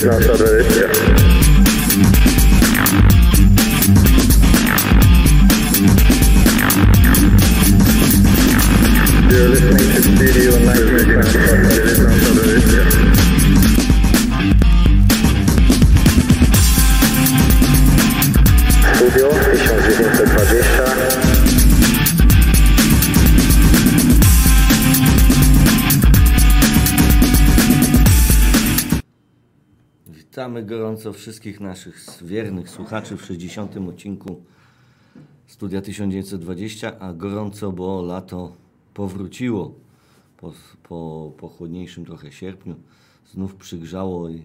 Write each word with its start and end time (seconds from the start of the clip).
iepriecināt 0.00 0.30
ar 0.32 0.79
wszystkich 31.20 31.60
naszych 31.60 32.00
wiernych 32.22 32.70
słuchaczy 32.70 33.16
w 33.16 33.24
60. 33.24 33.76
odcinku 33.76 34.42
Studia 35.46 35.82
1920, 35.82 36.98
a 36.98 37.12
gorąco, 37.12 37.72
bo 37.72 38.02
lato 38.02 38.52
powróciło 38.94 39.74
po, 40.36 40.52
po, 40.82 41.32
po 41.36 41.48
chłodniejszym 41.48 42.04
trochę 42.04 42.32
sierpniu. 42.32 42.74
Znów 43.32 43.54
przygrzało 43.54 44.28
i 44.28 44.44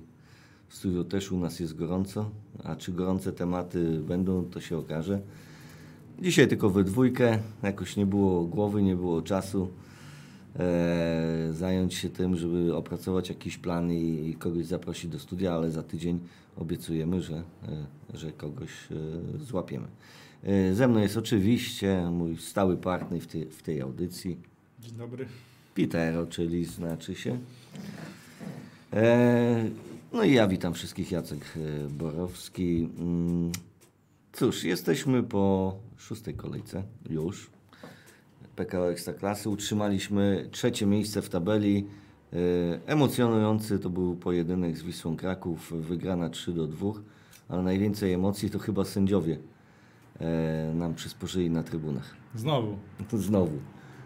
w 0.68 0.76
studiu 0.76 1.04
też 1.04 1.32
u 1.32 1.40
nas 1.40 1.60
jest 1.60 1.76
gorąco, 1.76 2.30
a 2.64 2.76
czy 2.76 2.92
gorące 2.92 3.34
tematy 3.34 4.00
będą, 4.08 4.44
to 4.44 4.62
się 4.62 4.78
okaże. 4.78 5.22
Dzisiaj 6.22 6.48
tylko 6.48 6.70
we 6.70 6.84
dwójkę, 6.84 7.40
jakoś 7.64 7.96
nie 7.96 8.06
było 8.06 8.44
głowy, 8.44 8.84
nie 8.84 8.96
było 8.96 9.22
czasu 9.22 9.70
e, 10.60 11.50
zająć 11.54 11.94
się 11.94 12.10
tym, 12.10 12.36
żeby 12.36 12.76
opracować 12.76 13.30
jakiś 13.30 13.58
plan 13.58 13.92
i, 13.92 14.30
i 14.30 14.34
kogoś 14.36 14.66
zaprosić 14.66 15.12
do 15.12 15.20
studia, 15.20 15.54
ale 15.54 15.72
za 15.72 15.84
tydzień 15.84 16.20
obiecujemy, 16.58 17.22
że, 17.22 17.36
e, 17.36 17.44
że 18.18 18.32
kogoś 18.32 18.70
e, 18.92 18.96
złapiemy. 19.46 19.88
E, 20.44 20.74
ze 20.74 20.88
mną 20.88 21.00
jest 21.00 21.18
oczywiście 21.18 22.10
mój 22.12 22.38
stały 22.38 22.78
partner 22.78 23.22
w, 23.22 23.28
tej- 23.28 23.46
w 23.46 23.62
tej 23.64 23.82
audycji, 23.82 24.38
Dzień 24.80 24.94
dobry. 24.98 25.26
Pitero, 25.76 26.28
czyli 26.28 26.66
znaczy 26.66 27.16
się. 27.16 27.40
E, 28.94 29.70
no 30.14 30.24
i 30.24 30.34
ja 30.34 30.48
witam 30.48 30.74
wszystkich, 30.74 31.12
Jacek 31.12 31.40
e, 31.58 31.88
Borowski. 31.90 32.90
Mm, 33.00 33.52
Cóż, 34.34 34.64
jesteśmy 34.64 35.24
po 35.24 35.76
szóstej 35.98 36.34
kolejce 36.34 36.84
już. 37.10 37.50
PKO 38.56 38.92
Ekstraklasy. 38.92 39.50
Utrzymaliśmy 39.50 40.48
trzecie 40.52 40.86
miejsce 40.86 41.22
w 41.22 41.30
tabeli. 41.30 41.88
E, 42.34 42.38
Emocjonujący 42.88 43.80
to 43.80 43.90
był 43.90 44.16
pojedynek 44.16 44.78
z 44.78 44.84
Wisłą 44.84 45.18
Kraków, 45.18 45.74
wygrana 45.88 46.30
3 46.30 46.54
do 46.54 46.68
2, 46.68 46.88
ale 47.50 47.64
najwięcej 47.64 48.14
emocji 48.14 48.50
to 48.50 48.60
chyba 48.60 48.86
sędziowie 48.86 49.38
e, 50.20 50.74
nam 50.76 50.96
przysporzyli 50.96 51.50
na 51.50 51.64
trybunach. 51.64 52.16
Znowu. 52.36 52.78
Znowu. 53.28 53.58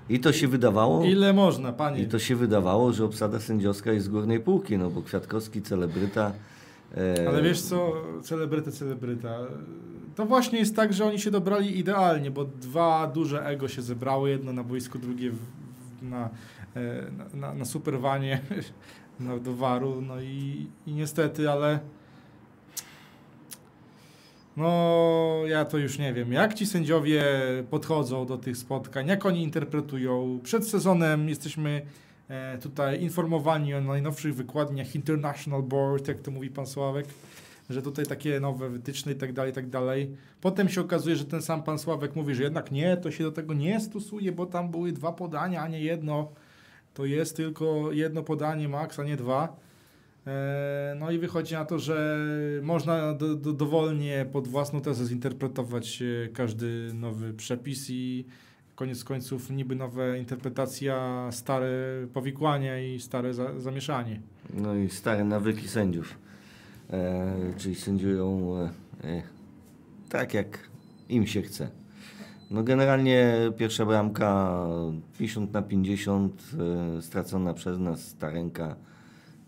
I 0.09 0.20
to 0.20 0.33
się 0.33 0.47
wydawało. 0.47 1.03
Ile 1.05 1.33
można, 1.33 1.73
panie? 1.73 2.02
I 2.02 2.08
to 2.08 2.20
się 2.20 2.36
wydawało, 2.36 2.94
że 2.94 3.05
obsada 3.05 3.39
sędziowska 3.39 3.92
jest 3.92 4.05
z 4.05 4.09
górnej 4.09 4.39
półki, 4.39 4.77
no 4.77 4.89
bo 4.89 5.02
Kwiatkowski, 5.02 5.61
celebryta. 5.61 6.31
E, 6.97 7.27
Ale 7.27 7.42
wiesz 7.42 7.61
co, 7.61 7.94
celebryta, 8.23 8.72
celebryta. 8.72 9.39
To 10.20 10.25
właśnie 10.25 10.59
jest 10.59 10.75
tak, 10.75 10.94
że 10.94 11.06
oni 11.06 11.20
się 11.20 11.31
dobrali 11.31 11.80
idealnie, 11.80 12.31
bo 12.31 12.45
dwa 12.45 13.08
duże 13.08 13.45
ego 13.45 13.67
się 13.67 13.81
zebrały, 13.81 14.30
jedno 14.30 14.53
na 14.53 14.64
boisku, 14.64 15.00
drugie 15.00 15.31
na, 16.02 16.30
e, 16.76 17.11
na, 17.11 17.26
na, 17.34 17.53
na 17.53 17.66
superwanie 17.66 18.42
no, 19.20 19.39
do. 19.39 20.02
No 20.02 20.21
i, 20.21 20.67
i 20.88 20.93
niestety, 20.93 21.49
ale 21.49 21.80
no 24.58 25.42
ja 25.48 25.66
to 25.66 25.77
już 25.77 25.99
nie 25.99 26.14
wiem, 26.14 26.33
jak 26.33 26.54
ci 26.54 26.66
sędziowie 26.66 27.23
podchodzą 27.70 28.26
do 28.26 28.38
tych 28.38 28.58
spotkań, 28.58 29.08
jak 29.08 29.26
oni 29.26 29.43
interpretują. 29.43 30.39
Przed 30.43 30.70
sezonem 30.70 31.30
jesteśmy 31.30 31.82
e, 32.27 32.58
tutaj 32.58 33.02
informowani 33.02 33.73
o 33.73 33.82
najnowszych 33.82 34.36
wykładniach 34.36 34.95
International 34.95 35.64
Board, 35.64 36.08
jak 36.08 36.22
to 36.22 36.32
mówi 36.32 36.49
pan 36.49 36.67
Sławek, 36.67 37.08
że 37.69 37.81
tutaj 37.81 38.05
takie 38.05 38.39
nowe 38.39 38.69
wytyczne 38.69 39.11
i 39.11 39.15
tak 39.15 39.33
dalej, 39.33 39.52
i 39.52 39.55
tak 39.55 39.69
dalej. 39.69 40.15
Potem 40.41 40.69
się 40.69 40.81
okazuje, 40.81 41.15
że 41.15 41.25
ten 41.25 41.41
sam 41.41 41.63
pan 41.63 41.80
Sławek 41.80 42.15
mówi, 42.15 42.35
że 42.35 42.43
jednak 42.43 42.71
nie, 42.71 42.97
to 42.97 43.11
się 43.11 43.23
do 43.23 43.31
tego 43.31 43.53
nie 43.53 43.80
stosuje, 43.80 44.31
bo 44.31 44.45
tam 44.45 44.71
były 44.71 44.91
dwa 44.91 45.11
podania, 45.11 45.61
a 45.61 45.67
nie 45.67 45.81
jedno. 45.81 46.31
To 46.93 47.05
jest 47.05 47.35
tylko 47.35 47.91
jedno 47.91 48.23
podanie 48.23 48.69
max, 48.69 48.99
a 48.99 49.03
nie 49.03 49.17
dwa. 49.17 49.55
E, 50.27 50.95
No 50.99 51.11
i 51.11 51.17
wychodzi 51.19 51.53
na 51.53 51.65
to, 51.65 51.80
że 51.80 52.17
można 52.61 53.13
do, 53.13 53.35
do, 53.35 53.53
dowolnie 53.53 54.25
pod 54.31 54.47
własną 54.47 54.81
tezę 54.81 55.05
zinterpretować 55.05 56.01
e, 56.01 56.27
każdy 56.27 56.91
nowy 56.93 57.33
przepis 57.33 57.89
i 57.89 58.25
koniec 58.75 59.03
końców 59.03 59.49
niby 59.49 59.75
nowa 59.75 60.15
interpretacja, 60.17 61.27
stare 61.31 61.69
powikłania 62.13 62.80
i 62.80 62.99
stare 62.99 63.33
za, 63.33 63.59
zamieszanie. 63.59 64.21
No 64.53 64.75
i 64.75 64.89
stare 64.89 65.23
nawyki 65.23 65.67
sędziów. 65.67 66.17
E, 66.94 67.33
czyli 67.58 67.76
sędziują 67.76 68.55
e, 68.58 68.70
e, 69.08 69.22
tak, 70.10 70.33
jak 70.33 70.70
im 71.10 71.27
się 71.27 71.42
chce. 71.42 71.70
No 72.52 72.64
generalnie 72.64 73.36
pierwsza 73.58 73.86
bramka 73.86 74.60
50 75.17 75.54
na 75.54 75.61
50 75.61 76.44
e, 76.98 77.02
stracona 77.02 77.54
przez 77.54 77.80
nas 77.80 78.16
ta 78.16 78.30
ręka. 78.30 78.76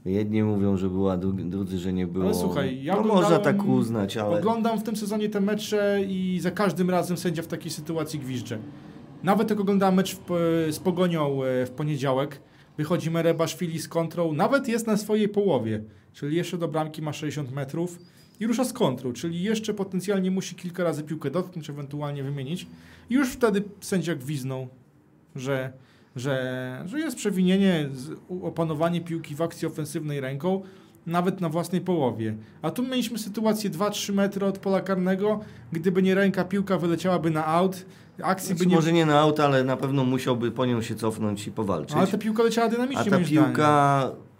Jedni 0.05 0.43
mówią, 0.43 0.77
że 0.77 0.89
była, 0.89 1.17
drudzy, 1.17 1.77
że 1.77 1.93
nie 1.93 2.07
było. 2.07 2.25
Ale 2.25 2.33
słuchaj, 2.33 2.83
ja 2.83 2.95
no 2.95 3.03
można 3.03 3.39
tak 3.39 3.65
uznać, 3.65 4.17
ale 4.17 4.39
Oglądam 4.39 4.79
w 4.79 4.83
tym 4.83 4.95
sezonie 4.95 5.29
te 5.29 5.41
mecze 5.41 5.99
i 6.07 6.39
za 6.41 6.51
każdym 6.51 6.89
razem 6.89 7.17
sędzia 7.17 7.41
w 7.41 7.47
takiej 7.47 7.71
sytuacji 7.71 8.19
gwizdże. 8.19 8.57
Nawet 9.23 9.49
jak 9.49 9.59
oglądałem 9.59 9.95
mecz 9.95 10.15
w, 10.15 10.21
z 10.71 10.79
Pogonią 10.79 11.39
w 11.65 11.69
poniedziałek, 11.69 12.41
wychodzi 12.77 13.11
Merebaszwili 13.11 13.79
z 13.79 13.87
kontrą, 13.87 14.33
nawet 14.33 14.67
jest 14.67 14.87
na 14.87 14.97
swojej 14.97 15.29
połowie, 15.29 15.83
czyli 16.13 16.37
jeszcze 16.37 16.57
do 16.57 16.67
bramki 16.67 17.01
ma 17.01 17.13
60 17.13 17.51
metrów 17.51 17.99
i 18.39 18.47
rusza 18.47 18.63
z 18.63 18.73
kontrą, 18.73 19.13
czyli 19.13 19.43
jeszcze 19.43 19.73
potencjalnie 19.73 20.31
musi 20.31 20.55
kilka 20.55 20.83
razy 20.83 21.03
piłkę 21.03 21.31
dotknąć, 21.31 21.69
ewentualnie 21.69 22.23
wymienić 22.23 22.67
i 23.09 23.13
już 23.13 23.29
wtedy 23.29 23.63
sędzia 23.81 24.15
gwiznął, 24.15 24.67
że, 25.35 25.73
że, 26.15 26.83
że 26.85 26.99
jest 26.99 27.17
przewinienie, 27.17 27.89
opanowanie 28.43 29.01
piłki 29.01 29.35
w 29.35 29.41
akcji 29.41 29.67
ofensywnej 29.67 30.19
ręką, 30.19 30.61
nawet 31.05 31.41
na 31.41 31.49
własnej 31.49 31.81
połowie. 31.81 32.35
A 32.61 32.71
tu 32.71 32.83
mieliśmy 32.83 33.19
sytuację 33.19 33.69
2-3 33.69 34.13
metry 34.13 34.45
od 34.45 34.57
pola 34.57 34.81
karnego, 34.81 35.39
gdyby 35.71 36.01
nie 36.01 36.15
ręka, 36.15 36.43
piłka 36.43 36.77
wyleciałaby 36.77 37.31
na 37.31 37.45
aut, 37.45 37.85
akcji 38.23 38.47
znaczy, 38.47 38.63
by 38.63 38.69
nie... 38.69 38.75
może 38.75 38.93
nie 38.93 39.05
na 39.05 39.19
auto, 39.19 39.45
ale 39.45 39.63
na 39.63 39.77
pewno 39.77 40.05
musiałby 40.05 40.51
po 40.51 40.65
nią 40.65 40.81
się 40.81 40.95
cofnąć 40.95 41.47
i 41.47 41.51
powalczyć. 41.51 41.97
Ale 41.97 42.07
ta 42.07 42.17
piłka 42.17 42.43
leciała 42.43 42.67
A 42.67 42.69
dynamicznie, 42.69 43.05
ta 43.05 43.11
moim 43.11 43.25
zdaniem. 43.25 43.53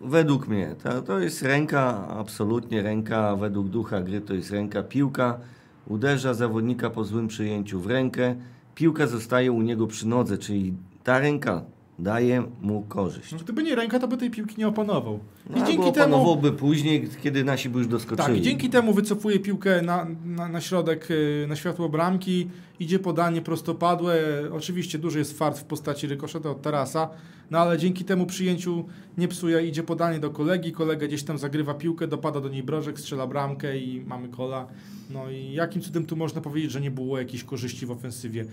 Według 0.03 0.47
mnie, 0.47 0.75
to, 0.83 1.01
to 1.01 1.19
jest 1.19 1.41
ręka, 1.41 2.07
absolutnie 2.07 2.81
ręka, 2.81 3.35
według 3.35 3.67
ducha 3.67 4.01
gry 4.01 4.21
to 4.21 4.33
jest 4.33 4.51
ręka. 4.51 4.83
Piłka 4.83 5.39
uderza 5.87 6.33
zawodnika 6.33 6.89
po 6.89 7.03
złym 7.03 7.27
przyjęciu 7.27 7.79
w 7.79 7.87
rękę, 7.87 8.35
piłka 8.75 9.07
zostaje 9.07 9.51
u 9.51 9.61
niego 9.61 9.87
przy 9.87 10.07
nodze, 10.07 10.37
czyli 10.37 10.73
ta 11.03 11.19
ręka 11.19 11.61
daje 12.01 12.43
mu 12.61 12.81
korzyść. 12.81 13.31
No, 13.31 13.37
Gdyby 13.39 13.63
nie 13.63 13.75
ręka, 13.75 13.99
to 13.99 14.07
by 14.07 14.17
tej 14.17 14.31
piłki 14.31 14.55
nie 14.57 14.67
opanował. 14.67 15.19
I 15.49 15.59
No, 15.59 15.65
dzięki 15.67 15.75
temu... 15.75 15.89
opanowałby 15.89 16.51
później, 16.51 17.09
kiedy 17.23 17.43
nasi 17.43 17.69
by 17.69 17.77
już 17.79 17.87
doskoczyli. 17.87 18.27
Tak, 18.27 18.37
i 18.37 18.41
dzięki 18.41 18.69
temu 18.69 18.93
wycofuje 18.93 19.39
piłkę 19.39 19.81
na, 19.81 20.07
na, 20.25 20.47
na 20.47 20.61
środek, 20.61 21.11
y, 21.11 21.45
na 21.49 21.55
światło 21.55 21.89
bramki, 21.89 22.47
idzie 22.79 22.99
podanie 22.99 23.41
prostopadłe. 23.41 24.15
Oczywiście 24.53 24.99
duży 24.99 25.19
jest 25.19 25.37
fart 25.37 25.57
w 25.59 25.63
postaci 25.63 26.07
rykoszeta 26.07 26.49
od 26.49 26.61
tarasa, 26.61 27.09
no 27.51 27.59
ale 27.59 27.77
dzięki 27.77 28.05
temu 28.05 28.25
przyjęciu 28.25 28.85
nie 29.17 29.27
psuje, 29.27 29.67
idzie 29.67 29.83
podanie 29.83 30.19
do 30.19 30.29
kolegi, 30.29 30.71
kolega 30.71 31.07
gdzieś 31.07 31.23
tam 31.23 31.37
zagrywa 31.37 31.73
piłkę, 31.73 32.07
dopada 32.07 32.41
do 32.41 32.49
niej 32.49 32.63
brożek, 32.63 32.99
strzela 32.99 33.27
bramkę 33.27 33.77
i 33.77 34.01
mamy 34.07 34.27
kola. 34.29 34.67
No 35.09 35.31
i 35.31 35.53
jakim 35.53 35.81
cudem 35.81 36.05
tu 36.05 36.15
można 36.15 36.41
powiedzieć, 36.41 36.71
że 36.71 36.81
nie 36.81 36.91
było 36.91 37.19
jakiejś 37.19 37.43
korzyści 37.43 37.85
w 37.85 37.91
ofensywie? 37.91 38.45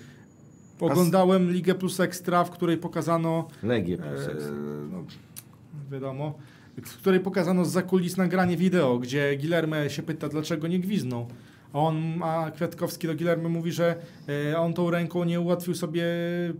Oglądałem 0.80 1.52
Ligę 1.52 1.74
Plus 1.74 2.00
Ekstra, 2.00 2.44
w 2.44 2.50
której 2.50 2.76
pokazano 2.76 3.48
Legię 3.62 3.96
plus 3.96 4.20
Eee, 4.26 4.32
ekstra. 4.32 4.52
no, 4.90 5.04
wiadomo, 5.90 6.34
w 6.84 6.96
której 6.96 7.20
pokazano 7.20 7.64
z 7.64 7.70
zakulis 7.72 8.16
nagranie 8.16 8.56
wideo, 8.56 8.98
gdzie 8.98 9.36
Gilerme 9.36 9.90
się 9.90 10.02
pyta, 10.02 10.28
dlaczego 10.28 10.68
nie 10.68 10.78
gwiznął. 10.80 11.26
A 11.72 11.78
on, 11.78 12.22
a 12.22 12.50
Kwiatkowski 12.50 13.06
do 13.06 13.14
Gilerme 13.14 13.48
mówi, 13.48 13.72
że 13.72 13.96
e, 14.52 14.58
on 14.58 14.74
tą 14.74 14.90
ręką 14.90 15.24
nie 15.24 15.40
ułatwił 15.40 15.74
sobie 15.74 16.04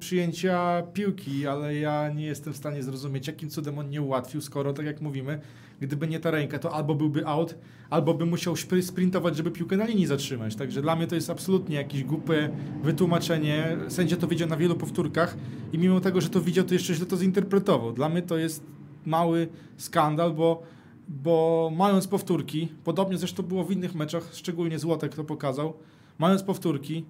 przyjęcia 0.00 0.82
piłki, 0.94 1.46
ale 1.46 1.74
ja 1.76 2.08
nie 2.08 2.26
jestem 2.26 2.52
w 2.52 2.56
stanie 2.56 2.82
zrozumieć, 2.82 3.26
jakim 3.26 3.50
cudem 3.50 3.78
on 3.78 3.90
nie 3.90 4.02
ułatwił, 4.02 4.40
skoro, 4.40 4.72
tak 4.72 4.86
jak 4.86 5.00
mówimy, 5.00 5.40
gdyby 5.80 6.08
nie 6.08 6.20
ta 6.20 6.30
ręka, 6.30 6.58
to 6.58 6.74
albo 6.74 6.94
byłby 6.94 7.26
out, 7.26 7.54
albo 7.90 8.14
by 8.14 8.26
musiał 8.26 8.54
sprintować, 8.82 9.36
żeby 9.36 9.50
piłkę 9.50 9.76
na 9.76 9.84
linii 9.84 10.06
zatrzymać. 10.06 10.56
Także 10.56 10.82
dla 10.82 10.96
mnie 10.96 11.06
to 11.06 11.14
jest 11.14 11.30
absolutnie 11.30 11.76
jakieś 11.76 12.04
głupie 12.04 12.50
wytłumaczenie. 12.82 13.76
Sędzia 13.88 14.16
to 14.16 14.26
widział 14.26 14.48
na 14.48 14.56
wielu 14.56 14.74
powtórkach 14.74 15.36
i 15.72 15.78
mimo 15.78 16.00
tego, 16.00 16.20
że 16.20 16.28
to 16.28 16.40
widział, 16.40 16.64
to 16.64 16.74
jeszcze 16.74 16.94
źle 16.94 17.06
to 17.06 17.16
zinterpretował. 17.16 17.92
Dla 17.92 18.08
mnie 18.08 18.22
to 18.22 18.38
jest 18.38 18.62
mały 19.06 19.48
skandal, 19.76 20.32
bo 20.32 20.62
bo 21.08 21.70
mając 21.76 22.06
powtórki, 22.06 22.68
podobnie 22.84 23.18
zresztą 23.18 23.42
było 23.42 23.64
w 23.64 23.72
innych 23.72 23.94
meczach, 23.94 24.30
szczególnie 24.32 24.78
Złotek 24.78 25.14
to 25.14 25.24
pokazał, 25.24 25.74
mając 26.18 26.42
powtórki, 26.42 27.04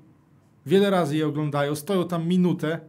wiele 0.66 0.90
razy 0.90 1.16
je 1.16 1.26
oglądają, 1.26 1.74
stoją 1.74 2.08
tam 2.08 2.28
minutę, 2.28 2.80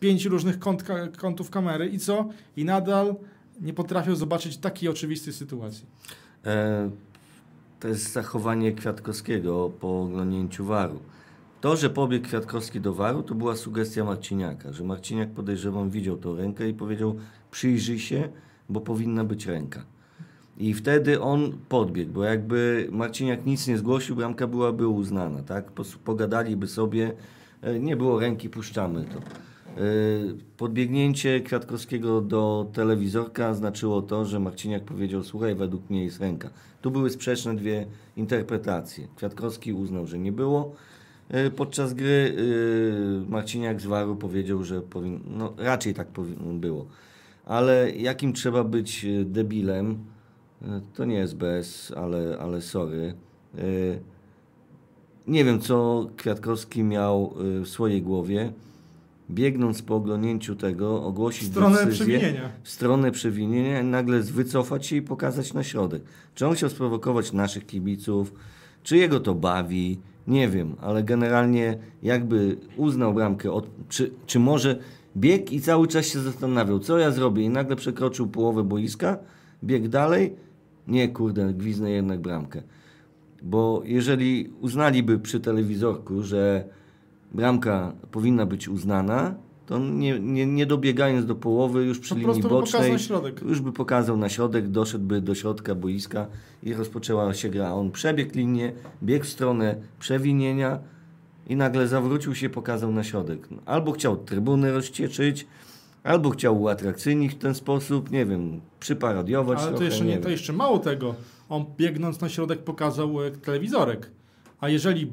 pięć 0.00 0.24
różnych 0.24 0.58
kąt, 0.58 0.84
kątów 1.16 1.50
kamery 1.50 1.88
i 1.88 1.98
co? 1.98 2.28
I 2.56 2.64
nadal 2.64 3.14
nie 3.60 3.72
potrafią 3.72 4.16
zobaczyć 4.16 4.56
takiej 4.56 4.88
oczywistej 4.88 5.32
sytuacji. 5.32 5.86
E, 6.46 6.90
to 7.80 7.88
jest 7.88 8.12
zachowanie 8.12 8.72
Kwiatkowskiego 8.72 9.70
po 9.80 10.02
oglądnięciu 10.02 10.64
waru. 10.64 10.98
To, 11.60 11.76
że 11.76 11.90
pobiegł 11.90 12.26
Kwiatkowski 12.26 12.80
do 12.80 12.94
waru, 12.94 13.22
to 13.22 13.34
była 13.34 13.56
sugestia 13.56 14.04
Marciniaka, 14.04 14.72
że 14.72 14.84
Marciniak 14.84 15.30
podejrzewam 15.30 15.90
widział 15.90 16.16
tą 16.16 16.36
rękę 16.36 16.68
i 16.68 16.74
powiedział 16.74 17.16
przyjrzyj 17.50 17.98
się, 17.98 18.28
bo 18.68 18.80
powinna 18.80 19.24
być 19.24 19.46
ręka. 19.46 19.84
I 20.58 20.74
wtedy 20.74 21.20
on 21.20 21.52
podbiegł, 21.68 22.12
bo 22.12 22.24
jakby 22.24 22.88
Marciniak 22.92 23.46
nic 23.46 23.66
nie 23.66 23.78
zgłosił, 23.78 24.16
bramka 24.16 24.46
byłaby 24.46 24.88
uznana, 24.88 25.42
tak? 25.42 25.72
Pogadaliby 26.04 26.66
sobie, 26.66 27.12
e, 27.62 27.80
nie 27.80 27.96
było 27.96 28.20
ręki, 28.20 28.48
puszczamy 28.48 29.04
to. 29.04 29.47
E, 29.76 29.80
Podbiegnięcie 30.56 31.40
Kwiatkowskiego 31.40 32.20
do 32.20 32.66
telewizorka 32.72 33.54
znaczyło 33.54 34.02
to, 34.02 34.24
że 34.24 34.40
Marciniak 34.40 34.84
powiedział, 34.84 35.22
słuchaj, 35.22 35.54
według 35.54 35.90
mnie 35.90 36.04
jest 36.04 36.20
ręka. 36.20 36.50
Tu 36.82 36.90
były 36.90 37.10
sprzeczne 37.10 37.56
dwie 37.56 37.86
interpretacje. 38.16 39.08
Kwiatkowski 39.16 39.72
uznał, 39.72 40.06
że 40.06 40.18
nie 40.18 40.32
było. 40.32 40.72
E, 41.28 41.50
Podczas 41.50 41.94
gry 41.94 42.36
e, 43.26 43.30
Marciniak 43.30 43.80
z 43.80 43.86
Waru 43.86 44.16
powiedział, 44.16 44.64
że 44.64 44.82
powin... 44.82 45.20
no, 45.26 45.52
raczej 45.58 45.94
tak 45.94 46.08
było. 46.52 46.86
Ale 47.46 47.90
jakim 47.90 48.32
trzeba 48.32 48.64
być 48.64 49.06
debilem, 49.24 49.98
to 50.94 51.04
nie 51.04 51.14
jest 51.14 51.36
bez, 51.36 51.92
ale, 51.96 52.38
ale 52.40 52.60
sorry. 52.60 53.14
Nie 55.26 55.44
wiem, 55.44 55.60
co 55.60 56.06
Kwiatkowski 56.16 56.84
miał 56.84 57.34
w 57.38 57.68
swojej 57.68 58.02
głowie. 58.02 58.52
Biegnąc 59.30 59.82
po 59.82 59.94
oglądnięciu 59.96 60.56
tego, 60.56 61.00
W 61.00 61.04
ogłosić 61.06 61.48
stronę 61.48 61.76
decyzję 61.84 62.18
przewinienia. 62.18 62.48
w 62.62 62.68
stronę 62.68 63.10
przewinienia 63.10 63.80
i 63.80 63.84
nagle 63.84 64.20
wycofać 64.20 64.86
się 64.86 64.96
i 64.96 65.02
pokazać 65.02 65.54
na 65.54 65.62
środek. 65.64 66.02
Czy 66.34 66.46
on 66.46 66.54
chciał 66.54 66.70
sprowokować 66.70 67.32
naszych 67.32 67.66
kibiców, 67.66 68.32
czy 68.82 68.96
jego 68.96 69.20
to 69.20 69.34
bawi, 69.34 69.98
nie 70.26 70.48
wiem, 70.48 70.76
ale 70.80 71.02
generalnie 71.02 71.78
jakby 72.02 72.56
uznał 72.76 73.14
bramkę, 73.14 73.52
od, 73.52 73.70
czy, 73.88 74.10
czy 74.26 74.38
może 74.38 74.78
biegł 75.16 75.50
i 75.52 75.60
cały 75.60 75.88
czas 75.88 76.06
się 76.06 76.20
zastanawiał, 76.20 76.78
co 76.78 76.98
ja 76.98 77.10
zrobię 77.10 77.42
i 77.42 77.48
nagle 77.48 77.76
przekroczył 77.76 78.26
połowę 78.26 78.64
boiska, 78.64 79.18
biegł 79.64 79.88
dalej, 79.88 80.36
nie 80.88 81.08
kurde, 81.08 81.54
gwiznę 81.54 81.90
jednak 81.90 82.20
bramkę. 82.20 82.62
Bo 83.42 83.82
jeżeli 83.84 84.50
uznaliby 84.60 85.18
przy 85.18 85.40
telewizorku, 85.40 86.22
że 86.22 86.64
bramka 87.32 87.92
powinna 88.10 88.46
być 88.46 88.68
uznana, 88.68 89.34
to 89.66 89.78
nie, 89.78 90.20
nie, 90.20 90.46
nie 90.46 90.66
dobiegając 90.66 91.26
do 91.26 91.34
połowy 91.34 91.84
już 91.84 91.98
przy 91.98 92.14
Po 92.14 92.20
linii 92.20 92.42
by 92.42 92.48
bocznej, 92.48 92.92
na 92.92 92.98
środek. 92.98 93.42
już 93.42 93.60
by 93.60 93.72
pokazał 93.72 94.16
na 94.16 94.28
środek, 94.28 94.68
doszedłby 94.68 95.20
do 95.20 95.34
środka 95.34 95.74
boiska 95.74 96.26
i 96.62 96.74
rozpoczęła 96.74 97.34
się 97.34 97.48
gra. 97.48 97.72
On 97.72 97.90
przebiegł 97.90 98.34
linię, 98.34 98.72
biegł 99.02 99.24
w 99.24 99.28
stronę 99.28 99.76
przewinienia 99.98 100.78
i 101.48 101.56
nagle 101.56 101.88
zawrócił 101.88 102.34
się, 102.34 102.50
pokazał 102.50 102.92
na 102.92 103.04
środek. 103.04 103.48
Albo 103.66 103.92
chciał 103.92 104.16
trybuny 104.16 104.72
rozcieczyć, 104.72 105.46
albo 106.04 106.30
chciał 106.30 106.60
uatrakcyjnić 106.62 107.32
w 107.32 107.38
ten 107.38 107.54
sposób, 107.54 108.10
nie 108.10 108.26
wiem, 108.26 108.60
przyparodiować 108.80 109.58
Ale 109.58 109.66
to 109.66 109.70
trochę, 109.70 109.84
jeszcze, 109.84 110.04
nie 110.04 110.18
to 110.18 110.28
jeszcze 110.28 110.52
mało 110.52 110.78
tego. 110.78 111.14
On 111.48 111.64
biegnąc 111.76 112.20
na 112.20 112.28
środek 112.28 112.58
pokazał 112.58 113.24
e, 113.24 113.30
telewizorek. 113.30 114.10
A 114.60 114.68
jeżeli 114.68 115.12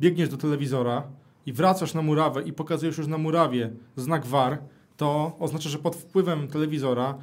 biegniesz 0.00 0.28
do 0.28 0.36
telewizora 0.36 1.02
i 1.46 1.52
wracasz 1.52 1.94
na 1.94 2.02
murawę 2.02 2.42
i 2.42 2.52
pokazujesz 2.52 2.98
już 2.98 3.06
na 3.06 3.18
murawie 3.18 3.70
znak 3.96 4.26
VAR, 4.26 4.58
to 4.96 5.36
oznacza, 5.38 5.68
że 5.68 5.78
pod 5.78 5.96
wpływem 5.96 6.48
telewizora 6.48 7.18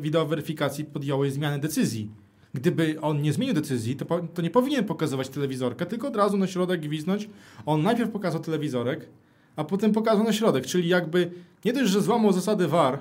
wideo 0.00 0.26
weryfikacji 0.26 0.84
podjąłeś 0.84 1.32
zmianę 1.32 1.58
decyzji. 1.58 2.10
Gdyby 2.54 3.00
on 3.00 3.22
nie 3.22 3.32
zmienił 3.32 3.54
decyzji, 3.54 3.96
to, 3.96 4.04
po, 4.04 4.20
to 4.20 4.42
nie 4.42 4.50
powinien 4.50 4.84
pokazywać 4.84 5.28
telewizorka, 5.28 5.86
tylko 5.86 6.08
od 6.08 6.16
razu 6.16 6.36
na 6.36 6.46
środek 6.46 6.80
gwiznąć. 6.80 7.28
On 7.66 7.82
najpierw 7.82 8.10
pokazał 8.10 8.40
telewizorek, 8.40 9.08
a 9.56 9.64
potem 9.64 9.92
pokazał 9.92 10.24
na 10.24 10.32
środek, 10.32 10.66
czyli 10.66 10.88
jakby 10.88 11.30
nie 11.64 11.72
dość, 11.72 11.90
że 11.90 12.00
złamał 12.00 12.32
zasady 12.32 12.68
VAR, 12.68 12.98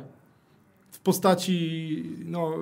w 0.96 1.00
postaci, 1.00 2.04
no, 2.26 2.54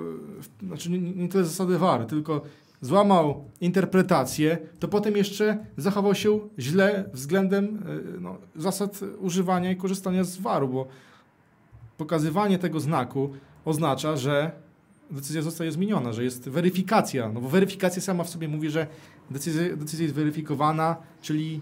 w, 0.41 0.67
znaczy 0.67 0.89
nie, 0.89 0.99
nie 0.99 1.27
tyle 1.27 1.43
zasady 1.43 1.77
wary, 1.77 2.05
tylko 2.05 2.41
złamał 2.83 3.45
interpretację, 3.61 4.57
to 4.79 4.87
potem 4.87 5.17
jeszcze 5.17 5.65
zachował 5.77 6.15
się 6.15 6.39
źle 6.59 7.09
względem 7.13 7.65
y, 7.65 8.21
no, 8.21 8.37
zasad 8.55 8.99
używania 9.19 9.71
i 9.71 9.75
korzystania 9.75 10.23
z 10.23 10.37
waru, 10.37 10.67
bo 10.67 10.87
pokazywanie 11.97 12.59
tego 12.59 12.79
znaku 12.79 13.29
oznacza, 13.65 14.17
że 14.17 14.51
decyzja 15.11 15.41
zostaje 15.41 15.71
zmieniona, 15.71 16.13
że 16.13 16.23
jest 16.23 16.49
weryfikacja, 16.49 17.29
no 17.29 17.41
bo 17.41 17.49
weryfikacja 17.49 18.01
sama 18.01 18.23
w 18.23 18.29
sobie 18.29 18.47
mówi, 18.47 18.69
że 18.69 18.87
decyzja, 19.31 19.75
decyzja 19.75 20.03
jest 20.03 20.15
weryfikowana, 20.15 20.95
czyli 21.21 21.61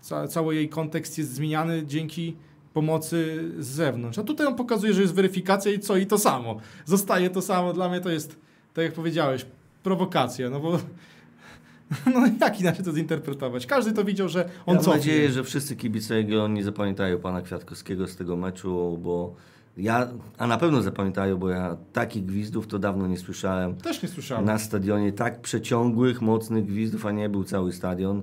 ca, 0.00 0.28
cały 0.28 0.54
jej 0.54 0.68
kontekst 0.68 1.18
jest 1.18 1.32
zmieniany 1.32 1.86
dzięki 1.86 2.36
pomocy 2.72 3.50
z 3.58 3.66
zewnątrz. 3.66 4.18
A 4.18 4.22
tutaj 4.22 4.46
on 4.46 4.54
pokazuje, 4.54 4.92
że 4.92 5.02
jest 5.02 5.14
weryfikacja 5.14 5.72
i 5.72 5.78
co? 5.78 5.96
I 5.96 6.06
to 6.06 6.18
samo. 6.18 6.60
Zostaje 6.84 7.30
to 7.30 7.42
samo. 7.42 7.72
Dla 7.72 7.88
mnie 7.88 8.00
to 8.00 8.10
jest, 8.10 8.38
tak 8.74 8.84
jak 8.84 8.94
powiedziałeś, 8.94 9.46
prowokacja, 9.82 10.50
no 10.50 10.60
bo 10.60 10.78
no 12.14 12.20
jak 12.40 12.60
inaczej 12.60 12.84
to 12.84 12.92
zinterpretować? 12.92 13.66
Każdy 13.66 13.92
to 13.92 14.04
widział, 14.04 14.28
że 14.28 14.44
on 14.66 14.74
Mam 14.74 14.84
cofnie. 14.84 14.98
nadzieję, 14.98 15.32
że 15.32 15.44
wszyscy 15.44 15.76
kibice 15.76 16.16
Jagiellonii 16.16 16.62
zapamiętają 16.62 17.18
pana 17.18 17.42
Kwiatkowskiego 17.42 18.06
z 18.06 18.16
tego 18.16 18.36
meczu, 18.36 18.98
bo 19.02 19.34
ja, 19.76 20.08
a 20.38 20.46
na 20.46 20.58
pewno 20.58 20.82
zapamiętają, 20.82 21.36
bo 21.36 21.48
ja 21.48 21.76
takich 21.92 22.24
gwizdów 22.24 22.66
to 22.66 22.78
dawno 22.78 23.06
nie 23.06 23.16
słyszałem. 23.16 23.76
Też 23.76 24.02
nie 24.02 24.08
słyszałem. 24.08 24.44
Na 24.44 24.58
stadionie 24.58 25.12
tak 25.12 25.40
przeciągłych, 25.40 26.22
mocnych 26.22 26.66
gwizdów, 26.66 27.06
a 27.06 27.12
nie 27.12 27.28
był 27.28 27.44
cały 27.44 27.72
stadion. 27.72 28.22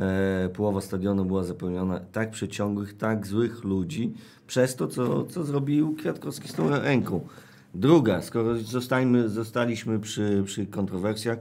E, 0.00 0.48
połowa 0.48 0.80
stadionu 0.80 1.24
była 1.24 1.44
zapełniona 1.44 2.00
tak 2.12 2.30
przeciągłych, 2.30 2.96
tak 2.96 3.26
złych 3.26 3.64
ludzi 3.64 4.12
przez 4.46 4.76
to, 4.76 4.86
co, 4.88 5.24
co 5.24 5.44
zrobił 5.44 5.94
Kwiatkowski 5.94 6.48
z 6.48 6.52
tą 6.52 6.70
ręką. 6.70 7.26
Druga, 7.74 8.22
skoro 8.22 8.58
zostańmy, 8.58 9.28
zostaliśmy 9.28 9.98
przy, 10.00 10.42
przy 10.46 10.66
kontrowersjach, 10.66 11.38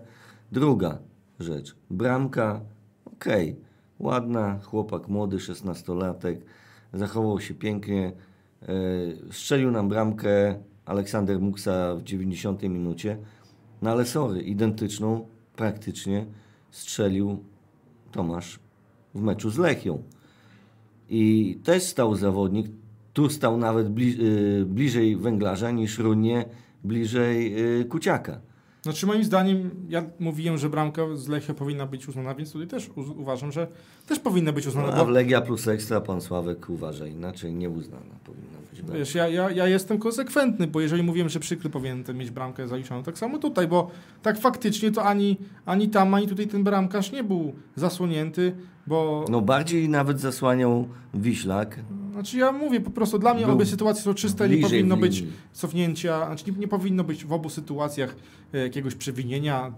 druga 0.52 0.98
rzecz. 1.40 1.76
Bramka, 1.90 2.62
okej, 3.06 3.56
ładna, 4.00 4.60
chłopak 4.60 5.08
młody, 5.08 5.38
16-latek, 5.38 6.36
zachował 6.94 7.40
się 7.40 7.54
pięknie, 7.54 8.12
e, 8.62 8.68
strzelił 9.32 9.72
nam 9.72 9.90
bramkę 9.90 10.56
Aleksander 10.86 11.40
Muksa 11.40 11.96
w 11.96 12.04
90 12.04 12.64
minucie, 12.64 13.18
no 13.82 13.92
ale 13.92 14.06
sorry, 14.06 14.42
identyczną 14.42 15.28
praktycznie 15.56 16.26
strzelił 16.70 17.44
Tomasz 18.12 18.60
w 19.16 19.22
meczu 19.22 19.50
z 19.50 19.58
Lechią. 19.58 20.04
I 21.10 21.60
też 21.64 21.84
stał 21.84 22.16
zawodnik, 22.16 22.68
tu 23.14 23.30
stał 23.30 23.58
nawet 23.58 23.90
bli, 23.90 24.18
y, 24.62 24.66
bliżej 24.66 25.18
węglarza 25.18 25.72
niż 25.72 26.00
Runie 26.00 26.46
bliżej 26.84 27.60
y, 27.82 27.86
Kuciaka. 27.86 28.40
Znaczy 28.82 29.06
moim 29.06 29.24
zdaniem, 29.24 29.70
ja 29.90 30.04
mówiłem, 30.20 30.58
że 30.58 30.70
bramka 30.70 31.02
z 31.16 31.28
Lechia 31.28 31.54
powinna 31.54 31.86
być 31.86 32.08
uznana, 32.08 32.36
więc 32.36 32.52
tutaj 32.52 32.68
też 32.68 32.90
uważam, 33.18 33.52
że 33.52 33.68
też 34.08 34.20
powinna 34.20 34.52
być 34.52 34.68
uznana. 34.68 34.88
No, 34.88 34.94
a 34.94 35.06
w 35.06 35.10
Legia 35.10 35.42
plus 35.42 35.68
Ekstra 35.68 36.02
pan 36.02 36.22
Sławek 36.22 36.70
uważa 36.70 37.08
inaczej, 37.08 37.54
nieuznana 37.54 38.16
powinna 38.24 38.58
być. 38.72 38.82
bramka. 38.82 38.98
Wiesz, 38.98 39.16
ja, 39.16 39.28
ja, 39.28 39.52
ja 39.52 39.68
jestem 39.68 40.00
konsekwentny, 40.00 40.68
bo 40.68 40.82
jeżeli 40.82 41.04
mówiłem, 41.04 41.30
że 41.30 41.40
przykry 41.40 41.70
powinien 41.70 42.04
mieć 42.14 42.32
bramkę 42.32 42.68
zaliczoną, 42.68 43.04
tak 43.04 43.18
samo 43.18 43.38
tutaj, 43.38 43.68
bo 43.68 43.92
tak 44.22 44.40
faktycznie 44.40 44.92
to 44.92 45.04
ani, 45.04 45.38
ani 45.66 45.90
tam, 45.90 46.14
ani 46.14 46.28
tutaj 46.28 46.48
ten 46.48 46.64
bramkarz 46.64 47.12
nie 47.12 47.24
był 47.24 47.54
zasłonięty, 47.76 48.56
bo 48.88 49.26
No 49.30 49.42
bardziej 49.42 49.90
nawet 49.90 50.20
zasłaniał 50.20 50.88
Wiślak. 51.14 51.80
Znaczy 52.22 52.38
ja 52.38 52.52
mówię 52.52 52.82
po 52.82 52.92
prostu, 52.92 53.20
dla 53.20 53.34
mnie 53.34 53.46
Był 53.46 53.56
obie 53.56 53.66
sytuacje 53.66 54.04
są 54.04 54.14
czyste, 54.14 54.50
nie 54.50 54.58
powinno 54.58 54.98
być 54.98 55.24
cofnięcia, 55.54 56.26
znaczy 56.26 56.52
nie, 56.52 56.58
nie 56.58 56.68
powinno 56.68 57.04
być 57.04 57.26
w 57.26 57.34
obu 57.34 57.50
sytuacjach 57.50 58.16
e, 58.54 58.58
jakiegoś 58.58 58.96
przewinienia. 58.96 59.74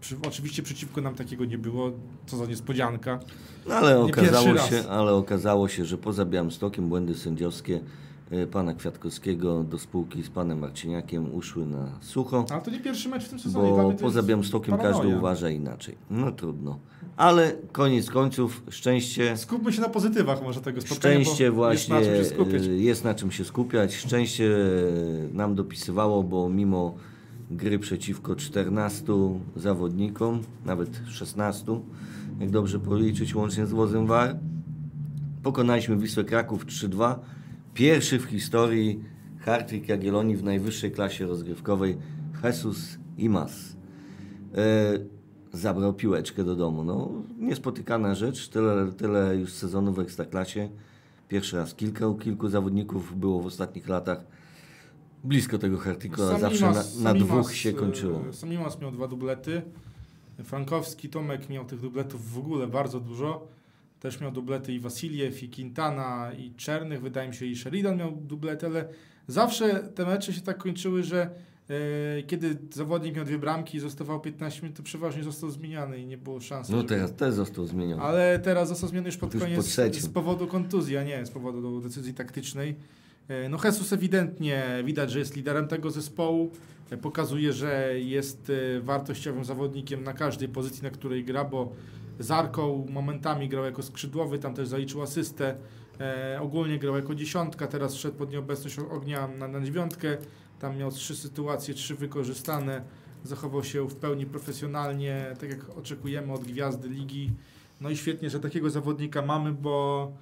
Przy, 0.00 0.16
oczywiście 0.26 0.62
przeciwko 0.62 1.00
nam 1.00 1.14
takiego 1.14 1.44
nie 1.44 1.58
było, 1.58 1.90
co 2.26 2.36
za 2.36 2.46
niespodzianka. 2.46 3.20
No 3.68 3.74
ale 3.74 3.94
Nie 3.94 4.00
okazało, 4.00 4.46
się, 4.46 4.54
raz. 4.54 4.86
ale 4.86 5.12
okazało 5.12 5.68
się, 5.68 5.84
że 5.84 5.98
poza 5.98 6.24
Białymstokiem 6.24 6.88
błędy 6.88 7.14
sędziowskie 7.14 7.80
pana 8.50 8.74
Kwiatkowskiego 8.74 9.64
do 9.64 9.78
spółki 9.78 10.22
z 10.22 10.28
panem 10.30 10.58
Marciniakiem 10.58 11.34
uszły 11.34 11.66
na 11.66 11.88
sucho. 12.00 12.44
Ale 12.50 12.60
to 12.62 12.70
nie 12.70 12.80
pierwszy 12.80 13.08
mecz 13.08 13.24
w 13.24 13.28
tym 13.28 13.38
sezonie. 13.38 13.70
Bo 13.70 13.92
poza 13.92 14.22
Białymstokiem 14.22 14.76
paranoja. 14.76 15.02
każdy 15.02 15.16
uważa 15.16 15.50
inaczej. 15.50 15.94
No 16.10 16.32
trudno. 16.32 16.78
Ale 17.16 17.52
koniec 17.72 18.10
końców, 18.10 18.62
szczęście, 18.70 19.36
Skupmy 19.36 19.72
się 19.72 19.80
na 19.80 19.88
pozytywach 19.88 20.42
może 20.42 20.60
tego 20.60 20.80
spotkania, 20.80 21.20
szczęście 21.24 21.50
właśnie 21.50 21.96
jest 21.96 22.08
na 22.08 22.14
czym 22.14 22.24
się 22.24 22.24
skupić. 22.24 22.62
y, 22.66 22.76
jest 22.76 23.04
na 23.04 23.14
czym 23.14 23.30
się 23.30 23.44
skupiać. 23.44 23.94
Szczęście 23.94 24.44
y, 24.44 25.28
nam 25.32 25.54
dopisywało, 25.54 26.22
bo 26.22 26.48
mimo 26.48 26.94
gry 27.50 27.78
przeciwko 27.78 28.36
14 28.36 29.04
zawodnikom, 29.56 30.40
nawet 30.64 31.00
16, 31.08 31.80
jak 32.40 32.50
dobrze 32.50 32.78
policzyć 32.78 33.34
łącznie 33.34 33.66
z 33.66 33.72
wozem 33.72 34.06
VAR. 34.06 34.36
Pokonaliśmy 35.42 35.96
Wisłę 35.96 36.24
Kraków 36.24 36.66
3-2. 36.66 37.14
Pierwszy 37.74 38.18
w 38.18 38.24
historii 38.24 39.04
Hartwig 39.38 39.88
Jagiellonii 39.88 40.36
w 40.36 40.44
najwyższej 40.44 40.92
klasie 40.92 41.26
rozgrywkowej 41.26 41.96
Jesus 42.44 42.98
Imas. 43.18 43.76
E, 44.54 44.58
zabrał 45.52 45.94
piłeczkę 45.94 46.44
do 46.44 46.56
domu. 46.56 46.84
No, 46.84 47.10
niespotykana 47.38 48.14
rzecz, 48.14 48.48
tyle, 48.48 48.92
tyle 48.92 49.36
już 49.36 49.52
sezonów 49.52 49.96
w 49.96 49.98
Ekstraklasie. 49.98 50.68
Pierwszy 51.28 51.56
raz 51.56 51.74
kilka, 51.74 52.04
kilku 52.20 52.48
zawodników 52.48 53.18
było 53.18 53.40
w 53.40 53.46
ostatnich 53.46 53.88
latach 53.88 54.24
blisko 55.24 55.58
tego 55.58 55.78
Hartiku, 55.78 56.22
a 56.22 56.28
Sam 56.28 56.40
zawsze 56.40 56.66
Imas- 56.66 57.02
na, 57.02 57.12
na 57.12 57.18
Imas, 57.18 57.28
dwóch 57.28 57.54
się 57.54 57.70
e, 57.70 57.72
kończyło. 57.72 58.20
Sam 58.32 58.52
Imas 58.52 58.80
miał 58.80 58.90
dwa 58.90 59.08
dublety. 59.08 59.62
Frankowski 60.44 61.08
Tomek 61.08 61.48
miał 61.48 61.64
tych 61.64 61.80
dubletów 61.80 62.32
w 62.32 62.38
ogóle 62.38 62.66
bardzo 62.66 63.00
dużo. 63.00 63.46
Też 64.00 64.20
miał 64.20 64.32
dublety 64.32 64.72
i 64.72 64.80
Wasiliew, 64.80 65.42
i 65.42 65.48
Quintana, 65.48 66.32
i 66.38 66.50
Czernych, 66.54 67.00
wydaje 67.02 67.28
mi 67.28 67.34
się, 67.34 67.46
i 67.46 67.56
Sheridan 67.56 67.96
miał 67.96 68.12
dublety, 68.16 68.66
ale 68.66 68.88
zawsze 69.28 69.74
te 69.94 70.06
mecze 70.06 70.32
się 70.32 70.40
tak 70.40 70.58
kończyły, 70.58 71.02
że 71.02 71.30
e, 71.70 72.22
kiedy 72.22 72.56
zawodnik 72.72 73.16
miał 73.16 73.24
dwie 73.24 73.38
bramki 73.38 73.76
i 73.76 73.80
zostawał 73.80 74.20
15 74.20 74.62
minut, 74.62 74.76
to 74.76 74.82
przeważnie 74.82 75.22
został 75.22 75.50
zmieniany 75.50 75.98
i 75.98 76.06
nie 76.06 76.18
było 76.18 76.40
szansy. 76.40 76.72
No 76.72 76.78
żeby- 76.78 76.88
teraz 76.88 77.14
też 77.16 77.34
został 77.34 77.66
zmieniony. 77.66 78.02
ale 78.02 78.38
teraz 78.38 78.68
został 78.68 78.88
zmieniony 78.88 79.08
już 79.08 79.16
pod 79.16 79.34
Już 79.34 79.42
po 79.42 79.48
koniec 79.48 79.66
trzecim. 79.66 80.02
z 80.02 80.08
powodu 80.08 80.46
kontuzji, 80.46 80.96
a 80.96 81.04
nie 81.04 81.26
z 81.26 81.30
powodu 81.30 81.80
decyzji 81.80 82.14
taktycznej. 82.14 82.76
E, 83.28 83.48
No 83.48 83.58
Jesus 83.64 83.92
ewidentnie 83.92 84.64
widać, 84.84 85.10
że 85.10 85.18
jest 85.18 85.36
liderem 85.36 85.68
tego 85.68 85.90
zespołu. 85.90 86.50
E, 86.90 86.96
Pokazuje, 86.96 87.52
że 87.52 87.92
jest 88.00 88.52
wartościowym 88.82 89.44
zawodnikiem 89.44 90.04
na 90.04 90.12
każdej 90.12 90.48
pozycji, 90.48 90.82
na 90.82 90.90
której 90.90 91.24
gra, 91.24 91.44
bo 91.44 91.72
z 92.20 92.30
Arką 92.30 92.86
momentami 92.90 93.48
grał 93.48 93.64
jako 93.64 93.82
skrzydłowy, 93.82 94.38
tam 94.38 94.54
też 94.54 94.68
zaliczył 94.68 95.02
asystę. 95.02 95.56
E, 96.00 96.38
ogólnie 96.42 96.78
grał 96.78 96.96
jako 96.96 97.14
dziesiątka, 97.14 97.66
teraz 97.66 97.94
wszedł 97.94 98.16
pod 98.16 98.30
nieobecność 98.30 98.78
ognia 98.78 99.28
na, 99.28 99.48
na 99.48 99.60
dziewiątkę. 99.60 100.16
Tam 100.58 100.76
miał 100.76 100.90
trzy 100.90 101.16
sytuacje, 101.16 101.74
trzy 101.74 101.94
wykorzystane. 101.94 102.82
Zachował 103.24 103.64
się 103.64 103.88
w 103.88 103.96
pełni 103.96 104.26
profesjonalnie, 104.26 105.36
tak 105.40 105.50
jak 105.50 105.78
oczekujemy 105.78 106.32
od 106.32 106.44
gwiazdy 106.44 106.88
ligi. 106.88 107.30
No 107.80 107.90
i 107.90 107.96
świetnie, 107.96 108.30
że 108.30 108.40
takiego 108.40 108.70
zawodnika 108.70 109.22
mamy, 109.22 109.52
bo, 109.52 110.12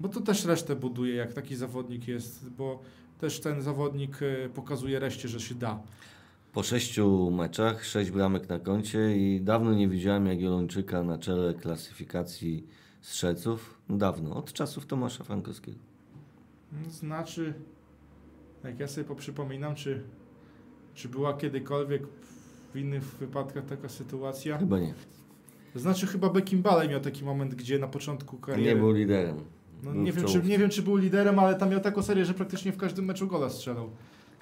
bo 0.00 0.08
to 0.08 0.20
też 0.20 0.44
resztę 0.44 0.76
buduje, 0.76 1.14
jak 1.14 1.32
taki 1.32 1.56
zawodnik 1.56 2.08
jest, 2.08 2.50
bo 2.50 2.80
też 3.20 3.40
ten 3.40 3.62
zawodnik 3.62 4.18
e, 4.22 4.48
pokazuje 4.48 4.98
reszcie, 4.98 5.28
że 5.28 5.40
się 5.40 5.54
da. 5.54 5.82
Po 6.52 6.62
sześciu 6.62 7.30
meczach, 7.30 7.84
sześć 7.84 8.10
bramek 8.10 8.48
na 8.48 8.58
koncie 8.58 9.16
i 9.16 9.40
dawno 9.40 9.74
nie 9.74 9.88
widziałem 9.88 10.26
Jagiellończyka 10.26 11.02
na 11.02 11.18
czele 11.18 11.54
klasyfikacji 11.54 12.66
strzelców. 13.00 13.80
Dawno, 13.90 14.36
od 14.36 14.52
czasów 14.52 14.86
Tomasza 14.86 15.24
Frankowskiego. 15.24 15.78
Znaczy, 16.88 17.54
jak 18.64 18.80
ja 18.80 18.88
sobie 18.88 19.04
poprzypominam, 19.04 19.74
czy, 19.74 20.02
czy 20.94 21.08
była 21.08 21.34
kiedykolwiek 21.34 22.02
w 22.74 22.76
innych 22.76 23.02
wypadkach 23.04 23.66
taka 23.66 23.88
sytuacja? 23.88 24.58
Chyba 24.58 24.78
nie. 24.78 24.94
Znaczy 25.74 26.06
chyba 26.06 26.30
Beckim 26.30 26.62
Balej 26.62 26.88
miał 26.88 27.00
taki 27.00 27.24
moment, 27.24 27.54
gdzie 27.54 27.78
na 27.78 27.88
początku 27.88 28.36
kariery... 28.36 28.74
Nie 28.74 28.76
był 28.80 28.92
liderem. 28.92 29.36
No, 29.82 29.92
Był 29.92 30.02
nie, 30.02 30.12
wiem, 30.12 30.24
czy, 30.24 30.42
nie 30.42 30.58
wiem, 30.58 30.70
czy 30.70 30.82
był 30.82 30.96
liderem, 30.96 31.38
ale 31.38 31.54
tam 31.54 31.70
miał 31.70 31.80
taką 31.80 32.02
serię, 32.02 32.24
że 32.24 32.34
praktycznie 32.34 32.72
w 32.72 32.76
każdym 32.76 33.04
meczu 33.04 33.26
gola 33.26 33.50
strzelał. 33.50 33.90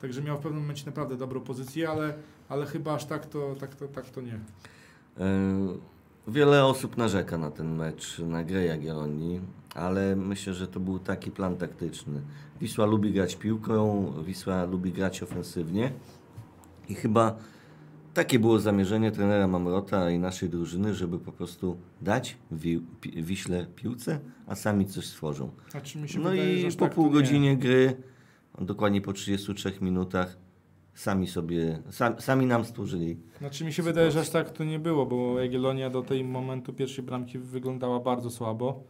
Także 0.01 0.23
miał 0.23 0.37
w 0.39 0.41
pewnym 0.41 0.61
momencie 0.63 0.87
naprawdę 0.87 1.17
dobrą 1.17 1.41
pozycję, 1.41 1.91
ale, 1.91 2.15
ale 2.49 2.67
chyba 2.67 2.95
aż 2.95 3.05
tak 3.05 3.27
to, 3.27 3.55
tak, 3.61 3.75
to, 3.75 3.89
tak 3.89 4.11
to 4.11 4.21
nie. 4.21 4.35
E, 4.35 5.27
Wiele 6.29 6.65
osób 6.65 6.97
narzeka 6.97 7.39
na 7.39 7.51
ten 7.51 7.75
mecz, 7.77 8.19
na 8.19 8.45
grę 8.45 8.65
Jagiellonii, 8.65 9.41
ale 9.75 10.17
myślę, 10.17 10.55
że 10.55 10.69
to 10.69 10.81
był 10.81 10.99
taki 10.99 11.31
plan 11.31 11.57
taktyczny. 11.57 12.21
Wisła 12.61 12.87
lubi 12.87 13.13
grać 13.13 13.37
piłką, 13.37 14.13
Wisła 14.25 14.65
lubi 14.65 14.93
grać 14.93 15.23
ofensywnie 15.23 15.93
i 16.89 16.95
chyba 16.95 17.37
takie 18.15 18.39
było 18.39 18.59
zamierzenie 18.59 19.13
trenera 19.13 19.49
Mamrota 19.49 20.11
i 20.11 20.19
naszej 20.19 20.49
drużyny, 20.49 20.95
żeby 20.95 21.19
po 21.19 21.33
prostu 21.33 21.77
dać 22.03 22.37
wi- 22.51 22.83
Wiśle 23.03 23.67
piłce, 23.77 24.21
a 24.47 24.55
sami 24.55 24.87
coś 24.87 25.07
stworzą. 25.07 25.51
No 26.19 26.31
wydaje, 26.31 26.61
i 26.69 26.73
po 26.77 26.85
tak 26.85 26.95
pół 26.95 27.07
nie. 27.07 27.13
godzinie 27.13 27.57
gry, 27.57 27.97
dokładnie 28.61 29.01
po 29.01 29.13
33 29.13 29.73
minutach, 29.81 30.37
sami 30.95 31.27
sobie, 31.27 31.83
sam, 31.91 32.21
sami 32.21 32.47
nam 32.47 32.65
stworzyli 32.65 33.17
Znaczy 33.39 33.65
mi 33.65 33.73
się 33.73 33.83
wydaje, 33.83 34.11
że 34.11 34.21
aż 34.21 34.31
tak 34.31 34.51
to 34.51 34.65
nie 34.65 34.79
było, 34.79 35.07
bo 35.07 35.41
Jagiellonia 35.41 35.91
do 35.91 36.03
tej 36.03 36.25
momentu 36.25 36.73
pierwszej 36.73 37.05
bramki 37.05 37.39
wyglądała 37.39 38.01
bardzo 38.01 38.31
słabo, 38.31 38.85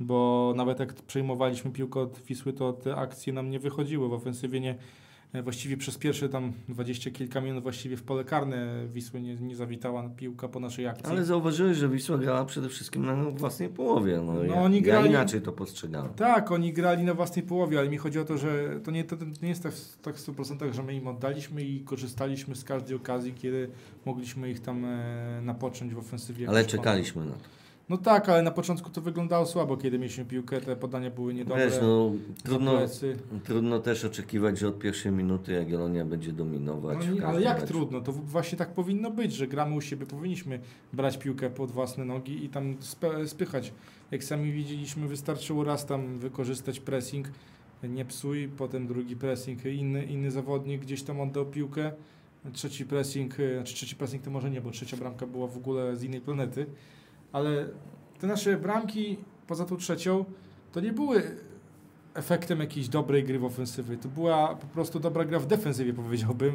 bo 0.00 0.52
nawet 0.56 0.80
jak 0.80 0.94
przejmowaliśmy 0.94 1.70
piłkę 1.70 2.00
od 2.00 2.18
Wisły, 2.18 2.52
to 2.52 2.72
te 2.72 2.96
akcje 2.96 3.32
nam 3.32 3.50
nie 3.50 3.58
wychodziły. 3.58 4.08
W 4.08 4.12
ofensywie 4.12 4.60
nie, 4.60 4.74
właściwie 5.42 5.76
przez 5.76 5.98
pierwsze 5.98 6.28
tam 6.28 6.52
dwadzieścia 6.68 7.10
kilka 7.10 7.40
minut 7.40 7.62
właściwie 7.62 7.96
w 7.96 8.02
pole 8.02 8.24
karne 8.24 8.86
Wisły 8.92 9.20
nie, 9.20 9.34
nie 9.36 9.56
zawitała 9.56 10.08
piłka 10.16 10.48
po 10.48 10.60
naszej 10.60 10.86
akcji. 10.86 11.06
Ale 11.06 11.24
zauważyłeś, 11.24 11.76
że 11.76 11.88
Wisła 11.88 12.18
grała 12.18 12.44
przede 12.44 12.68
wszystkim 12.68 13.06
na 13.06 13.14
własnej 13.30 13.68
połowie. 13.68 14.20
No, 14.26 14.32
No, 14.32 14.44
ja, 14.44 14.54
oni 14.54 14.76
ja 14.76 14.82
grali- 14.82 15.08
inaczej 15.08 15.40
to 15.42 15.52
postrzegałem. 15.52 16.14
Tak, 16.14 16.52
oni 16.52 16.72
grali 16.72 17.04
na 17.04 17.14
własnej 17.14 17.44
połowie, 17.46 17.78
ale 17.78 17.88
mi 17.88 17.96
chodzi 17.96 18.18
o 18.18 18.24
to, 18.24 18.38
że 18.38 18.80
to 18.84 18.90
nie, 18.90 19.04
to, 19.04 19.16
to 19.16 19.24
nie 19.42 19.48
jest 19.48 19.62
tak, 19.62 19.72
w- 19.72 19.98
tak 20.02 20.16
w 20.16 20.20
100%, 20.26 20.72
że 20.74 20.82
my 20.82 20.94
im 20.94 21.06
oddaliśmy 21.06 21.62
i 21.62 21.80
korzystaliśmy 21.80 22.54
z 22.56 22.64
każdej 22.64 22.96
okazji, 22.96 23.32
kiedy 23.34 23.68
mogliśmy 24.06 24.50
ich 24.50 24.60
tam 24.60 24.84
e, 24.84 25.40
napocząć 25.42 25.94
w 25.94 25.98
ofensywie. 25.98 26.48
Ale 26.48 26.64
czekaliśmy 26.64 27.24
na 27.24 27.32
to. 27.32 27.38
No 27.88 27.98
tak, 27.98 28.28
ale 28.28 28.42
na 28.42 28.50
początku 28.50 28.90
to 28.90 29.00
wyglądało 29.00 29.46
słabo, 29.46 29.76
kiedy 29.76 29.98
mieliśmy 29.98 30.24
piłkę, 30.24 30.60
te 30.60 30.76
podania 30.76 31.10
były 31.10 31.34
niedobre. 31.34 31.66
Wiesz, 31.66 31.78
no, 31.82 32.12
trudno, 32.44 32.78
trudno 33.44 33.78
też 33.78 34.04
oczekiwać, 34.04 34.58
że 34.58 34.68
od 34.68 34.78
pierwszej 34.78 35.12
minuty 35.12 35.52
Jagiellonia 35.52 36.04
będzie 36.04 36.32
dominować. 36.32 36.98
No, 37.06 37.14
nie, 37.14 37.26
ale 37.26 37.42
jak 37.42 37.60
meczu. 37.60 37.66
trudno? 37.66 38.00
To 38.00 38.12
właśnie 38.12 38.58
tak 38.58 38.74
powinno 38.74 39.10
być, 39.10 39.32
że 39.32 39.46
gramy 39.46 39.76
u 39.76 39.80
siebie, 39.80 40.06
powinniśmy 40.06 40.60
brać 40.92 41.18
piłkę 41.18 41.50
pod 41.50 41.70
własne 41.70 42.04
nogi 42.04 42.44
i 42.44 42.48
tam 42.48 42.76
spychać. 43.26 43.72
Jak 44.10 44.24
sami 44.24 44.52
widzieliśmy, 44.52 45.08
wystarczyło 45.08 45.64
raz 45.64 45.86
tam 45.86 46.18
wykorzystać 46.18 46.80
pressing, 46.80 47.28
nie 47.82 48.04
psuj, 48.04 48.48
potem 48.56 48.86
drugi 48.86 49.16
pressing, 49.16 49.64
inny, 49.64 50.04
inny 50.04 50.30
zawodnik 50.30 50.80
gdzieś 50.82 51.02
tam 51.02 51.20
oddał 51.20 51.46
piłkę, 51.46 51.92
trzeci 52.52 52.86
pressing, 52.86 53.34
znaczy 53.34 53.74
trzeci 53.74 53.96
pressing 53.96 54.22
to 54.22 54.30
może 54.30 54.50
nie, 54.50 54.60
bo 54.60 54.70
trzecia 54.70 54.96
bramka 54.96 55.26
była 55.26 55.46
w 55.46 55.56
ogóle 55.56 55.96
z 55.96 56.04
innej 56.04 56.20
planety, 56.20 56.66
ale 57.32 57.68
te 58.20 58.26
nasze 58.26 58.56
bramki, 58.56 59.16
poza 59.46 59.64
tą 59.64 59.76
trzecią, 59.76 60.24
to 60.72 60.80
nie 60.80 60.92
były 60.92 61.22
efektem 62.14 62.60
jakiejś 62.60 62.88
dobrej 62.88 63.24
gry 63.24 63.38
w 63.38 63.44
ofensywie. 63.44 63.96
To 63.96 64.08
była 64.08 64.54
po 64.54 64.66
prostu 64.66 65.00
dobra 65.00 65.24
gra 65.24 65.38
w 65.38 65.46
defensywie, 65.46 65.92
powiedziałbym. 65.94 66.54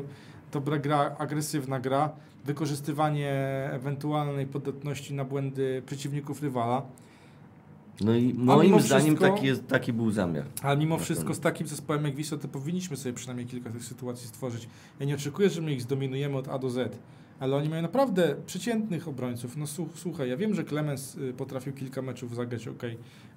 Dobra 0.51 0.77
gra, 0.77 1.15
agresywna 1.17 1.79
gra, 1.79 2.10
wykorzystywanie 2.46 3.34
ewentualnej 3.72 4.48
podatności 4.48 5.13
na 5.13 5.25
błędy 5.25 5.84
przeciwników 5.86 6.41
rywala. 6.43 6.81
No 8.01 8.15
i 8.15 8.34
moim 8.34 8.79
zdaniem 8.81 9.15
wszystko- 9.15 9.36
taki, 9.36 9.46
jest, 9.46 9.67
taki 9.67 9.93
był 9.93 10.12
zamiar. 10.12 10.46
Ale 10.62 10.77
mimo 10.77 10.98
wszystko 10.98 11.34
z 11.34 11.39
takim 11.39 11.67
zespołem 11.67 12.05
jak 12.05 12.15
Wisła 12.15 12.38
to 12.38 12.48
powinniśmy 12.48 12.98
sobie 12.98 13.13
przynajmniej 13.13 13.48
kilka 13.48 13.69
tych 13.69 13.84
sytuacji 13.84 14.27
stworzyć. 14.27 14.69
Ja 15.00 15.05
nie 15.05 15.15
oczekuję, 15.15 15.50
że 15.50 15.62
my 15.62 15.74
ich 15.74 15.81
zdominujemy 15.81 16.38
od 16.38 16.48
A 16.48 16.60
do 16.60 16.69
Z, 16.69 16.98
ale 17.39 17.56
oni 17.56 17.70
mają 17.70 17.82
naprawdę 17.82 18.36
przeciętnych 18.46 19.08
obrońców. 19.08 19.58
No 19.58 19.65
słu- 19.65 19.88
słuchaj, 19.96 20.29
ja 20.29 20.38
wiem, 20.38 20.53
że 20.53 20.63
Clemens 20.63 21.15
y, 21.15 21.34
potrafił 21.34 21.74
kilka 21.74 22.01
meczów 22.01 22.36
zagrać 22.36 22.67
ok, 22.67 22.84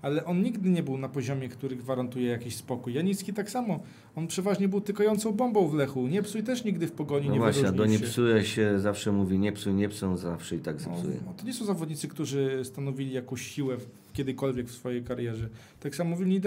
ale 0.03 0.25
on 0.25 0.43
nigdy 0.43 0.71
nie 0.71 0.83
był 0.83 0.99
na 0.99 1.09
poziomie, 1.09 1.49
który 1.49 1.77
gwarantuje 1.77 2.27
jakiś 2.31 2.57
spokój. 2.57 2.95
Janicki 2.95 3.33
tak 3.33 3.51
samo. 3.51 3.81
On 4.17 4.27
przeważnie 4.27 4.69
był 4.69 4.81
tykającą 4.81 5.33
bombą 5.33 5.69
w 5.69 5.75
Lechu. 5.75 6.07
Nie 6.07 6.23
psuj 6.23 6.43
też 6.43 6.65
nigdy 6.65 6.87
w 6.87 6.93
pogoni 6.93 7.27
No 7.27 7.33
nie 7.33 7.39
właśnie, 7.39 7.73
do 7.73 7.87
nie 7.87 7.99
psuje 7.99 8.45
się 8.45 8.81
zawsze 8.81 9.13
mówi 9.13 9.39
nie 9.39 9.53
psuj, 9.53 9.75
nie 9.75 9.89
on 10.03 10.17
zawsze 10.19 10.57
i 10.57 10.59
tak 10.59 10.77
No, 10.87 10.95
zepsuje. 10.97 11.17
no 11.27 11.35
to 11.35 11.47
nie 11.47 11.53
są 11.53 11.65
zawodnicy, 11.65 12.09
którzy 12.09 12.61
stanowili 12.65 13.13
jakąś 13.13 13.43
siłę 13.43 13.77
kiedykolwiek 14.13 14.67
w 14.69 14.73
swojej 14.73 15.03
karierze. 15.05 15.49
Tak 15.81 15.95
samo 15.97 16.17
w 16.17 16.21
linii 16.21 16.41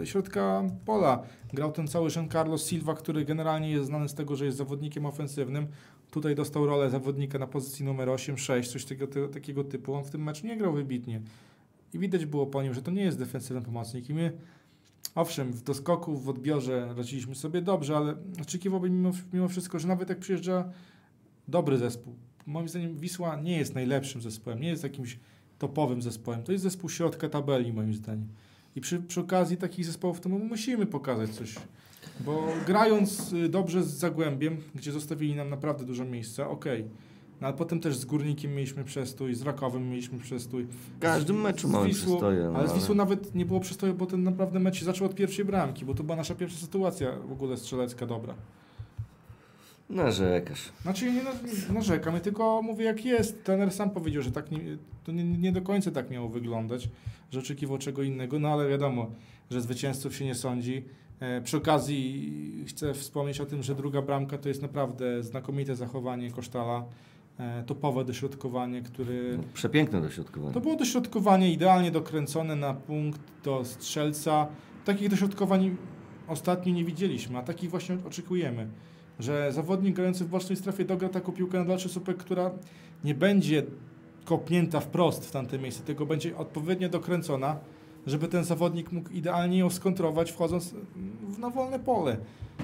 e, 0.00 0.06
środka 0.06 0.62
pola 0.86 1.22
grał 1.52 1.72
ten 1.72 1.88
cały 1.88 2.10
Jean 2.16 2.28
Carlos 2.30 2.66
Silva, 2.66 2.94
który 2.94 3.24
generalnie 3.24 3.70
jest 3.70 3.86
znany 3.86 4.08
z 4.08 4.14
tego, 4.14 4.36
że 4.36 4.44
jest 4.44 4.58
zawodnikiem 4.58 5.06
ofensywnym. 5.06 5.66
Tutaj 6.12 6.34
dostał 6.34 6.66
rolę 6.66 6.90
zawodnika 6.90 7.38
na 7.38 7.46
pozycji 7.46 7.84
numer 7.84 8.10
8, 8.10 8.38
6, 8.38 8.72
coś 8.72 8.84
tego, 8.84 9.06
te, 9.06 9.28
takiego 9.28 9.64
typu. 9.64 9.94
On 9.94 10.04
w 10.04 10.10
tym 10.10 10.22
meczu 10.22 10.46
nie 10.46 10.56
grał 10.56 10.72
wybitnie. 10.72 11.20
I 11.94 11.98
widać 11.98 12.26
było 12.26 12.46
po 12.46 12.62
nim, 12.62 12.74
że 12.74 12.82
to 12.82 12.90
nie 12.90 13.02
jest 13.02 13.18
defensywny 13.18 13.62
pomocnik. 13.62 14.10
I 14.10 14.14
my, 14.14 14.32
owszem, 15.14 15.52
w 15.52 15.62
doskoku, 15.62 16.16
w 16.16 16.28
odbiorze 16.28 16.94
radziliśmy 16.96 17.34
sobie 17.34 17.62
dobrze, 17.62 17.96
ale 17.96 18.14
oczekiwałbym 18.42 18.96
mimo, 18.96 19.10
mimo 19.32 19.48
wszystko, 19.48 19.78
że 19.78 19.88
nawet 19.88 20.08
jak 20.08 20.18
przyjeżdża 20.18 20.72
dobry 21.48 21.78
zespół. 21.78 22.14
Moim 22.46 22.68
zdaniem 22.68 22.96
Wisła 22.96 23.36
nie 23.36 23.58
jest 23.58 23.74
najlepszym 23.74 24.22
zespołem, 24.22 24.60
nie 24.60 24.68
jest 24.68 24.82
jakimś 24.82 25.18
topowym 25.58 26.02
zespołem. 26.02 26.42
To 26.42 26.52
jest 26.52 26.64
zespół 26.64 26.90
środka 26.90 27.28
tabeli, 27.28 27.72
moim 27.72 27.94
zdaniem. 27.94 28.28
I 28.76 28.80
przy, 28.80 29.00
przy 29.00 29.20
okazji 29.20 29.56
takich 29.56 29.86
zespołów 29.86 30.20
to 30.20 30.28
my 30.28 30.38
musimy 30.38 30.86
pokazać 30.86 31.30
coś. 31.30 31.54
Bo 32.20 32.48
grając 32.66 33.32
y, 33.32 33.48
dobrze 33.48 33.82
z 33.82 33.86
Zagłębiem, 33.90 34.56
gdzie 34.74 34.92
zostawili 34.92 35.34
nam 35.34 35.50
naprawdę 35.50 35.84
dużo 35.84 36.04
miejsca, 36.04 36.48
okej. 36.48 36.84
No, 37.40 37.46
ale 37.48 37.56
potem 37.56 37.80
też 37.80 37.96
z 37.96 38.04
Górnikiem 38.04 38.54
mieliśmy 38.54 38.84
przestój, 38.84 39.34
z 39.34 39.42
Rakowem 39.42 39.90
mieliśmy 39.90 40.18
przestój. 40.18 40.64
W 40.64 40.98
każdym 41.00 41.40
meczu 41.40 41.68
mamy 41.68 41.88
Wisłą- 41.88 41.94
przystoje. 42.06 42.50
No, 42.52 42.58
Ale 42.58 42.68
z 42.68 42.72
Wisłą 42.74 42.94
nawet 42.94 43.34
nie 43.34 43.46
było 43.46 43.60
przystoju, 43.60 43.94
bo 43.94 44.06
ten 44.06 44.22
naprawdę 44.22 44.58
mecz 44.60 44.76
się 44.78 44.84
zaczął 44.84 45.06
od 45.06 45.14
pierwszej 45.14 45.44
bramki, 45.44 45.84
bo 45.84 45.94
to 45.94 46.02
była 46.02 46.16
nasza 46.16 46.34
pierwsza 46.34 46.58
sytuacja 46.58 47.12
w 47.28 47.32
ogóle 47.32 47.56
strzelecka 47.56 48.06
dobra. 48.06 48.34
Narzekasz. 49.90 50.72
Znaczy 50.82 51.12
nie 51.12 51.22
na- 51.22 51.74
narzekam, 51.74 52.14
ja 52.14 52.20
tylko 52.20 52.62
mówię 52.62 52.84
jak 52.84 53.04
jest. 53.04 53.44
Trener 53.44 53.70
sam 53.72 53.90
powiedział, 53.90 54.22
że 54.22 54.32
tak 54.32 54.50
nie, 54.50 54.58
to 55.04 55.12
nie, 55.12 55.24
nie 55.24 55.52
do 55.52 55.62
końca 55.62 55.90
tak 55.90 56.10
miało 56.10 56.28
wyglądać, 56.28 56.88
że 57.30 57.38
oczekiwał 57.38 57.78
czego 57.78 58.02
innego, 58.02 58.38
no 58.38 58.48
ale 58.48 58.68
wiadomo, 58.68 59.10
że 59.50 59.60
zwycięzców 59.60 60.16
się 60.16 60.24
nie 60.24 60.34
sądzi. 60.34 60.84
E, 61.22 61.40
przy 61.40 61.56
okazji 61.56 62.64
chcę 62.68 62.94
wspomnieć 62.94 63.40
o 63.40 63.46
tym, 63.46 63.62
że 63.62 63.74
druga 63.74 64.02
bramka 64.02 64.38
to 64.38 64.48
jest 64.48 64.62
naprawdę 64.62 65.22
znakomite 65.22 65.76
zachowanie 65.76 66.30
Kosztala, 66.30 66.84
e, 67.38 67.62
topowe 67.66 68.04
dośrodkowanie, 68.04 68.82
który... 68.82 69.34
No, 69.36 69.44
przepiękne 69.54 70.00
dośrodkowanie. 70.00 70.54
To 70.54 70.60
było 70.60 70.76
dośrodkowanie 70.76 71.52
idealnie 71.52 71.90
dokręcone 71.90 72.56
na 72.56 72.74
punkt 72.74 73.20
do 73.44 73.64
strzelca. 73.64 74.46
Takich 74.84 75.08
dośrodkowań 75.08 75.76
ostatnio 76.28 76.72
nie 76.72 76.84
widzieliśmy, 76.84 77.38
a 77.38 77.42
takich 77.42 77.70
właśnie 77.70 77.96
oczekujemy. 78.06 78.68
Że 79.18 79.52
zawodnik 79.52 79.96
grający 79.96 80.24
w 80.24 80.28
bocznej 80.28 80.56
strefie 80.56 80.84
dogra 80.84 81.08
taką 81.08 81.32
piłkę 81.32 81.58
na 81.58 81.64
dalszy 81.64 81.88
słupek, 81.88 82.16
która 82.16 82.50
nie 83.04 83.14
będzie 83.14 83.62
kopnięta 84.24 84.80
wprost 84.80 85.26
w 85.26 85.30
tamte 85.30 85.58
miejsce, 85.58 85.82
tylko 85.82 86.06
będzie 86.06 86.36
odpowiednio 86.36 86.88
dokręcona, 86.88 87.56
żeby 88.06 88.28
ten 88.28 88.44
zawodnik 88.44 88.92
mógł 88.92 89.10
idealnie 89.10 89.58
ją 89.58 89.70
skontrować 89.70 90.32
wchodząc 90.32 90.74
na 91.38 91.50
wolne 91.50 91.78
pole. 91.78 92.16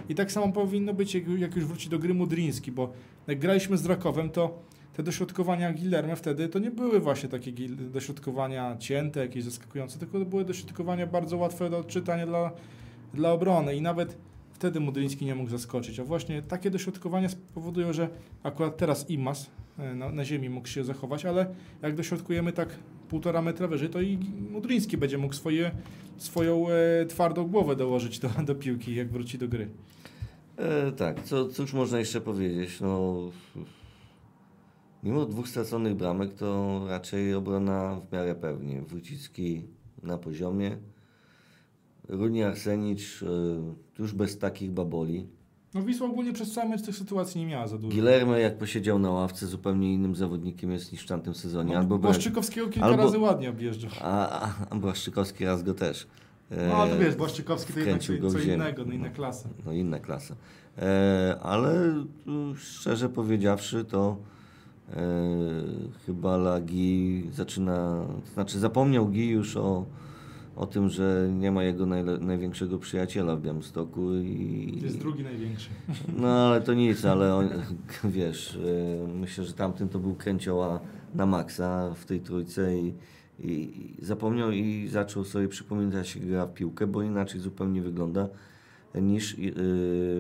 I 0.08 0.14
tak 0.14 0.32
samo 0.32 0.52
powinno 0.52 0.94
być, 0.94 1.14
jak, 1.14 1.56
już 1.56 1.64
wróci 1.64 1.88
do 1.88 1.98
gry 1.98 2.14
Mudryński, 2.14 2.72
bo 2.72 2.92
jak 3.26 3.38
graliśmy 3.38 3.78
z 3.78 3.86
Rakowem, 3.86 4.30
to 4.30 4.58
te 4.98 5.02
dośrodkowania 5.02 5.72
Guillerme 5.72 6.16
wtedy 6.16 6.48
to 6.48 6.58
nie 6.58 6.70
były 6.70 7.00
właśnie 7.00 7.28
takie 7.28 7.52
dośrodkowania 7.68 8.76
cięte, 8.76 9.20
jakieś 9.20 9.44
zaskakujące, 9.44 9.98
tylko 9.98 10.18
to 10.18 10.24
były 10.24 10.44
dośrodkowania 10.44 11.06
bardzo 11.06 11.36
łatwe 11.36 11.70
do 11.70 11.78
odczytania 11.78 12.26
dla, 12.26 12.50
dla 13.14 13.32
obrony 13.32 13.76
i 13.76 13.82
nawet 13.82 14.16
wtedy 14.58 14.80
Mudryński 14.80 15.24
nie 15.26 15.34
mógł 15.34 15.50
zaskoczyć. 15.50 16.00
A 16.00 16.04
właśnie 16.04 16.42
takie 16.42 16.70
dośrodkowania 16.70 17.28
spowodują, 17.28 17.92
że 17.92 18.08
akurat 18.42 18.76
teraz 18.76 19.10
Imas 19.10 19.50
e, 19.78 19.94
na, 19.94 20.10
na 20.10 20.24
ziemi 20.24 20.50
mógł 20.50 20.68
się 20.68 20.84
zachować, 20.84 21.24
ale 21.24 21.46
jak 21.82 21.94
dośrodkujemy 21.94 22.52
tak 22.52 22.68
półtora 23.08 23.42
metra 23.42 23.68
wyżej, 23.68 23.88
to 23.88 24.00
i 24.00 24.18
Mudryński 24.50 24.96
będzie 24.96 25.18
mógł 25.18 25.34
swoje, 25.34 25.70
swoją 26.16 26.66
e, 26.68 27.06
twardą 27.06 27.46
głowę 27.48 27.76
dołożyć 27.76 28.18
do, 28.18 28.28
do 28.46 28.54
piłki, 28.54 28.94
jak 28.94 29.12
wróci 29.12 29.38
do 29.38 29.48
gry. 29.48 29.68
E, 30.56 30.92
tak, 30.92 31.22
co, 31.22 31.48
cóż 31.48 31.72
można 31.72 31.98
jeszcze 31.98 32.20
powiedzieć? 32.20 32.80
No, 32.80 33.16
mimo 35.02 35.26
dwóch 35.26 35.48
straconych 35.48 35.94
bramek, 35.94 36.34
to 36.34 36.80
raczej 36.88 37.34
obrona 37.34 38.00
w 38.00 38.12
miarę 38.12 38.34
pewnie. 38.34 38.82
Wójcicki 38.82 39.62
na 40.02 40.18
poziomie. 40.18 40.76
Runi 42.08 42.42
Arsenicz 42.42 43.22
e, 43.22 43.26
już 43.98 44.12
bez 44.14 44.38
takich 44.38 44.70
baboli. 44.70 45.26
No 45.74 45.82
Wisła 45.82 46.06
ogólnie 46.06 46.32
przez 46.32 46.52
cały 46.52 46.68
mecz 46.68 46.82
tych 46.82 46.96
sytuacji 46.96 47.40
nie 47.40 47.46
miała 47.46 47.68
za 47.68 47.78
dużo. 47.78 47.92
Guillermo 47.94 48.36
jak 48.36 48.58
posiedział 48.58 48.98
na 48.98 49.10
ławce 49.10 49.46
zupełnie 49.46 49.94
innym 49.94 50.14
zawodnikiem 50.14 50.70
jest 50.72 50.92
niż 50.92 51.02
w 51.02 51.08
tamtym 51.08 51.34
sezonie. 51.34 51.72
No, 51.74 51.78
Albo 51.80 51.98
Błaszczykowskiego 51.98 52.68
kilka 52.68 52.86
albo- 52.88 53.02
razy 53.02 53.18
ładnie 53.18 53.50
objeżdżał. 53.50 53.90
a, 54.00 54.42
a, 54.42 54.54
a 54.70 54.76
Błaszczykowski 54.76 55.44
raz 55.44 55.62
go 55.62 55.74
też. 55.74 56.06
E, 56.50 56.68
No 56.68 56.74
ale 56.74 56.90
to 56.92 56.98
wiesz, 56.98 57.14
Błaszczykowski 57.16 57.72
to 57.72 57.78
jednak 57.78 58.02
co, 58.02 58.30
co 58.30 58.38
innego, 58.38 58.84
no 58.84 58.92
inna 58.92 59.08
klasa. 59.08 59.48
No 59.66 59.72
inna 59.72 59.98
klasa. 59.98 60.34
E, 60.78 61.36
ale 61.42 61.94
tu, 62.24 62.54
szczerze 62.56 63.08
powiedziawszy, 63.08 63.84
to 63.84 64.16
e, 64.90 64.96
chyba 66.06 66.36
Lagi 66.36 67.24
zaczyna, 67.32 68.04
to 68.24 68.30
znaczy 68.34 68.58
zapomniał 68.58 69.08
Gi 69.08 69.28
już 69.28 69.56
o, 69.56 69.84
o 70.58 70.66
tym, 70.66 70.88
że 70.88 71.28
nie 71.32 71.52
ma 71.52 71.64
jego 71.64 71.86
najle, 71.86 72.18
największego 72.18 72.78
przyjaciela 72.78 73.36
w 73.36 73.42
Białymstoku 73.42 74.14
i 74.14 74.76
To 74.80 74.86
jest 74.86 74.98
drugi 74.98 75.24
największy. 75.24 75.68
no 76.16 76.28
ale 76.28 76.60
to 76.60 76.74
nic, 76.74 77.04
ale 77.04 77.34
on, 77.34 77.48
wiesz, 78.04 78.56
e, 78.56 79.08
myślę, 79.08 79.44
że 79.44 79.52
tamten 79.52 79.88
to 79.88 79.98
był 79.98 80.14
kręcioła 80.14 80.80
na 81.14 81.26
maksa 81.26 81.94
w 81.94 82.04
tej 82.04 82.20
trójce 82.20 82.78
i, 82.78 82.94
i, 83.38 83.94
zapomniał 84.02 84.50
i 84.50 84.88
zaczął 84.88 85.24
sobie 85.24 85.48
przypominać 85.48 86.16
jak 86.16 86.26
gra 86.26 86.46
w 86.46 86.54
piłkę, 86.54 86.86
bo 86.86 87.02
inaczej 87.02 87.40
zupełnie 87.40 87.82
wygląda 87.82 88.28
niż 88.94 89.34
e, 89.34 89.36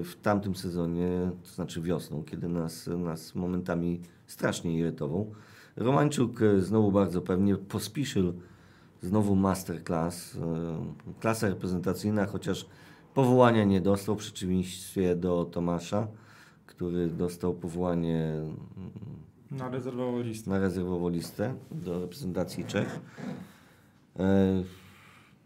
w 0.04 0.12
tamtym 0.22 0.54
sezonie, 0.54 1.30
to 1.42 1.54
znaczy 1.54 1.82
wiosną, 1.82 2.24
kiedy 2.24 2.48
nas, 2.48 2.90
nas 2.98 3.34
momentami 3.34 4.00
strasznie 4.26 4.78
irytował. 4.78 5.30
Romańczuk 5.76 6.42
e, 6.42 6.60
znowu 6.60 6.92
bardzo 6.92 7.22
pewnie, 7.22 7.56
Pospiszyl 7.56 8.32
znowu 9.02 9.36
masterclass, 9.36 10.36
e, 10.36 10.40
klasa 11.20 11.48
reprezentacyjna, 11.48 12.26
chociaż 12.26 12.66
powołania 13.14 13.64
nie 13.64 13.80
dostał 13.80 14.14
w 14.14 14.18
przeciwieństwie 14.18 15.16
do 15.16 15.44
Tomasza, 15.44 16.06
który 16.66 17.08
dostał 17.08 17.54
powołanie 17.54 18.32
mm, 18.32 18.90
Na 19.50 19.68
rezerwową 19.68 20.20
listę. 20.20 20.50
na 20.50 20.58
rezerwową 20.58 21.08
listę 21.08 21.54
do 21.70 22.00
reprezentacji 22.00 22.64
Czech. 22.64 23.00
E, 24.18 24.62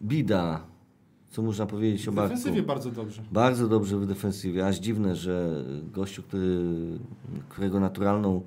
Bida, 0.03 0.67
co 1.31 1.43
można 1.43 1.67
powiedzieć 1.67 2.09
o 2.09 2.13
W 2.13 2.15
Bartku? 2.15 2.37
defensywie 2.37 2.63
bardzo 2.63 2.91
dobrze. 2.91 3.23
Bardzo 3.33 3.69
dobrze 3.69 3.99
w 3.99 4.07
defensywie, 4.07 4.67
aż 4.67 4.79
dziwne, 4.79 5.17
że 5.17 5.65
gościu, 5.93 6.23
który, 6.23 6.59
którego 7.49 7.81
naturalną 7.81 8.43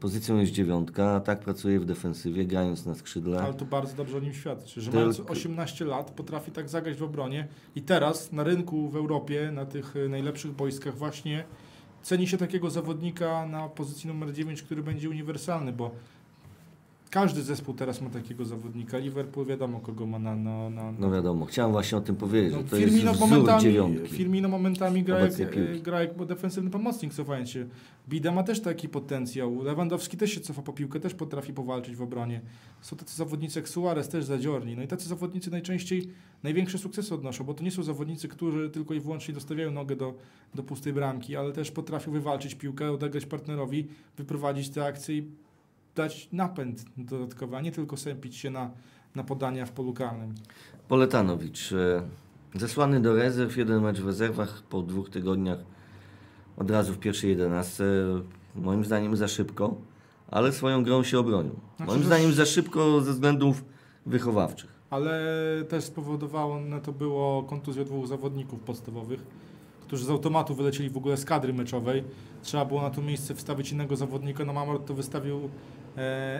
pozycją 0.00 0.38
jest 0.38 0.52
dziewiątka, 0.52 1.10
a 1.10 1.20
tak 1.20 1.40
pracuje 1.40 1.80
w 1.80 1.84
defensywie, 1.84 2.44
grając 2.44 2.86
na 2.86 2.94
skrzydle. 2.94 3.42
Ale 3.42 3.54
to 3.54 3.64
bardzo 3.64 3.96
dobrze 3.96 4.16
o 4.16 4.20
nim 4.20 4.34
świadczy, 4.34 4.80
że 4.80 4.90
Tylko- 4.90 4.98
mając 4.98 5.20
18 5.20 5.84
lat 5.84 6.10
potrafi 6.10 6.50
tak 6.50 6.68
zagrać 6.68 6.96
w 6.96 7.02
obronie 7.02 7.48
i 7.76 7.82
teraz 7.82 8.32
na 8.32 8.44
rynku 8.44 8.88
w 8.88 8.96
Europie, 8.96 9.50
na 9.52 9.66
tych 9.66 9.96
y, 9.96 10.08
najlepszych 10.08 10.52
boiskach 10.52 10.96
właśnie 10.96 11.44
ceni 12.02 12.28
się 12.28 12.38
takiego 12.38 12.70
zawodnika 12.70 13.46
na 13.46 13.68
pozycji 13.68 14.08
numer 14.08 14.32
9, 14.32 14.62
który 14.62 14.82
będzie 14.82 15.10
uniwersalny, 15.10 15.72
bo 15.72 15.90
każdy 17.12 17.42
zespół 17.42 17.74
teraz 17.74 18.00
ma 18.00 18.10
takiego 18.10 18.44
zawodnika. 18.44 18.98
Liverpool 18.98 19.46
wiadomo 19.46 19.80
kogo 19.80 20.06
ma 20.06 20.18
na... 20.18 20.36
na, 20.36 20.70
na 20.70 20.92
No 20.92 21.10
wiadomo, 21.10 21.46
chciałem 21.46 21.72
właśnie 21.72 21.98
o 21.98 22.00
tym 22.00 22.16
powiedzieć, 22.16 22.52
No, 22.52 22.62
to 22.62 22.76
Firmino 22.76 23.10
jest 23.10 23.20
momentami, 23.20 23.62
dziewiątki. 23.62 24.08
Firmino 24.08 24.48
momentami 24.48 25.02
gra 25.02 25.18
jak, 25.18 25.82
gra 25.82 26.00
jak 26.00 26.24
defensywny 26.24 26.70
pomocnik, 26.70 27.14
cofając 27.14 27.50
się. 27.50 27.66
Bida 28.08 28.32
ma 28.32 28.42
też 28.42 28.60
taki 28.60 28.88
potencjał. 28.88 29.62
Lewandowski 29.62 30.16
też 30.16 30.30
się 30.30 30.40
cofa 30.40 30.62
po 30.62 30.72
piłkę, 30.72 31.00
też 31.00 31.14
potrafi 31.14 31.52
powalczyć 31.52 31.96
w 31.96 32.02
obronie. 32.02 32.40
Są 32.80 32.96
tacy 32.96 33.16
zawodnicy 33.16 33.58
jak 33.58 33.68
Suarez, 33.68 34.08
też 34.08 34.24
zadziorni. 34.24 34.76
No 34.76 34.82
i 34.82 34.88
tacy 34.88 35.08
zawodnicy 35.08 35.50
najczęściej 35.50 36.08
największe 36.42 36.78
sukcesy 36.78 37.14
odnoszą, 37.14 37.44
bo 37.44 37.54
to 37.54 37.64
nie 37.64 37.70
są 37.70 37.82
zawodnicy, 37.82 38.28
którzy 38.28 38.70
tylko 38.70 38.94
i 38.94 39.00
wyłącznie 39.00 39.34
dostawiają 39.34 39.70
nogę 39.70 39.96
do, 39.96 40.14
do 40.54 40.62
pustej 40.62 40.92
bramki, 40.92 41.36
ale 41.36 41.52
też 41.52 41.70
potrafią 41.70 42.12
wywalczyć 42.12 42.54
piłkę, 42.54 42.92
odegrać 42.92 43.26
partnerowi, 43.26 43.88
wyprowadzić 44.16 44.68
tę 44.68 44.84
akcję 44.84 45.16
i 45.16 45.26
dać 45.94 46.28
napęd 46.32 46.84
dodatkowy, 46.96 47.56
a 47.56 47.60
nie 47.60 47.72
tylko 47.72 47.96
sępić 47.96 48.36
się 48.36 48.50
na, 48.50 48.70
na 49.14 49.24
podania 49.24 49.66
w 49.66 49.72
polu 49.72 49.92
karnym. 49.92 50.34
Poletanowicz, 50.88 51.72
e, 51.72 52.02
zesłany 52.54 53.00
do 53.00 53.14
rezerw, 53.14 53.56
jeden 53.56 53.82
mecz 53.82 54.00
w 54.00 54.06
rezerwach 54.06 54.62
po 54.62 54.82
dwóch 54.82 55.10
tygodniach 55.10 55.58
od 56.56 56.70
razu 56.70 56.92
w 56.92 56.98
pierwszej 56.98 57.30
jedenastce, 57.30 57.84
moim 58.54 58.84
zdaniem 58.84 59.16
za 59.16 59.28
szybko, 59.28 59.74
ale 60.30 60.52
swoją 60.52 60.82
grą 60.84 61.02
się 61.02 61.18
obronił. 61.18 61.54
Znaczy, 61.76 61.92
Moim 61.92 62.04
zdaniem 62.04 62.32
za 62.32 62.46
szybko 62.46 63.00
ze 63.00 63.12
względów 63.12 63.64
wychowawczych. 64.06 64.72
ale 64.90 65.20
też 65.68 65.84
spowodowało 65.84 66.60
no 66.60 66.80
to 66.80 66.92
było 66.92 67.42
kontuzję 67.42 67.84
dwóch 67.84 68.06
zawodników 68.06 68.60
podstawowych, 68.60 69.20
którzy 69.86 70.04
z 70.04 70.10
automatu 70.10 70.54
wylecieli 70.54 70.90
w 70.90 70.96
ogóle 70.96 71.16
z 71.16 71.24
kadry 71.24 71.52
meczowej. 71.54 72.04
Trzeba 72.42 72.64
było 72.64 72.82
na 72.82 72.90
to 72.90 73.02
miejsce 73.02 73.34
wstawić 73.34 73.72
innego 73.72 73.96
zawodnika, 73.96 74.44
no 74.44 74.52
Mamor 74.52 74.84
to 74.84 74.94
wystawił 74.94 75.48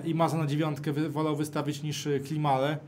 i 0.04 0.14
Maza 0.14 0.36
na 0.38 0.46
dziewiątkę 0.46 0.92
wolał 0.92 1.36
wystawić 1.36 1.82
niż 1.82 2.06
e, 2.06 2.20
Klimale, 2.20 2.78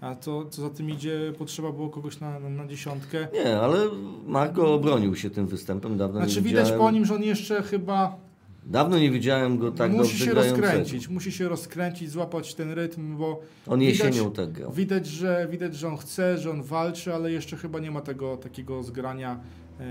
a 0.00 0.14
co, 0.14 0.44
co 0.44 0.62
za 0.62 0.70
tym 0.70 0.90
idzie, 0.90 1.32
potrzeba 1.38 1.72
było 1.72 1.90
kogoś 1.90 2.20
na, 2.20 2.40
na, 2.40 2.48
na 2.48 2.66
dziesiątkę. 2.66 3.28
Nie, 3.32 3.60
ale 3.60 3.78
Marko 4.26 4.74
obronił 4.74 5.16
się 5.16 5.30
tym 5.30 5.46
występem. 5.46 5.96
Dawno 5.98 6.20
Znaczy 6.20 6.36
nie 6.36 6.42
widać 6.42 6.64
widziałem, 6.64 6.80
po 6.84 6.90
nim, 6.90 7.04
że 7.04 7.14
on 7.14 7.22
jeszcze 7.22 7.62
chyba 7.62 8.16
Dawno 8.66 8.98
nie 8.98 9.10
widziałem 9.10 9.58
go 9.58 9.72
tak 9.72 9.92
musi 9.92 10.10
dobrze 10.10 10.24
się 10.24 10.34
rozkręcić, 10.34 11.08
musi 11.08 11.32
się 11.32 11.48
rozkręcić, 11.48 12.10
złapać 12.10 12.54
ten 12.54 12.72
rytm, 12.72 13.16
bo 13.16 13.40
On 13.66 13.80
Widać- 13.80 13.98
jesienią 13.98 14.30
tak 14.30 14.52
grał. 14.52 14.72
Widać 14.72 15.06
że, 15.06 15.48
widać, 15.50 15.76
że 15.76 15.88
on 15.88 15.96
chce, 15.96 16.38
że 16.38 16.50
on 16.50 16.62
walczy, 16.62 17.14
ale 17.14 17.32
jeszcze 17.32 17.56
chyba 17.56 17.78
nie 17.78 17.90
ma 17.90 18.00
tego 18.00 18.36
takiego 18.36 18.82
zgrania, 18.82 19.32
e, 19.32 19.36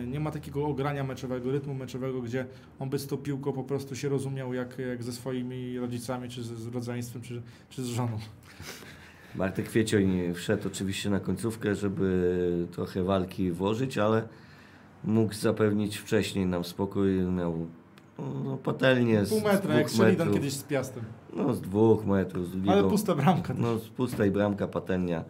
nie 0.08 0.20
ma 0.20 0.32
takiego 0.32 0.66
ogrania 0.66 1.04
meczowego, 1.04 1.52
rytmu 1.52 1.74
meczowego, 1.74 2.22
gdzie 2.22 2.46
on 2.80 2.90
by 2.90 3.00
z 3.00 3.08
tą 3.08 3.18
piłką 3.18 3.54
po 3.54 3.64
prostu 3.64 3.96
się 3.96 4.10
rozumiał 4.10 4.54
jak, 4.54 4.80
jak 4.80 5.04
ze 5.04 5.12
swoimi 5.12 5.80
rodzicami, 5.80 6.30
czy 6.30 6.44
z 6.44 6.68
rodzeństwem, 6.68 7.22
czy, 7.22 7.42
czy 7.70 7.84
z 7.84 7.88
żoną. 7.88 8.20
Bartek 9.36 9.70
Kwiecień 9.70 10.34
wszedł 10.34 10.68
oczywiście 10.68 11.10
na 11.10 11.20
końcówkę, 11.20 11.76
żeby 11.76 12.68
trochę 12.72 13.04
walki 13.04 13.52
włożyć, 13.52 13.98
ale 13.98 14.28
mógł 15.04 15.34
zapewnić 15.34 15.98
wcześniej 15.98 16.46
nam 16.46 16.64
spokój. 16.64 17.22
Miał 17.22 17.68
no, 18.46 18.58
patelnię 18.58 19.26
z 19.26 19.30
Pół 19.30 19.42
metra, 19.42 19.76
jak 19.76 19.90
Sheridan 19.90 20.34
kiedyś 20.34 20.54
z 20.54 20.64
Piastem. 20.64 21.04
No 21.34 21.54
z 21.54 21.62
dwóch 21.62 22.06
metrów. 22.06 22.48
Z 22.50 22.70
Ale 22.70 22.84
pusta 22.84 23.16
bramka. 23.16 23.54
No 23.58 23.78
z 23.78 23.90
pustej 23.90 24.32
bramka 24.32 24.68
patelnia. 24.68 25.24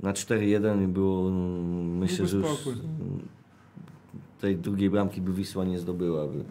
Na 0.00 0.12
4-1 0.12 0.84
i 0.84 0.88
było, 0.88 1.28
mm, 1.28 1.98
myślę, 1.98 2.26
że 2.26 2.36
Byłby 2.36 2.48
już 2.48 2.60
spokój. 2.60 2.82
Tej 4.38 4.56
drugiej 4.56 4.90
bramki 4.90 5.20
by 5.20 5.32
Wisła 5.32 5.64
nie 5.64 5.78
zdobyła. 5.78 6.26
By, 6.26 6.44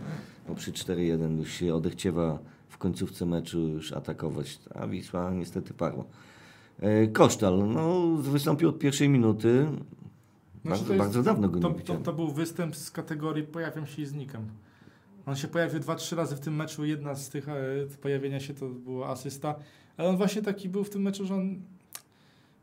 no 0.50 0.56
przy 0.56 0.72
4-1 0.72 1.38
już 1.38 1.52
się 1.52 1.76
odechciewa 1.76 2.40
w 2.70 2.78
końcówce 2.78 3.26
meczu 3.26 3.60
już 3.68 3.94
atakować, 3.94 4.60
a 4.76 4.88
Wisła 4.88 5.32
niestety 5.32 5.74
parła. 5.74 6.04
E, 6.80 7.08
Kosztal, 7.08 7.68
no 7.74 8.08
wystąpił 8.18 8.70
od 8.70 8.80
pierwszej 8.80 9.10
minuty. 9.10 9.68
Znaczy, 10.66 10.70
bardzo, 10.70 10.86
to 10.86 10.94
jest- 10.94 11.06
bardzo 11.06 11.24
dawno 11.24 11.50
go 11.50 11.60
To, 11.60 11.68
nie 11.68 11.74
to, 11.74 11.80
widziałem. 11.80 12.04
to 12.04 12.14
był 12.14 12.32
występ 12.32 12.76
z 12.76 12.92
kategorii 12.92 13.44
pojawiam 13.44 13.88
się 13.88 14.02
i 14.02 14.06
znikam. 14.06 14.42
On 15.26 15.36
się 15.36 15.48
pojawił 15.48 15.80
dwa, 15.80 15.96
trzy 15.96 16.16
razy 16.16 16.36
w 16.36 16.40
tym 16.40 16.56
meczu. 16.56 16.86
Jedna 16.86 17.16
z 17.16 17.30
tych 17.30 17.50
e, 17.50 17.56
pojawienia 18.02 18.40
się 18.40 18.54
to 18.54 18.70
była 18.70 19.08
asysta. 19.08 19.56
Ale 19.98 20.10
on 20.10 20.18
właśnie 20.18 20.42
taki 20.42 20.70
był 20.70 20.84
w 20.84 20.90
tym 20.90 21.02
meczu, 21.02 21.26
że 21.26 21.36
on. 21.36 21.62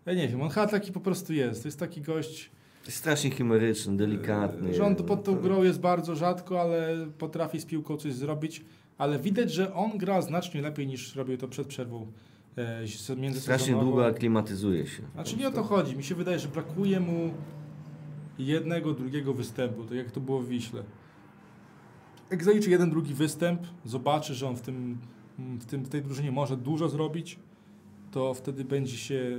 Ja 0.06 0.14
nie 0.14 0.28
wiem, 0.28 0.42
on 0.42 0.48
chyba 0.50 0.66
taki 0.66 0.92
po 0.92 1.00
prostu 1.00 1.32
jest. 1.32 1.62
To 1.62 1.68
jest 1.68 1.78
taki 1.78 2.00
gość, 2.00 2.50
Strasznie 2.88 3.30
chimeryczny, 3.30 3.96
delikatny. 3.96 4.84
on 4.84 4.96
pod 4.96 5.24
tą 5.24 5.36
grą 5.36 5.62
jest 5.62 5.80
bardzo 5.80 6.16
rzadko, 6.16 6.60
ale 6.60 7.06
potrafi 7.18 7.60
z 7.60 7.64
piłką 7.64 7.96
coś 7.96 8.12
zrobić. 8.12 8.64
Ale 8.98 9.18
widać, 9.18 9.52
że 9.52 9.74
on 9.74 9.98
gra 9.98 10.22
znacznie 10.22 10.62
lepiej 10.62 10.86
niż 10.86 11.16
robił 11.16 11.36
to 11.36 11.48
przed 11.48 11.66
przerwą 11.66 12.06
e, 12.56 13.16
między 13.16 13.40
Strasznie 13.40 13.74
długo 13.74 14.06
aklimatyzuje 14.06 14.86
się. 14.86 15.02
Znaczy 15.14 15.36
nie 15.36 15.48
o 15.48 15.50
to 15.50 15.62
chodzi. 15.62 15.96
Mi 15.96 16.04
się 16.04 16.14
wydaje, 16.14 16.38
że 16.38 16.48
brakuje 16.48 17.00
mu 17.00 17.30
jednego, 18.38 18.94
drugiego 18.94 19.34
występu, 19.34 19.84
tak 19.84 19.96
jak 19.96 20.10
to 20.10 20.20
było 20.20 20.40
w 20.40 20.48
Wiśle. 20.48 20.82
Jak 22.30 22.44
zaliczy 22.44 22.70
jeden, 22.70 22.90
drugi 22.90 23.14
występ, 23.14 23.60
zobaczy, 23.84 24.34
że 24.34 24.48
on 24.48 24.56
w, 24.56 24.60
tym, 24.60 24.98
w, 25.38 25.64
tym, 25.64 25.84
w 25.84 25.88
tej 25.88 26.02
drużynie 26.02 26.32
może 26.32 26.56
dużo 26.56 26.88
zrobić, 26.88 27.38
to 28.10 28.34
wtedy 28.34 28.64
będzie 28.64 28.96
się 28.96 29.36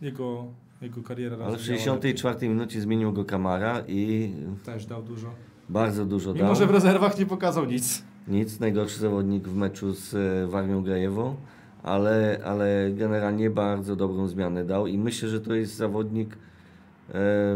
jego, 0.00 0.46
jego 0.82 1.02
kariera 1.02 1.36
Ale 1.36 1.44
w 1.44 1.52
rozwijała 1.52 1.78
64 1.78 2.48
minucie 2.48 2.80
zmienił 2.80 3.12
go 3.12 3.24
Kamara 3.24 3.82
i. 3.88 4.32
Też 4.64 4.86
dał 4.86 5.02
dużo. 5.02 5.28
bardzo 5.68 6.06
dużo 6.06 6.32
Mimo, 6.34 6.46
dał. 6.46 6.54
że 6.54 6.66
w 6.66 6.70
rezerwach 6.70 7.18
nie 7.18 7.26
pokazał 7.26 7.64
nic. 7.64 8.04
Nic, 8.28 8.60
najgorszy 8.60 9.00
zawodnik 9.00 9.48
w 9.48 9.54
meczu 9.56 9.92
z 9.94 10.14
e, 10.14 10.46
Warmią 10.46 10.82
Grajewą, 10.82 11.36
ale, 11.82 12.40
ale 12.44 12.90
generalnie 12.94 13.50
bardzo 13.50 13.96
dobrą 13.96 14.28
zmianę 14.28 14.64
dał 14.64 14.86
i 14.86 14.98
myślę, 14.98 15.28
że 15.28 15.40
to 15.40 15.54
jest 15.54 15.76
zawodnik 15.76 16.34
e, 16.34 16.36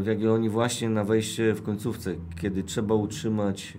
w 0.00 0.04
Jagiellonii 0.06 0.48
właśnie 0.48 0.88
na 0.90 1.04
wejście 1.04 1.54
w 1.54 1.62
końcówce, 1.62 2.14
kiedy 2.40 2.62
trzeba 2.62 2.94
utrzymać 2.94 3.78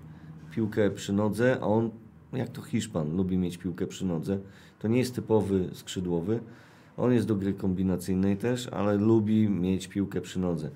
piłkę 0.52 0.90
przy 0.90 1.14
nodze, 1.14 1.58
a 1.62 1.66
on, 1.66 1.90
jak 2.34 2.50
to 2.50 2.62
Hiszpan, 2.62 3.16
lubi 3.16 3.38
mieć 3.38 3.58
piłkę 3.58 3.88
przy 3.88 4.06
nodze. 4.06 4.40
To 4.80 4.88
nie 4.88 4.98
jest 5.00 5.16
typowy 5.16 5.70
skrzydłowy, 5.74 6.40
on 6.98 7.14
jest 7.14 7.28
do 7.28 7.36
gry 7.36 7.54
kombinacyjnej 7.54 8.38
też, 8.38 8.68
ale 8.68 8.96
lubi 8.96 9.50
mieć 9.50 9.88
piłkę 9.88 10.22
przy 10.22 10.40
nodze. 10.40 10.70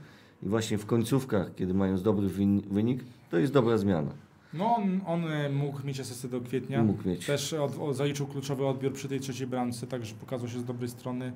I 0.44 0.48
właśnie 0.50 0.78
w 0.78 0.86
końcówkach, 0.86 1.56
kiedy 1.56 1.74
mając 1.74 2.02
dobry 2.02 2.28
wyn- 2.28 2.62
wynik, 2.72 3.04
to 3.32 3.38
jest 3.38 3.54
dobra 3.54 3.78
zmiana. 3.78 4.12
No 4.54 4.76
on, 4.76 5.02
on 5.06 5.32
e, 5.32 5.50
mógł 5.50 5.88
mieć 5.88 6.00
asystę 6.00 6.28
do 6.28 6.42
kwietnia. 6.42 6.84
Mógł 6.84 7.08
mieć. 7.10 7.26
Też 7.26 7.54
od, 7.54 7.80
o, 7.80 7.94
zaliczył 7.94 8.28
kluczowy 8.28 8.66
odbiór 8.66 8.94
przy 8.94 9.08
tej 9.08 9.20
trzeciej 9.20 9.48
bramce, 9.48 9.88
także 9.88 10.16
pokazał 10.16 10.48
się 10.50 10.60
z 10.60 10.66
dobrej 10.66 10.90
strony. 10.90 11.34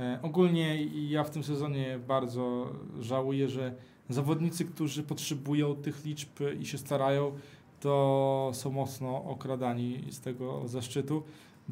E, 0.00 0.18
ogólnie 0.22 0.84
ja 0.86 1.24
w 1.24 1.30
tym 1.30 1.42
sezonie 1.44 1.98
bardzo 2.08 2.72
żałuję, 3.00 3.48
że 3.48 3.74
zawodnicy, 4.08 4.64
którzy 4.64 5.02
potrzebują 5.02 5.74
tych 5.74 6.04
liczb 6.04 6.28
i 6.60 6.66
się 6.66 6.78
starają, 6.78 7.32
to 7.80 8.50
są 8.54 8.70
mocno 8.70 9.24
okradani 9.24 10.04
z 10.10 10.20
tego 10.20 10.68
zaszczytu, 10.68 11.22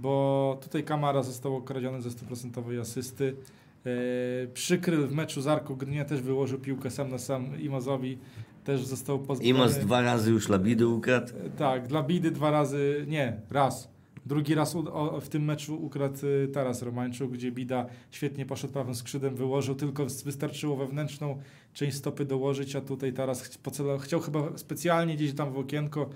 bo 0.03 0.59
tutaj 0.63 0.85
Kamara 0.85 1.23
został 1.23 1.57
okradziony 1.57 2.03
ze 2.03 2.11
100% 2.11 2.81
asysty. 2.81 3.37
E, 3.87 3.91
przykryl 4.55 5.07
w 5.07 5.13
meczu 5.13 5.41
z 5.41 5.47
Arką 5.47 5.75
Gdynia 5.75 6.05
też 6.05 6.21
wyłożył 6.23 6.59
piłkę 6.59 6.91
sam 6.91 7.11
na 7.11 7.19
sam 7.19 7.61
Imozowi, 7.61 8.19
też 8.65 8.85
został 8.85 9.19
pozbawiony. 9.19 9.59
Imos 9.59 9.77
dwa 9.79 10.01
razy 10.03 10.31
już 10.31 10.49
Labidy 10.49 10.87
ukradł. 10.87 11.33
E, 11.47 11.51
Tak, 11.51 11.87
dla 11.89 12.03
Bidy 12.03 12.31
dwa 12.31 12.51
razy, 12.51 13.05
nie, 13.09 13.41
raz. 13.51 13.89
Drugi 14.27 14.55
raz 14.55 14.75
u, 14.75 14.85
o, 14.95 15.21
w 15.21 15.29
tym 15.29 15.45
meczu 15.45 15.85
ukradł 15.85 16.27
y, 16.27 16.49
Taras 16.49 16.83
Romańczuk, 16.83 17.33
gdzie 17.33 17.53
Bida 17.53 17.87
świetnie 18.11 18.47
poszedł 18.47 18.73
prawym 18.73 18.95
skrzydłem, 18.95 19.35
wyłożył, 19.35 19.75
tylko 19.75 20.05
wys- 20.07 20.25
wystarczyło 20.25 20.77
wewnętrzną 20.77 21.39
część 21.73 21.97
stopy 21.97 22.25
dołożyć, 22.25 22.77
a 22.77 22.81
tutaj 22.81 23.13
Taras 23.13 23.43
ch- 23.43 23.59
pocela- 23.63 23.99
chciał 23.99 24.21
chyba 24.21 24.59
specjalnie 24.59 25.17
gdzieś 25.17 25.35
tam 25.35 25.53
w 25.53 25.59
okienko 25.59 26.09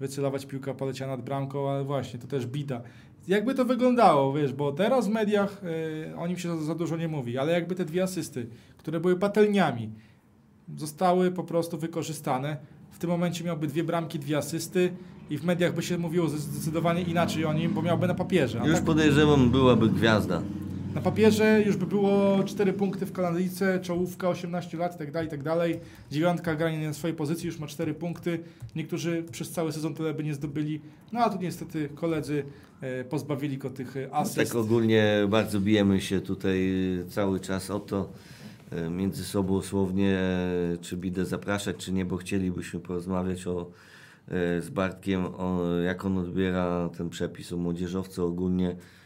wycelować, 0.00 0.46
piłka 0.46 0.74
poleciała 0.74 1.16
nad 1.16 1.24
bramką, 1.24 1.70
ale 1.70 1.84
właśnie, 1.84 2.18
to 2.20 2.26
też 2.26 2.46
Bida. 2.46 2.82
Jakby 3.30 3.54
to 3.54 3.64
wyglądało, 3.64 4.32
wiesz, 4.32 4.52
bo 4.52 4.72
teraz 4.72 5.08
w 5.08 5.10
mediach 5.10 5.62
y, 6.10 6.16
o 6.16 6.26
nim 6.26 6.38
się 6.38 6.56
za, 6.56 6.64
za 6.64 6.74
dużo 6.74 6.96
nie 6.96 7.08
mówi, 7.08 7.38
ale 7.38 7.52
jakby 7.52 7.74
te 7.74 7.84
dwie 7.84 8.02
asysty, 8.02 8.46
które 8.76 9.00
były 9.00 9.16
patelniami, 9.16 9.90
zostały 10.76 11.30
po 11.30 11.44
prostu 11.44 11.78
wykorzystane. 11.78 12.56
W 12.90 12.98
tym 12.98 13.10
momencie 13.10 13.44
miałby 13.44 13.66
dwie 13.66 13.84
bramki, 13.84 14.18
dwie 14.18 14.38
asysty 14.38 14.92
i 15.30 15.38
w 15.38 15.44
mediach 15.44 15.74
by 15.74 15.82
się 15.82 15.98
mówiło 15.98 16.28
zdecydowanie 16.28 17.02
inaczej 17.02 17.44
o 17.44 17.52
nim, 17.52 17.74
bo 17.74 17.82
miałby 17.82 18.06
na 18.06 18.14
papierze. 18.14 18.58
Już 18.64 18.76
tak, 18.76 18.84
podejrzewam, 18.84 19.50
byłaby 19.50 19.88
gwiazda. 19.88 20.42
Na 20.94 21.00
papierze 21.00 21.62
już 21.66 21.76
by 21.76 21.86
było 21.86 22.44
4 22.44 22.72
punkty 22.72 23.06
w 23.06 23.12
kanadyjce, 23.12 23.80
czołówka 23.80 24.28
18 24.28 24.78
lat 24.78 24.94
i 24.94 24.98
tak 24.98 25.12
dalej, 25.12 25.28
i 25.28 25.30
tak. 25.30 25.42
Dziewiątka 26.10 26.54
granie 26.54 26.86
na 26.86 26.92
swojej 26.92 27.16
pozycji 27.16 27.46
już 27.46 27.58
ma 27.58 27.66
4 27.66 27.94
punkty. 27.94 28.38
Niektórzy 28.76 29.24
przez 29.32 29.50
cały 29.50 29.72
sezon 29.72 29.94
tyle 29.94 30.14
by 30.14 30.24
nie 30.24 30.34
zdobyli. 30.34 30.80
No 31.12 31.20
a 31.20 31.30
tu 31.30 31.38
niestety 31.38 31.88
koledzy 31.94 32.44
e, 32.80 33.04
pozbawili 33.04 33.58
go 33.58 33.70
tych 33.70 33.96
e, 33.96 34.14
asyst. 34.14 34.36
Tak 34.36 34.54
ogólnie 34.54 35.26
bardzo 35.28 35.60
bijemy 35.60 36.00
się 36.00 36.20
tutaj 36.20 36.72
cały 37.08 37.40
czas 37.40 37.70
o 37.70 37.80
to 37.80 38.10
e, 38.70 38.90
między 38.90 39.24
sobą 39.24 39.62
słownie, 39.62 40.18
e, 40.18 40.76
czy 40.80 40.96
Bidę 40.96 41.26
zapraszać, 41.26 41.76
czy 41.76 41.92
nie, 41.92 42.04
bo 42.04 42.16
chcielibyśmy 42.16 42.80
porozmawiać 42.80 43.46
o, 43.46 43.70
e, 44.28 44.62
z 44.62 44.70
Bartkiem, 44.70 45.24
o, 45.24 45.60
jak 45.84 46.04
on 46.04 46.18
odbiera 46.18 46.90
ten 46.96 47.10
przepis 47.10 47.52
o 47.52 47.56
młodzieżowcu 47.56 48.26
ogólnie, 48.26 48.70
e, 48.70 48.99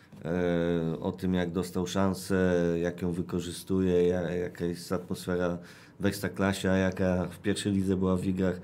o 1.00 1.12
tym 1.12 1.34
jak 1.34 1.50
dostał 1.52 1.86
szansę, 1.86 2.54
jak 2.82 3.02
ją 3.02 3.12
wykorzystuje, 3.12 4.06
ja- 4.08 4.30
jaka 4.30 4.64
jest 4.64 4.92
atmosfera 4.92 5.58
w 6.00 6.06
Ekstraklasie, 6.06 6.70
a 6.70 6.76
jaka 6.76 7.26
w 7.30 7.38
pierwszej 7.38 7.72
lidze 7.72 7.96
była 7.96 8.16
w 8.16 8.20
Wigrach. 8.20 8.60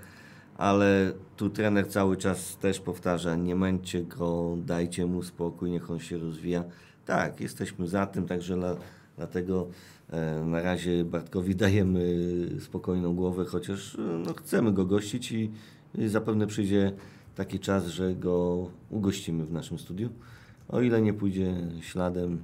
ale 0.59 1.13
tu 1.37 1.51
trener 1.51 1.89
cały 1.89 2.17
czas 2.17 2.57
też 2.57 2.81
powtarza, 2.81 3.37
nie 3.37 3.55
męczcie 3.57 4.03
go, 4.05 4.57
dajcie 4.67 5.07
mu 5.07 5.23
spokój, 5.23 5.71
niech 5.71 5.91
on 5.91 5.99
się 5.99 6.19
rozwija. 6.19 6.65
Tak, 7.07 7.41
jesteśmy 7.41 7.89
za 7.89 8.07
tym, 8.07 8.27
także 8.27 8.57
dla, 8.57 8.77
dlatego 9.17 9.67
e, 10.11 10.45
na 10.45 10.63
razie 10.63 11.05
Bartkowi 11.05 11.57
dajemy 11.57 12.17
spokojną 12.61 13.15
głowę, 13.15 13.45
chociaż 13.45 13.95
e, 13.95 13.99
no, 14.27 14.35
chcemy 14.35 14.73
go 14.73 14.85
gościć 14.87 15.33
i, 15.33 15.51
i 15.95 16.09
zapewne 16.09 16.47
przyjdzie 16.47 16.93
taki 17.35 17.59
czas, 17.59 17.87
że 17.87 18.15
go 18.15 18.67
ugościmy 18.91 19.45
w 19.45 19.53
naszym 19.53 19.79
studiu. 19.79 20.09
O 20.73 20.81
ile 20.81 21.03
nie 21.03 21.13
pójdzie 21.13 21.55
śladem 21.81 22.43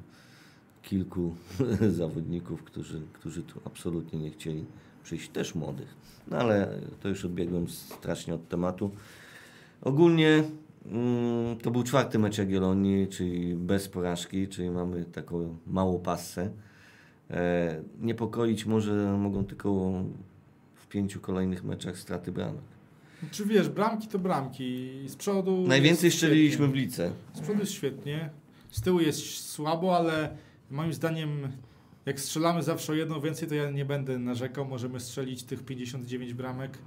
kilku 0.82 1.34
zawodników, 1.98 2.62
którzy, 2.62 3.00
którzy 3.12 3.42
tu 3.42 3.60
absolutnie 3.64 4.18
nie 4.18 4.30
chcieli 4.30 4.64
przyjść, 5.04 5.28
też 5.28 5.54
młodych. 5.54 5.94
No 6.28 6.36
ale 6.36 6.78
to 7.00 7.08
już 7.08 7.24
odbiegłem 7.24 7.68
strasznie 7.68 8.34
od 8.34 8.48
tematu. 8.48 8.90
Ogólnie 9.82 10.44
mm, 10.86 11.56
to 11.56 11.70
był 11.70 11.82
czwarty 11.82 12.18
mecz 12.18 12.38
Jagiellonii, 12.38 13.08
czyli 13.08 13.54
bez 13.54 13.88
porażki, 13.88 14.48
czyli 14.48 14.70
mamy 14.70 15.04
taką 15.04 15.56
małą 15.66 15.98
passę. 15.98 16.50
E, 17.30 17.82
niepokoić 18.00 18.66
może 18.66 19.18
mogą 19.18 19.44
tylko 19.44 19.92
w 20.74 20.86
pięciu 20.88 21.20
kolejnych 21.20 21.64
meczach 21.64 21.98
straty 21.98 22.32
bramek. 22.32 22.75
Czy 23.30 23.46
wiesz, 23.46 23.68
bramki 23.68 24.08
to 24.08 24.18
bramki. 24.18 24.90
Z 25.06 25.16
przodu. 25.16 25.64
Najwięcej 25.68 26.10
strzeliliśmy 26.10 26.68
w 26.68 26.74
lice. 26.74 27.12
Z 27.34 27.40
przodu 27.40 27.60
jest 27.60 27.72
świetnie. 27.72 28.30
Z 28.70 28.80
tyłu 28.80 29.00
jest 29.00 29.50
słabo, 29.50 29.96
ale 29.96 30.36
moim 30.70 30.92
zdaniem, 30.92 31.48
jak 32.06 32.20
strzelamy 32.20 32.62
zawsze 32.62 32.92
o 32.92 32.94
jedną 32.94 33.20
więcej, 33.20 33.48
to 33.48 33.54
ja 33.54 33.70
nie 33.70 33.84
będę 33.84 34.18
narzekał. 34.18 34.64
Możemy 34.64 35.00
strzelić 35.00 35.42
tych 35.42 35.62
59 35.62 36.34
bramek 36.34 36.78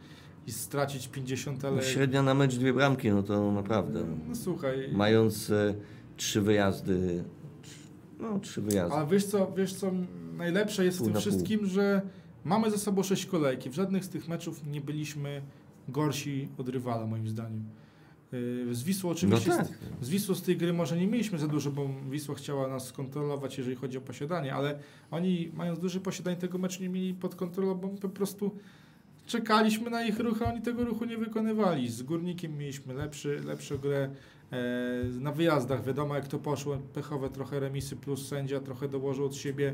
i 0.47 0.51
stracić 0.51 1.07
50, 1.07 1.65
ale. 1.65 1.75
No, 1.75 1.81
średnia 1.81 2.23
na 2.23 2.33
mecz 2.33 2.55
dwie 2.55 2.73
bramki, 2.73 3.09
no 3.09 3.23
to 3.23 3.51
naprawdę. 3.51 4.05
No 4.27 4.35
słuchaj. 4.35 4.89
Mając 4.91 5.49
e, 5.49 5.75
trzy 6.17 6.41
wyjazdy, 6.41 7.23
no 8.19 8.39
trzy 8.39 8.61
wyjazdy. 8.61 8.95
Ale 8.95 9.07
wiesz 9.07 9.25
co, 9.25 9.51
wiesz 9.57 9.73
co 9.73 9.91
najlepsze 10.37 10.85
jest 10.85 10.97
w 10.97 11.01
tym 11.01 11.13
na 11.13 11.13
pół. 11.13 11.21
wszystkim, 11.21 11.65
że 11.65 12.01
mamy 12.43 12.71
za 12.71 12.77
sobą 12.77 13.03
sześć 13.03 13.25
kolejki. 13.25 13.69
W 13.69 13.73
żadnych 13.73 14.05
z 14.05 14.09
tych 14.09 14.27
meczów 14.27 14.67
nie 14.67 14.81
byliśmy 14.81 15.41
gorsi 15.91 16.47
od 16.57 16.69
rywala, 16.69 17.05
moim 17.07 17.27
zdaniem. 17.27 17.63
Y, 18.33 18.75
Z 18.75 18.83
Wisłą 18.83 19.09
oczywiście, 19.09 19.49
No 19.49 19.57
tak. 19.57 19.67
z, 20.01 20.05
z 20.05 20.09
Wisłą 20.09 20.35
z 20.35 20.41
tej 20.41 20.57
gry 20.57 20.73
może 20.73 20.97
nie 20.97 21.07
mieliśmy 21.07 21.39
za 21.39 21.47
dużo, 21.47 21.71
bo 21.71 21.89
Wisła 22.09 22.35
chciała 22.35 22.67
nas 22.67 22.87
skontrolować, 22.87 23.57
jeżeli 23.57 23.75
chodzi 23.75 23.97
o 23.97 24.01
posiadanie, 24.01 24.53
ale 24.55 24.79
oni 25.11 25.51
mając 25.53 25.79
duże 25.79 25.99
posiadanie 25.99 26.37
tego 26.37 26.57
meczu 26.57 26.81
nie 26.81 26.89
mieli 26.89 27.13
pod 27.13 27.35
kontrolą, 27.35 27.75
bo 27.75 27.87
po 27.87 28.09
prostu 28.09 28.51
czekaliśmy 29.25 29.89
na 29.89 30.03
ich 30.05 30.19
ruch, 30.19 30.41
a 30.41 30.53
oni 30.53 30.61
tego 30.61 30.85
ruchu 30.85 31.05
nie 31.05 31.17
wykonywali. 31.17 31.89
Z 31.89 32.03
Górnikiem 32.03 32.57
mieliśmy 32.57 32.93
lepszy, 32.93 33.39
lepszą 33.45 33.77
grę. 33.77 34.09
E, 34.51 35.03
na 35.19 35.31
wyjazdach 35.31 35.83
wiadomo 35.83 36.15
jak 36.15 36.27
to 36.27 36.39
poszło, 36.39 36.77
pechowe 36.93 37.29
trochę 37.29 37.59
remisy 37.59 37.95
plus 37.95 38.27
sędzia 38.27 38.59
trochę 38.59 38.87
dołożył 38.87 39.25
od 39.25 39.35
siebie. 39.35 39.73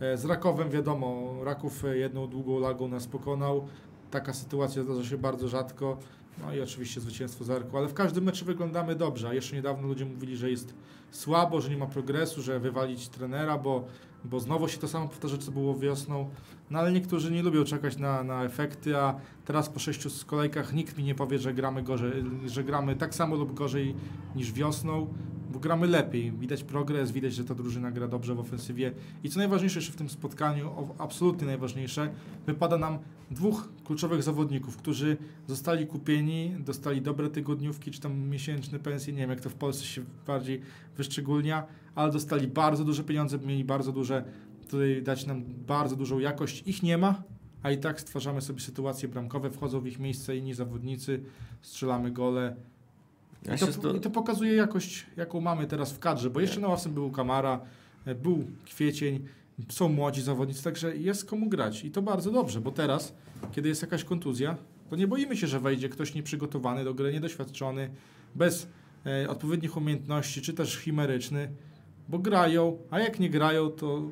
E, 0.00 0.16
z 0.16 0.24
Rakowem 0.24 0.70
wiadomo, 0.70 1.34
Raków 1.44 1.84
e, 1.84 1.96
jedną 1.96 2.26
długą 2.26 2.58
lagą 2.58 2.88
nas 2.88 3.06
pokonał. 3.06 3.68
Taka 4.12 4.32
sytuacja 4.32 4.82
zdarza 4.82 5.04
się 5.04 5.18
bardzo 5.18 5.48
rzadko. 5.48 5.98
No 6.38 6.54
i 6.54 6.60
oczywiście 6.60 7.00
zwycięstwo 7.00 7.44
z 7.44 7.50
Arku, 7.50 7.78
ale 7.78 7.88
w 7.88 7.94
każdym 7.94 8.24
meczu 8.24 8.44
wyglądamy 8.44 8.94
dobrze, 8.94 9.28
a 9.28 9.34
jeszcze 9.34 9.56
niedawno 9.56 9.88
ludzie 9.88 10.04
mówili, 10.04 10.36
że 10.36 10.50
jest 10.50 10.74
słabo, 11.10 11.60
że 11.60 11.70
nie 11.70 11.76
ma 11.76 11.86
progresu, 11.86 12.42
że 12.42 12.60
wywalić 12.60 13.08
trenera, 13.08 13.58
bo, 13.58 13.84
bo 14.24 14.40
znowu 14.40 14.68
się 14.68 14.78
to 14.78 14.88
samo 14.88 15.08
powtarza, 15.08 15.38
co 15.38 15.50
było 15.50 15.78
wiosną. 15.78 16.30
No 16.72 16.78
ale 16.78 16.92
niektórzy 16.92 17.30
nie 17.30 17.42
lubią 17.42 17.64
czekać 17.64 17.96
na, 17.96 18.24
na 18.24 18.44
efekty, 18.44 18.96
a 18.96 19.14
teraz 19.44 19.68
po 19.68 19.78
sześciu 19.78 20.08
kolejkach 20.26 20.72
nikt 20.72 20.98
mi 20.98 21.04
nie 21.04 21.14
powie, 21.14 21.38
że 21.38 21.54
gramy 21.54 21.82
gorzej, 21.82 22.12
że 22.46 22.64
gramy 22.64 22.96
tak 22.96 23.14
samo 23.14 23.36
lub 23.36 23.54
gorzej 23.54 23.94
niż 24.36 24.52
wiosną, 24.52 25.06
bo 25.52 25.58
gramy 25.58 25.86
lepiej. 25.86 26.32
Widać 26.32 26.64
progres, 26.64 27.10
widać, 27.10 27.34
że 27.34 27.44
ta 27.44 27.54
drużyna 27.54 27.90
gra 27.90 28.08
dobrze 28.08 28.34
w 28.34 28.40
ofensywie. 28.40 28.92
I 29.24 29.28
co 29.28 29.38
najważniejsze 29.38 29.78
jeszcze 29.78 29.92
w 29.92 29.96
tym 29.96 30.08
spotkaniu, 30.08 30.70
absolutnie 30.98 31.46
najważniejsze, 31.46 32.10
wypada 32.46 32.78
nam 32.78 32.98
dwóch 33.30 33.68
kluczowych 33.84 34.22
zawodników, 34.22 34.76
którzy 34.76 35.16
zostali 35.46 35.86
kupieni, 35.86 36.54
dostali 36.58 37.02
dobre 37.02 37.30
tygodniówki 37.30 37.90
czy 37.90 38.00
tam 38.00 38.18
miesięczne 38.18 38.78
pensje, 38.78 39.12
nie 39.12 39.18
wiem 39.18 39.30
jak 39.30 39.40
to 39.40 39.50
w 39.50 39.54
Polsce 39.54 39.84
się 39.84 40.04
bardziej 40.26 40.60
wyszczególnia, 40.96 41.66
ale 41.94 42.12
dostali 42.12 42.48
bardzo 42.48 42.84
duże 42.84 43.04
pieniądze, 43.04 43.38
mieli 43.38 43.64
bardzo 43.64 43.92
duże, 43.92 44.24
tutaj 44.72 45.02
dać 45.02 45.26
nam 45.26 45.44
bardzo 45.44 45.96
dużą 45.96 46.18
jakość. 46.18 46.62
Ich 46.66 46.82
nie 46.82 46.98
ma, 46.98 47.22
a 47.62 47.70
i 47.70 47.78
tak 47.78 48.00
stwarzamy 48.00 48.40
sobie 48.40 48.60
sytuacje 48.60 49.08
bramkowe, 49.08 49.50
wchodzą 49.50 49.80
w 49.80 49.86
ich 49.86 49.98
miejsce 49.98 50.36
inni 50.36 50.54
zawodnicy, 50.54 51.22
strzelamy 51.60 52.10
gole. 52.10 52.56
Ja 53.44 53.54
I 53.54 53.58
to, 53.58 53.72
sto- 53.72 53.94
I 53.94 54.00
to 54.00 54.10
pokazuje 54.10 54.54
jakość, 54.54 55.06
jaką 55.16 55.40
mamy 55.40 55.66
teraz 55.66 55.92
w 55.92 55.98
kadrze, 55.98 56.30
bo 56.30 56.40
jeszcze 56.40 56.60
na 56.60 56.68
ławce 56.68 56.88
był 56.88 57.10
Kamara, 57.10 57.60
e, 58.04 58.14
był 58.14 58.44
Kwiecień, 58.64 59.24
są 59.68 59.88
młodzi 59.88 60.22
zawodnicy, 60.22 60.64
także 60.64 60.96
jest 60.96 61.24
komu 61.24 61.48
grać 61.48 61.84
i 61.84 61.90
to 61.90 62.02
bardzo 62.02 62.30
dobrze, 62.30 62.60
bo 62.60 62.70
teraz, 62.70 63.14
kiedy 63.52 63.68
jest 63.68 63.82
jakaś 63.82 64.04
kontuzja, 64.04 64.56
to 64.90 64.96
nie 64.96 65.06
boimy 65.06 65.36
się, 65.36 65.46
że 65.46 65.60
wejdzie 65.60 65.88
ktoś 65.88 66.14
nieprzygotowany 66.14 66.84
do 66.84 66.94
gry, 66.94 67.12
niedoświadczony, 67.12 67.90
bez 68.34 68.68
e, 69.06 69.28
odpowiednich 69.30 69.76
umiejętności, 69.76 70.42
czy 70.42 70.52
też 70.52 70.76
chimeryczny, 70.78 71.50
bo 72.08 72.18
grają, 72.18 72.78
a 72.90 73.00
jak 73.00 73.20
nie 73.20 73.30
grają, 73.30 73.70
to, 73.70 74.02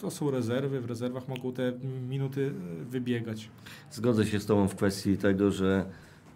to 0.00 0.10
są 0.10 0.30
rezerwy, 0.30 0.80
w 0.80 0.86
rezerwach 0.86 1.28
mogą 1.28 1.52
te 1.52 1.72
minuty 2.08 2.52
e, 2.80 2.84
wybiegać. 2.84 3.50
Zgodzę 3.90 4.26
się 4.26 4.40
z 4.40 4.46
Tobą 4.46 4.68
w 4.68 4.74
kwestii 4.76 5.16
tego, 5.16 5.50
że 5.50 5.84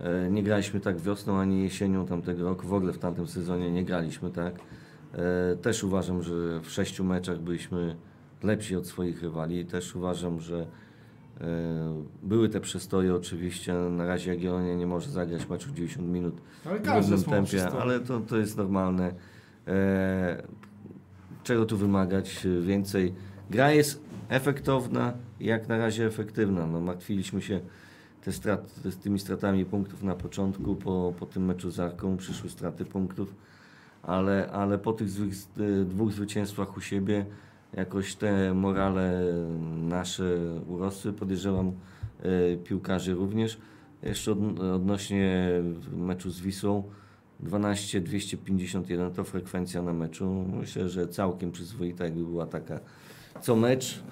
e, 0.00 0.31
nie 0.31 0.42
graliśmy 0.42 0.81
tak 0.81 1.00
wiosną 1.00 1.38
ani 1.38 1.62
jesienią 1.62 2.07
tamtego 2.07 2.44
roku. 2.44 2.66
W 2.66 2.72
ogóle 2.74 2.92
w 2.92 2.98
tamtym 2.98 3.27
sezonie 3.27 3.70
nie 3.70 3.85
graliśmy 3.85 4.31
tak. 4.31 4.55
E, 5.14 5.57
Też 5.57 5.85
uważam, 5.85 6.22
że 6.22 6.61
w 6.61 6.70
sześciu 6.70 7.05
meczach 7.05 7.38
byliśmy 7.40 7.96
lepsi 8.42 8.77
od 8.77 8.87
swoich 8.87 9.22
rywali. 9.22 9.64
Też 9.66 9.96
uważam, 9.96 10.40
że 10.40 10.66
były 12.22 12.48
te 12.48 12.61
przestoje 12.61 13.14
oczywiście. 13.14 13.74
Na 13.74 14.07
razie 14.07 14.31
Jagiellonia 14.31 14.74
nie 14.74 14.87
może 14.87 15.11
zagrać 15.11 15.48
meczu 15.48 15.68
w 15.68 15.72
90 15.74 16.09
minut 16.09 16.35
Ale 16.64 17.03
w 17.03 17.11
ma 17.11 17.33
tempie, 17.33 17.46
przystoi. 17.46 17.81
ale 17.81 18.00
to, 18.00 18.20
to 18.20 18.37
jest 18.37 18.57
normalne. 18.57 19.14
Czego 21.44 21.66
tu 21.66 21.77
wymagać 21.77 22.46
więcej? 22.62 23.14
Gra 23.50 23.72
jest 23.72 24.02
efektowna, 24.28 25.12
jak 25.40 25.68
na 25.68 25.78
razie 25.78 26.07
efektywna. 26.07 26.66
No, 26.66 26.80
martwiliśmy 26.80 27.42
się 27.42 27.61
te 28.24 28.33
straty, 28.33 28.90
z 28.90 28.96
tymi 28.96 29.18
stratami 29.18 29.64
punktów 29.64 30.02
na 30.02 30.14
początku, 30.14 30.76
po, 30.76 31.14
po 31.18 31.26
tym 31.26 31.44
meczu 31.44 31.70
z 31.70 31.80
Arką 31.80 32.16
przyszły 32.16 32.50
straty 32.50 32.85
punktów, 32.85 33.35
ale, 34.02 34.50
ale 34.52 34.78
po 34.78 34.92
tych 34.92 35.09
zwych, 35.09 35.35
dwóch 35.87 36.12
zwycięstwach 36.12 36.76
u 36.76 36.80
siebie 36.80 37.26
jakoś 37.76 38.14
te 38.14 38.54
morale 38.54 39.22
nasze 39.76 40.38
urosły. 40.68 41.12
Podejrzewam 41.12 41.72
e, 42.22 42.57
piłkarzy 42.57 43.14
również. 43.14 43.59
Jeszcze 44.02 44.33
od, 44.33 44.38
odnośnie 44.61 45.50
meczu 45.96 46.30
z 46.30 46.40
Wisłą 46.40 46.83
12 47.40 48.00
251 48.00 49.12
to 49.12 49.24
frekwencja 49.24 49.83
na 49.83 49.92
meczu. 49.92 50.44
Myślę, 50.61 50.88
że 50.88 51.09
całkiem 51.09 51.52
przyzwoita, 51.52 52.04
jakby 52.04 52.24
była 52.24 52.46
taka 52.46 52.80
co 53.40 53.57
mecz, 53.57 54.03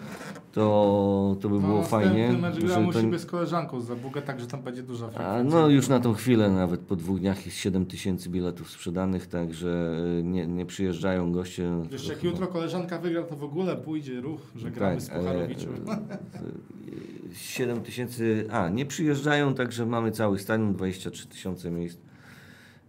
to, 0.52 1.36
to 1.40 1.48
by 1.48 1.60
było 1.60 1.76
no, 1.78 1.82
fajnie. 1.82 2.28
Następny 2.32 2.48
mecz 2.50 2.64
gramy 2.64 2.88
u 2.88 2.92
to- 2.92 3.00
siebie 3.00 3.18
z 3.18 3.26
koleżanką 3.26 3.80
z 3.80 3.86
Zabuga, 3.86 4.22
także 4.22 4.46
tam 4.46 4.62
będzie 4.62 4.82
duża 4.82 5.06
a, 5.06 5.10
frekwencja. 5.10 5.58
no 5.60 5.68
już 5.68 5.88
na 5.88 6.00
tą 6.00 6.14
chwilę, 6.14 6.50
nawet 6.50 6.80
po 6.80 6.96
dwóch 6.96 7.20
dniach 7.20 7.46
jest 7.46 7.58
7 7.58 7.86
tysięcy 7.86 8.28
biletów 8.28 8.70
sprzedanych, 8.70 9.26
także 9.26 9.94
y, 10.18 10.22
nie, 10.22 10.46
nie 10.46 10.66
przyjeżdżają 10.66 11.32
goście. 11.32 11.70
Jeszcze 11.90 12.12
jak 12.12 12.20
Chyba- 12.20 12.30
jutro 12.32 12.46
koleżanka 12.46 12.98
wygra, 12.98 13.22
to 13.22 13.36
w 13.36 13.44
ogóle 13.44 13.76
pójdzie 13.76 14.20
ruch, 14.20 14.40
że 14.56 14.70
gramy 14.70 15.00
z 15.00 15.10
Pucharowiczem. 15.10 15.70
e, 15.88 15.92
e, 15.92 17.34
7 17.34 17.80
tysięcy, 17.80 18.46
a 18.50 18.68
nie 18.68 18.86
przyjeżdżają, 18.86 19.54
także 19.54 19.86
mamy 19.86 20.10
cały 20.10 20.38
stadion, 20.38 20.74
23 20.74 21.26
tysiące 21.26 21.70
miejsc 21.70 21.98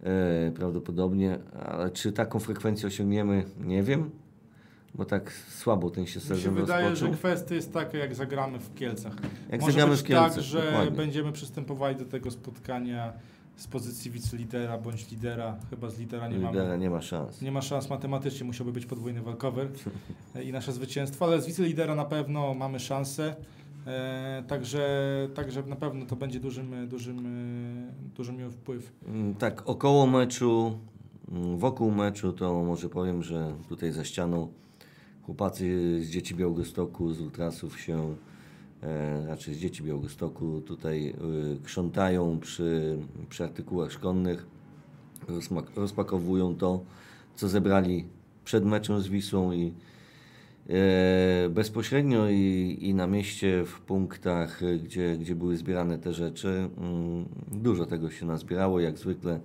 e, 0.02 0.52
prawdopodobnie, 0.54 1.38
ale 1.66 1.90
czy 1.90 2.12
taką 2.12 2.38
frekwencję 2.38 2.86
osiągniemy, 2.86 3.44
nie 3.60 3.82
wiem, 3.82 4.10
bo 4.94 5.04
tak 5.04 5.32
słabo 5.48 5.90
ten 5.90 6.06
się 6.06 6.18
Mi 6.18 6.22
się 6.22 6.28
sezon 6.28 6.54
wydaje, 6.54 6.90
rozpoczął. 6.90 7.12
że 7.12 7.18
kwestia 7.18 7.54
jest 7.54 7.72
taka, 7.72 7.98
jak 7.98 8.14
zagramy 8.14 8.58
w 8.58 8.74
Kielcach. 8.74 9.16
Jak 9.50 9.60
Może 9.60 9.72
zagramy 9.72 9.96
w 9.96 10.02
Kielcach, 10.02 10.34
tak, 10.34 10.42
że 10.42 10.62
dokładnie. 10.64 10.90
będziemy 10.90 11.32
przystępowali 11.32 11.96
do 11.96 12.04
tego 12.04 12.30
spotkania 12.30 13.12
z 13.56 13.66
pozycji 13.66 14.10
wicelidera 14.10 14.78
bądź 14.78 15.10
lidera. 15.10 15.56
Chyba 15.70 15.90
z 15.90 15.98
lidera 15.98 16.28
nie 16.28 16.34
Lidera 16.36 16.64
mamy. 16.64 16.78
nie 16.78 16.90
ma 16.90 17.02
szans. 17.02 17.42
Nie 17.42 17.52
ma 17.52 17.62
szans 17.62 17.90
matematycznie, 17.90 18.46
musiałby 18.46 18.72
być 18.72 18.86
podwójny 18.86 19.22
walkover 19.22 19.68
i 20.46 20.52
nasze 20.52 20.72
zwycięstwo, 20.72 21.24
ale 21.24 21.42
z 21.42 21.46
wicelidera 21.46 21.94
na 21.94 22.04
pewno 22.04 22.54
mamy 22.54 22.80
szansę. 22.80 23.36
E, 23.86 24.44
także, 24.48 24.88
także 25.34 25.62
na 25.62 25.76
pewno 25.76 26.06
to 26.06 26.16
będzie 26.16 26.40
dużym, 26.40 26.88
dużym, 26.88 27.18
e, 27.18 28.14
duży 28.16 28.32
miał 28.32 28.50
wpływ. 28.50 28.92
Mm, 29.06 29.34
Tak, 29.34 29.68
około 29.68 30.06
meczu, 30.06 30.78
mm, 31.32 31.58
wokół 31.58 31.90
meczu 31.90 32.32
to 32.32 32.64
może 32.64 32.88
powiem, 32.88 33.22
że 33.22 33.52
tutaj 33.68 33.92
za 33.92 34.04
ścianą 34.04 34.48
chłopacy 35.26 35.98
z 36.04 36.08
dzieci 36.08 36.34
Białegostoku, 36.34 37.12
z 37.12 37.20
ultrasów 37.20 37.80
się, 37.80 38.16
e, 38.82 39.26
raczej 39.26 39.54
z 39.54 39.58
dzieci 39.58 39.82
Białegostoku 39.82 40.60
tutaj 40.60 41.08
e, 41.08 41.14
krzątają 41.64 42.38
przy, 42.40 42.98
przy 43.28 43.44
artykułach 43.44 43.92
szkolnych, 43.92 44.46
rozpakowują 45.76 46.56
to, 46.56 46.80
co 47.34 47.48
zebrali 47.48 48.04
przed 48.44 48.64
meczem 48.64 49.00
z 49.00 49.08
Wisłą 49.08 49.52
i 49.52 49.72
e, 50.68 51.48
bezpośrednio 51.50 52.28
i, 52.28 52.78
i 52.80 52.94
na 52.94 53.06
mieście 53.06 53.64
w 53.64 53.80
punktach, 53.80 54.60
gdzie, 54.84 55.16
gdzie 55.16 55.34
były 55.34 55.56
zbierane 55.56 55.98
te 55.98 56.12
rzeczy. 56.12 56.68
mm, 56.78 57.24
Dużo 57.52 57.86
tego 57.86 58.10
się 58.10 58.26
nazbierało, 58.26 58.80
jak 58.80 58.98
zwykle. 58.98 59.40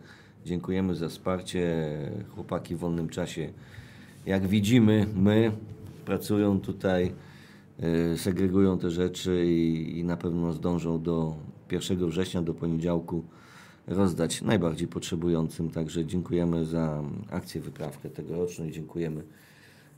Dziękujemy 0.46 0.96
za 0.96 1.10
wsparcie. 1.10 1.88
Chłopaki 2.36 2.76
w 2.76 2.80
wolnym 2.80 3.10
czasie, 3.10 3.54
jak 4.26 4.48
widzimy, 4.48 5.06
my 5.16 5.52
pracują 6.06 6.60
tutaj, 6.60 7.14
e, 7.80 8.18
segregują 8.18 8.80
te 8.80 8.90
rzeczy 8.90 9.46
i, 9.46 10.00
i 10.00 10.04
na 10.04 10.18
pewno 10.18 10.54
zdążą 10.54 11.02
do 11.02 11.36
1 11.72 12.10
września, 12.10 12.42
do 12.42 12.54
poniedziałku 12.54 13.24
rozdać 13.88 14.42
najbardziej 14.42 14.88
potrzebującym. 14.88 15.70
Także 15.70 16.06
dziękujemy 16.06 16.66
za 16.66 17.04
akcję 17.32 17.62
wyprawkę 17.62 18.10
tegoroczną 18.10 18.66
i 18.66 18.72
dziękujemy 18.72 19.24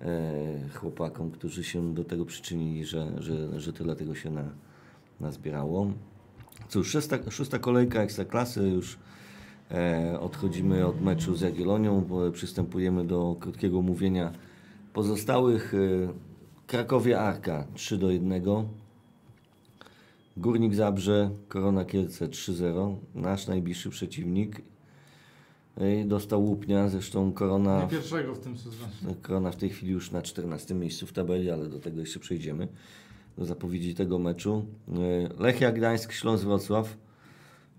e, 0.01 0.69
chłopakom, 0.73 1.31
którzy 1.31 1.63
się 1.63 1.93
do 1.93 2.03
tego 2.03 2.25
przyczynili, 2.25 2.85
że, 2.85 3.11
że, 3.17 3.59
że 3.59 3.73
tyle 3.73 3.95
tego 3.95 4.15
się 4.15 4.29
na, 4.31 4.43
nazbierało. 5.19 5.91
Cóż, 6.69 6.91
szósta, 6.91 7.17
szósta 7.31 7.59
kolejka 7.59 8.01
Ekstraklasy 8.01 8.69
już 8.69 8.97
odchodzimy 10.19 10.87
od 10.87 11.01
meczu 11.01 11.35
z 11.35 11.41
Jagiellonią, 11.41 12.05
przystępujemy 12.33 13.05
do 13.05 13.35
krótkiego 13.39 13.81
mówienia 13.81 14.31
pozostałych. 14.93 15.73
E, 15.73 15.77
Krakowie 16.67 17.19
Arka 17.19 17.67
3 17.73 17.97
do 17.97 18.11
1. 18.11 18.43
Górnik 20.37 20.75
Zabrze, 20.75 21.29
Korona 21.47 21.85
Kielce 21.85 22.27
3-0. 22.27 22.95
Nasz 23.15 23.47
najbliższy 23.47 23.89
przeciwnik. 23.89 24.61
E, 25.77 26.05
Dostał 26.05 26.45
łupnia, 26.45 26.89
zresztą 26.89 27.31
Korona 27.33 27.81
Nie 27.81 27.87
pierwszego 27.87 28.35
w 28.35 28.39
tym 28.39 28.57
sezonie. 28.57 29.15
Korona 29.21 29.51
w 29.51 29.55
tej 29.55 29.69
chwili 29.69 29.91
już 29.91 30.11
na 30.11 30.21
14 30.21 30.73
miejscu 30.73 31.07
w 31.07 31.13
tabeli, 31.13 31.51
ale 31.51 31.69
do 31.69 31.79
tego 31.79 31.99
jeszcze 31.99 32.19
przejdziemy. 32.19 32.67
Do 33.37 33.45
zapowiedzi 33.45 33.95
tego 33.95 34.19
meczu. 34.19 34.65
E, 35.37 35.43
Lechia 35.43 35.71
Gdańsk, 35.71 36.11
Śląsk 36.11 36.43
Wrocław. 36.43 36.97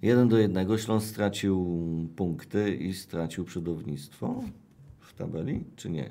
1 0.03 0.29
do 0.29 0.39
1. 0.39 0.79
Śląsk 0.79 1.07
stracił 1.07 1.67
punkty 2.17 2.75
i 2.77 2.95
stracił 2.95 3.45
przodownictwo 3.45 4.43
w 5.01 5.15
tabeli, 5.15 5.65
czy 5.77 5.91
nie? 5.91 6.11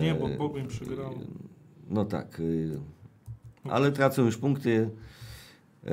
Nie, 0.00 0.14
bo 0.14 0.30
E, 0.30 0.36
Pogoń 0.36 0.66
przegrał. 0.66 1.14
No 1.90 2.04
tak, 2.04 2.40
y, 2.40 2.78
ale 3.64 3.92
tracą 3.92 4.24
już 4.24 4.36
punkty 4.36 4.90
e, 5.86 5.90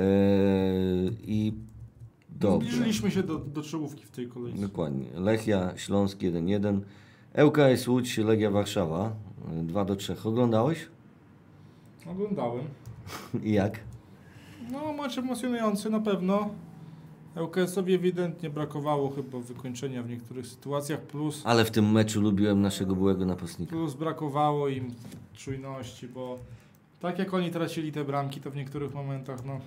i 1.23 1.54
dobrze. 2.30 2.69
Zbliżyliśmy 2.69 3.12
się 3.12 3.23
do, 3.23 3.39
do 3.39 3.62
czołówki 3.62 4.06
w 4.06 4.12
tej 4.12 4.27
kolejce. 4.27 4.62
Dokładnie. 4.62 5.06
Lechia 5.15 5.77
Śląsk 5.77 6.17
1-1. 6.19 6.80
ŁKS 7.45 7.88
Łódź, 7.88 8.17
Legia 8.17 8.51
Warszawa 8.51 9.15
2 9.63 9.86
do 9.86 9.95
3. 9.95 10.15
Oglądałeś? 10.23 10.88
Oglądałem. 12.08 12.65
I 13.43 13.51
jak? 13.51 13.80
No, 14.71 14.93
mecz 14.93 15.17
emocjonujący 15.17 15.89
na 15.89 15.99
pewno. 15.99 16.49
ŁKS-owi 17.36 17.94
ewidentnie 17.94 18.50
brakowało 18.50 19.10
chyba 19.10 19.39
wykończenia 19.39 20.04
w 20.04 20.10
niektórych 20.10 20.48
sytuacjach, 20.48 21.02
plus, 21.02 21.41
Ale 21.46 21.65
w 21.65 21.72
tym 21.72 21.91
meczu 21.91 22.22
lubiłem 22.22 22.62
naszego 22.62 22.96
byłego 22.96 23.26
napastnika. 23.26 23.72
plus 23.72 23.94
brakowało 23.94 24.67
im 24.67 24.94
czujności, 25.34 26.08
bo 26.08 26.39
tak 27.00 27.20
jak 27.20 27.34
oni 27.34 27.52
tracili 27.52 27.91
te 27.91 28.04
bramki, 28.04 28.41
to 28.41 28.52
w 28.52 28.56
niektórych 28.56 28.94
momentach, 28.94 29.46
no, 29.46 29.60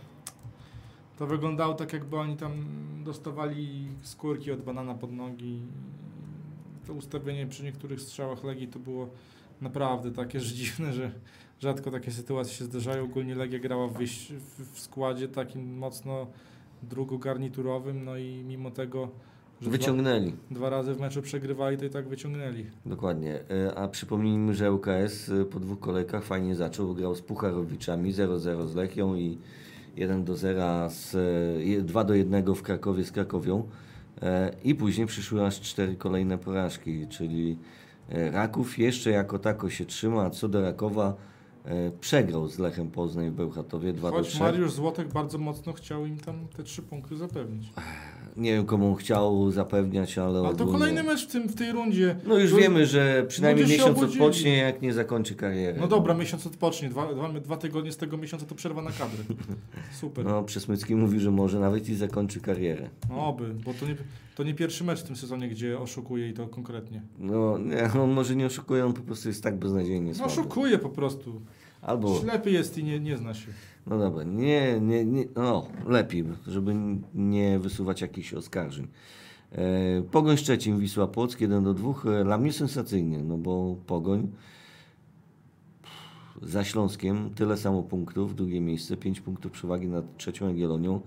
to 1.18 1.26
wyglądało 1.26 1.74
tak, 1.74 1.92
jakby 1.92 2.16
oni 2.16 2.36
tam 2.36 2.64
dostawali 3.04 3.88
skórki 4.02 4.52
od 4.52 4.62
banana 4.62 4.94
pod 4.94 5.12
nogi. 5.12 5.60
To 6.86 6.92
ustawienie 6.92 7.46
przy 7.46 7.64
niektórych 7.64 8.00
strzałach 8.00 8.44
Legii 8.44 8.68
to 8.68 8.78
było 8.78 9.08
naprawdę 9.60 10.12
takie 10.12 10.40
że 10.40 10.54
dziwne, 10.64 10.92
że 10.92 11.12
rzadko 11.60 11.90
takie 11.90 12.10
sytuacje 12.10 12.54
się 12.54 12.64
zdarzają. 12.64 13.04
Ogólnie 13.04 13.34
Legia 13.34 13.58
grała 13.58 13.88
w, 13.88 13.98
w 14.72 14.80
składzie 14.80 15.28
takim 15.28 15.78
mocno 15.78 16.26
drugogarniturowym, 16.88 18.04
no 18.04 18.16
i 18.16 18.44
mimo 18.48 18.70
tego, 18.70 19.08
że 19.62 19.70
Wyciągnęli. 19.70 20.32
dwa, 20.32 20.36
dwa 20.50 20.70
razy 20.70 20.94
w 20.94 21.00
meczu 21.00 21.22
przegrywali, 21.22 21.76
to 21.78 21.84
i 21.84 21.90
tak 21.90 22.08
wyciągnęli. 22.08 22.66
Dokładnie. 22.86 23.40
E, 23.68 23.74
A 23.78 23.88
przypomnijmy, 23.88 24.54
że 24.54 24.72
ŁKS 24.72 25.28
e, 25.28 25.44
po 25.44 25.60
dwóch 25.60 25.80
kolejkach 25.80 26.24
fajnie 26.24 26.54
zaczął. 26.54 26.94
Grał 26.94 27.14
z 27.14 27.22
Pucharowiczami 27.22 28.12
0-0 28.12 28.66
z 28.68 28.74
Lechią 28.74 29.14
i 29.14 29.38
1-0 29.96 30.90
z, 30.90 31.14
e, 31.78 31.82
2 31.82 32.04
do 32.04 32.14
1 32.14 32.54
w 32.54 32.62
Krakowie 32.62 33.04
z 33.04 33.12
Krakowią. 33.12 33.68
E, 34.22 34.52
I 34.64 34.74
później 34.74 35.06
przyszły 35.06 35.46
aż 35.46 35.60
cztery 35.60 35.96
kolejne 35.96 36.38
porażki, 36.38 37.06
czyli 37.08 37.58
e, 38.08 38.30
Raków 38.30 38.78
jeszcze 38.78 39.10
jako 39.10 39.38
tako 39.38 39.70
się 39.70 39.84
trzyma, 39.84 40.30
co 40.30 40.48
do 40.48 40.62
Rakowa 40.62 41.08
e, 41.08 41.14
przegrał 42.00 42.48
z 42.48 42.58
Lechem 42.58 42.90
Poznań 42.90 43.30
w 43.30 43.34
Bełchatowie 43.34 43.92
2 43.92 44.10
do 44.10 44.16
Choć 44.16 44.28
3. 44.28 44.40
Mariusz 44.40 44.72
Złotek 44.72 45.12
bardzo 45.12 45.38
mocno 45.38 45.72
chciał 45.72 46.06
im 46.06 46.18
tam 46.18 46.48
te 46.56 46.62
trzy 46.62 46.82
punkty 46.82 47.16
zapewnić. 47.16 47.72
Nie 48.36 48.52
wiem 48.52 48.66
komu 48.66 48.94
chciał 48.94 49.50
zapewniać, 49.50 50.18
ale 50.18 50.38
Ale 50.38 50.48
to 50.56 50.64
ogólnie- 50.64 50.72
kolejny 50.72 51.02
mecz 51.02 51.24
w, 51.28 51.32
tym, 51.32 51.48
w 51.48 51.54
tej 51.54 51.72
rundzie. 51.72 52.16
No 52.26 52.38
już 52.38 52.50
To- 52.50 52.56
wiemy, 52.56 52.86
że 52.86 53.24
przynajmniej 53.28 53.66
miesiąc 53.66 54.02
odpocznie, 54.02 54.56
jak 54.56 54.82
nie 54.82 54.92
zakończy 54.92 55.34
kariery. 55.34 55.80
No 55.80 55.88
dobra, 55.88 56.14
miesiąc 56.14 56.46
odpocznie. 56.46 56.88
Dwa, 56.88 57.12
dwa, 57.14 57.28
dwa 57.40 57.56
tygodnie 57.56 57.92
z 57.92 57.96
tego 57.96 58.16
miesiąca 58.16 58.46
to 58.46 58.54
przerwa 58.54 58.82
na 58.82 58.90
kadrę. 58.90 59.24
Super. 60.00 60.24
No. 60.24 60.30
No, 60.30 60.42
Przesmycki 60.42 60.94
mówi, 60.96 61.20
że 61.20 61.30
może 61.30 61.60
nawet 61.60 61.88
i 61.88 61.94
zakończy 61.94 62.40
karierę. 62.40 62.88
oby, 63.16 63.54
bo 63.64 63.74
to 63.74 63.86
nie, 63.86 63.96
to 64.34 64.42
nie 64.44 64.54
pierwszy 64.54 64.84
mecz 64.84 65.00
w 65.00 65.02
tym 65.06 65.16
sezonie, 65.16 65.48
gdzie 65.48 65.78
oszukuje 65.78 66.28
i 66.28 66.32
to 66.32 66.46
konkretnie. 66.46 67.02
No, 67.18 67.58
nie, 67.58 67.90
on 68.02 68.10
może 68.10 68.36
nie 68.36 68.46
oszukuje, 68.46 68.86
on 68.86 68.92
po 68.92 69.02
prostu 69.02 69.28
jest 69.28 69.42
tak 69.42 69.56
beznadziejnie 69.58 70.08
No 70.08 70.14
słaby. 70.14 70.32
oszukuje 70.32 70.78
po 70.78 70.88
prostu. 70.88 71.40
Albo, 71.82 72.20
Ślepy 72.20 72.50
jest 72.50 72.78
i 72.78 72.84
nie, 72.84 73.00
nie 73.00 73.16
zna 73.16 73.34
się. 73.34 73.46
No 73.86 73.98
dobra, 73.98 74.24
nie, 74.24 74.80
nie, 74.80 75.04
nie, 75.04 75.24
no, 75.36 75.66
lepiej, 75.86 76.24
żeby 76.46 76.74
nie 77.14 77.58
wysuwać 77.58 78.00
jakichś 78.00 78.34
oskarżeń. 78.34 78.88
E, 79.52 80.02
Pogoń 80.10 80.36
Szczecin, 80.36 80.78
Wisła 80.78 81.06
Płock, 81.06 81.40
1 81.40 81.64
do 81.64 81.74
2. 81.74 81.90
E, 82.20 82.24
Dla 82.24 82.38
mnie 82.38 82.52
sensacyjnie, 82.52 83.18
no 83.18 83.36
bo 83.36 83.76
Pogoń 83.86 84.28
pff, 85.82 86.50
za 86.50 86.64
Śląskiem 86.64 87.30
tyle 87.34 87.56
samo 87.56 87.82
punktów, 87.82 88.34
drugie 88.36 88.60
miejsce, 88.60 88.96
5 88.96 89.20
punktów 89.20 89.52
przewagi 89.52 89.88
nad 89.88 90.16
trzecią 90.16 90.48
Jagiellonią. 90.48 91.00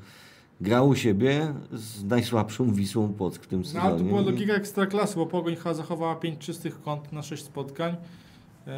Grał 0.62 0.88
u 0.90 0.96
siebie 0.96 1.54
z 1.72 2.04
najsłabszą 2.04 2.72
Wisłą 2.74 3.14
Płock 3.14 3.44
w 3.44 3.48
tym 3.48 3.64
No, 3.74 3.82
ale 3.82 3.90
to 3.92 3.98
sezonie. 3.98 4.10
była 4.10 4.22
logika 4.22 4.54
ekstraklasy, 4.54 5.16
bo 5.16 5.26
Pogoń 5.26 5.56
chyba 5.56 5.74
zachowała 5.74 6.16
5 6.16 6.40
czystych 6.40 6.82
kąt 6.82 7.12
na 7.12 7.22
6 7.22 7.44
spotkań. 7.46 7.96
Eee, 8.68 8.74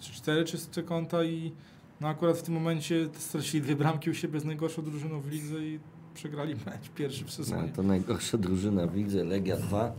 czy 0.00 0.12
4 0.12 0.44
czyste 0.44 0.82
konta 0.82 1.24
i 1.24 1.52
no 2.00 2.08
akurat 2.08 2.38
w 2.38 2.42
tym 2.42 2.54
momencie 2.54 3.08
stracili 3.18 3.62
dwie 3.62 3.76
bramki 3.76 4.10
u 4.10 4.14
siebie 4.14 4.40
z 4.40 4.44
najgorszą 4.44 4.82
drużyną 4.82 5.20
w 5.20 5.28
lidze 5.30 5.64
i 5.66 5.78
przegrali 6.14 6.54
mecz 6.54 6.88
pierwszy 6.94 7.24
w 7.24 7.26
No, 7.26 7.32
sezonie. 7.32 7.68
to 7.76 7.82
najgorsza 7.82 8.38
drużyna 8.38 8.86
w 8.86 8.94
lidze, 8.96 9.24
Legia 9.24 9.56
2. 9.56 9.92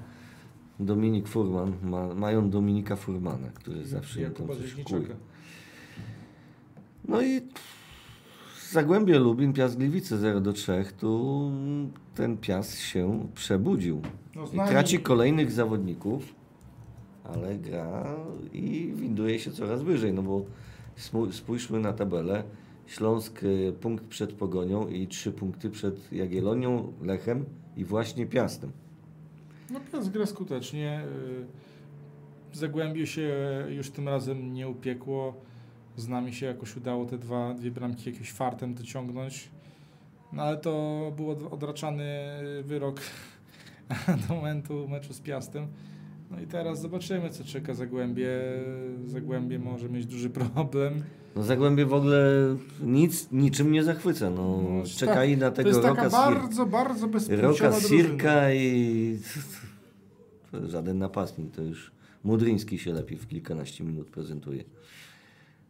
Dominik 0.79 1.27
Furman, 1.27 1.73
ma, 1.83 2.13
mają 2.13 2.49
Dominika 2.49 2.95
Furmana, 2.95 3.47
który 3.53 3.85
zawsze 3.85 4.21
im 4.21 4.31
tam 4.33 4.47
coś 4.47 4.83
kuje. 4.83 5.15
No 7.07 7.21
i 7.21 7.41
Zagłębie 8.71 9.19
Lubin, 9.19 9.53
Piast 9.53 9.77
Gliwice 9.77 10.17
0 10.17 10.41
do 10.41 10.53
3, 10.53 10.85
tu 10.99 11.51
ten 12.15 12.37
Piast 12.37 12.79
się 12.79 13.27
przebudził. 13.35 14.01
No, 14.35 14.45
I 14.65 14.69
traci 14.69 14.99
kolejnych 14.99 15.51
zawodników, 15.51 16.35
ale 17.23 17.55
gra 17.57 18.15
i 18.53 18.93
winduje 18.95 19.39
się 19.39 19.51
coraz 19.51 19.81
wyżej, 19.83 20.13
no 20.13 20.23
bo 20.23 20.45
spójrzmy 21.31 21.79
na 21.79 21.93
tabelę. 21.93 22.43
Śląsk 22.87 23.43
y, 23.43 23.73
punkt 23.81 24.05
przed 24.05 24.33
Pogonią 24.33 24.87
i 24.87 25.07
trzy 25.07 25.31
punkty 25.31 25.69
przed 25.69 26.11
Jagiellonią, 26.13 26.93
Lechem 27.01 27.45
i 27.77 27.85
właśnie 27.85 28.25
Piastem. 28.25 28.71
No 29.69 29.79
Piast 29.91 30.11
gra 30.11 30.25
skutecznie. 30.25 31.03
y, 32.53 32.57
Zagłębiu 32.57 33.05
się 33.05 33.31
już 33.69 33.89
tym 33.89 34.07
razem 34.07 34.53
nie 34.53 34.67
upiekło. 34.69 35.33
Z 35.97 36.07
nami 36.07 36.33
się 36.33 36.45
jakoś 36.45 36.77
udało 36.77 37.05
te 37.05 37.17
dwa, 37.17 37.53
dwie 37.53 37.71
bramki 37.71 38.09
jakimś 38.09 38.31
fartem 38.31 38.73
dociągnąć. 38.73 39.49
No 40.33 40.43
ale 40.43 40.57
to 40.57 41.11
był 41.17 41.29
od- 41.31 41.53
odraczany 41.53 42.09
wyrok 42.63 43.01
do 44.27 44.35
momentu 44.35 44.87
meczu 44.87 45.13
z 45.13 45.19
Piastem. 45.21 45.67
No 46.31 46.39
i 46.39 46.47
teraz 46.47 46.81
zobaczymy, 46.81 47.29
co 47.29 47.43
czeka 47.43 47.73
Zagłębie. 47.73 48.29
Zagłębie 49.05 49.59
może 49.59 49.89
mieć 49.89 50.05
duży 50.05 50.29
problem. 50.29 51.03
No 51.35 51.43
Zagłębie 51.43 51.85
w 51.85 51.93
ogóle 51.93 52.55
nic, 52.83 53.31
niczym 53.31 53.71
nie 53.71 53.83
zachwyca. 53.83 54.29
No, 54.29 54.61
No, 54.61 54.83
czekali 54.97 55.37
na 55.37 55.49
To 55.49 55.55
tego 55.55 55.69
jest 55.69 55.81
taka 55.81 56.03
Roka, 56.03 56.09
bardzo, 56.09 56.65
bardzo 56.65 57.07
Roka. 57.29 57.79
Sirka 57.81 58.53
i 58.53 59.19
to 60.51 60.67
żaden 60.67 60.97
napastnik, 60.97 61.51
to 61.55 61.61
już 61.61 61.91
Mudryński 62.23 62.79
się 62.79 62.93
lepiej 62.93 63.17
w 63.17 63.27
kilkanaście 63.27 63.83
minut 63.83 64.09
prezentuje. 64.09 64.63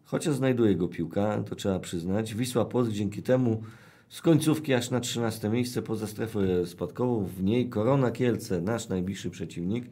Chociaż 0.05 0.35
znajduje 0.35 0.75
go 0.75 0.87
piłka, 0.87 1.43
to 1.49 1.55
trzeba 1.55 1.79
przyznać. 1.79 2.35
Wisła 2.35 2.65
Płock 2.65 2.91
dzięki 2.91 3.23
temu 3.23 3.63
z 4.09 4.21
końcówki 4.21 4.73
aż 4.73 4.89
na 4.89 4.99
13 4.99 5.49
miejsce 5.49 5.81
poza 5.81 6.07
strefę 6.07 6.65
spadkową. 6.67 7.25
W 7.25 7.43
niej 7.43 7.69
Korona 7.69 8.11
Kielce, 8.11 8.61
nasz 8.61 8.89
najbliższy 8.89 9.29
przeciwnik. 9.29 9.85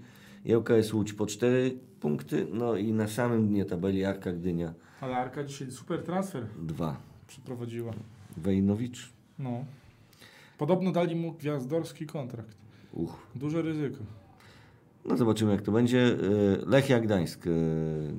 ŁKS 0.45 0.93
Łódź 0.93 1.13
po 1.13 1.25
4 1.25 1.71
punkty. 1.99 2.47
No 2.54 2.75
i 2.75 2.93
na 2.93 3.08
samym 3.08 3.47
dnie 3.47 3.65
tabeli 3.65 4.06
Arka 4.06 4.32
Gdynia 4.34 4.73
Ale 5.02 5.17
Arka 5.17 5.43
dzisiaj 5.43 5.71
super 5.71 6.04
transfer 6.04 6.45
2. 6.62 6.97
przeprowadziła. 7.28 7.93
Wejnowicz. 8.38 9.10
No. 9.39 9.65
Podobno 10.58 10.91
dali 10.91 11.15
mu 11.15 11.32
gwiazdorski 11.34 12.06
kontrakt. 12.06 12.58
Uch. 12.93 13.17
Duże 13.36 13.62
ryzyko. 13.62 13.97
No 15.06 15.17
zobaczymy 15.17 15.52
jak 15.52 15.62
to 15.62 15.71
będzie. 15.71 15.99
E, 15.99 16.17
Lechia 16.65 16.99
Gdańsk, 16.99 17.47
e, 17.47 17.49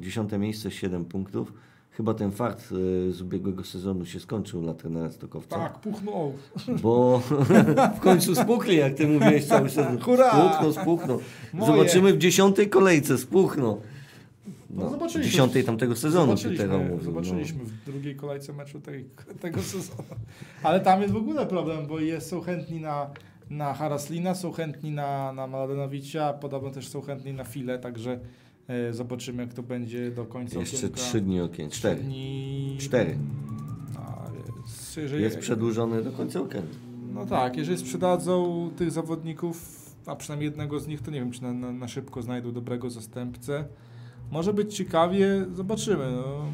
dziesiąte 0.01 0.39
miejsce, 0.39 0.71
7 0.71 1.05
punktów. 1.05 1.53
Chyba 2.01 2.15
ten 2.15 2.31
fart 2.33 2.69
e, 3.09 3.13
z 3.13 3.23
ubiegłego 3.23 3.65
sezonu 3.65 4.07
się 4.07 4.21
skończył 4.21 4.61
dla 4.63 4.75
trenera 4.75 5.11
Stokowca. 5.11 5.57
Tak, 5.57 5.79
puchnął. 5.79 6.33
Bo 6.83 7.23
w 7.97 8.01
końcu 8.01 8.35
spukli, 8.35 8.77
jak 8.77 8.95
ty 8.95 9.09
mówiłeś 9.09 9.45
cały 9.45 9.71
sezon. 9.71 10.01
Hurra! 10.01 10.31
Spuchną, 10.31 10.73
spuchną. 10.73 11.19
Zobaczymy 11.67 12.13
w 12.13 12.19
dziesiątej 12.19 12.69
kolejce, 12.69 13.19
spuchną. 13.19 13.81
No, 14.71 14.85
No, 14.85 14.91
zobaczyliśmy. 14.91 15.31
dziesiątej 15.31 15.65
tamtego 15.65 15.97
sezonu 15.97 16.37
Zobaczyliśmy, 16.37 16.79
mówił. 16.79 17.01
zobaczyliśmy 17.01 17.65
w 17.65 17.85
drugiej 17.85 18.17
kolejce 18.17 18.53
meczu 18.53 18.81
tej, 18.81 19.05
tego 19.41 19.63
sezonu. 19.63 20.03
Ale 20.63 20.81
tam 20.81 21.03
jest 21.03 21.13
w 21.15 21.17
ogóle 21.17 21.47
problem, 21.47 21.87
bo 21.87 22.01
jest, 22.01 22.29
są 22.29 22.41
chętni 22.41 22.81
na, 22.81 23.11
na 23.51 23.75
Haraslina, 23.75 24.35
są 24.35 24.53
chętni 24.53 24.91
na, 24.91 25.33
na 25.33 25.47
Mladenowicza, 25.47 26.33
podobno 26.33 26.71
też 26.71 26.89
są 26.89 27.01
chętni 27.01 27.33
na 27.33 27.45
File, 27.45 27.79
także 27.79 28.21
zobaczymy 28.91 29.43
jak 29.43 29.55
to 29.55 29.63
będzie 29.63 30.11
do 30.11 30.25
końca. 30.25 30.59
Jeszcze 30.61 30.77
okienka. 30.77 30.97
trzy 30.97 31.21
dni 31.21 31.41
okien. 31.41 31.71
Cztery. 31.71 32.03
Dni... 32.03 32.77
Cztery. 32.81 33.19
Więc, 34.57 34.97
jeżeli, 34.97 35.23
Jest 35.23 35.39
przedłużony 35.39 36.03
do 36.03 36.13
końca 36.13 36.41
weekendu. 36.41 36.75
No 37.15 37.27
tak, 37.27 37.57
jeżeli 37.57 37.79
sprzedadzą 37.79 38.71
tych 38.77 38.91
zawodników, 38.91 39.81
a 40.07 40.17
przynajmniej 40.17 40.47
jednego 40.47 40.81
z 40.81 40.87
nich, 40.87 41.03
to 41.03 41.11
nie 41.11 41.21
wiem, 41.21 41.31
czy 41.31 41.43
na, 41.43 41.53
na, 41.53 41.73
na 41.73 41.89
szybko 41.89 42.23
znajdą 42.23 42.53
dobrego 42.53 42.91
zastępcę. 42.91 43.65
Może 44.31 44.55
być 44.55 44.77
ciekawie, 44.77 45.47
zobaczymy. 45.55 46.13
No. 46.13 46.45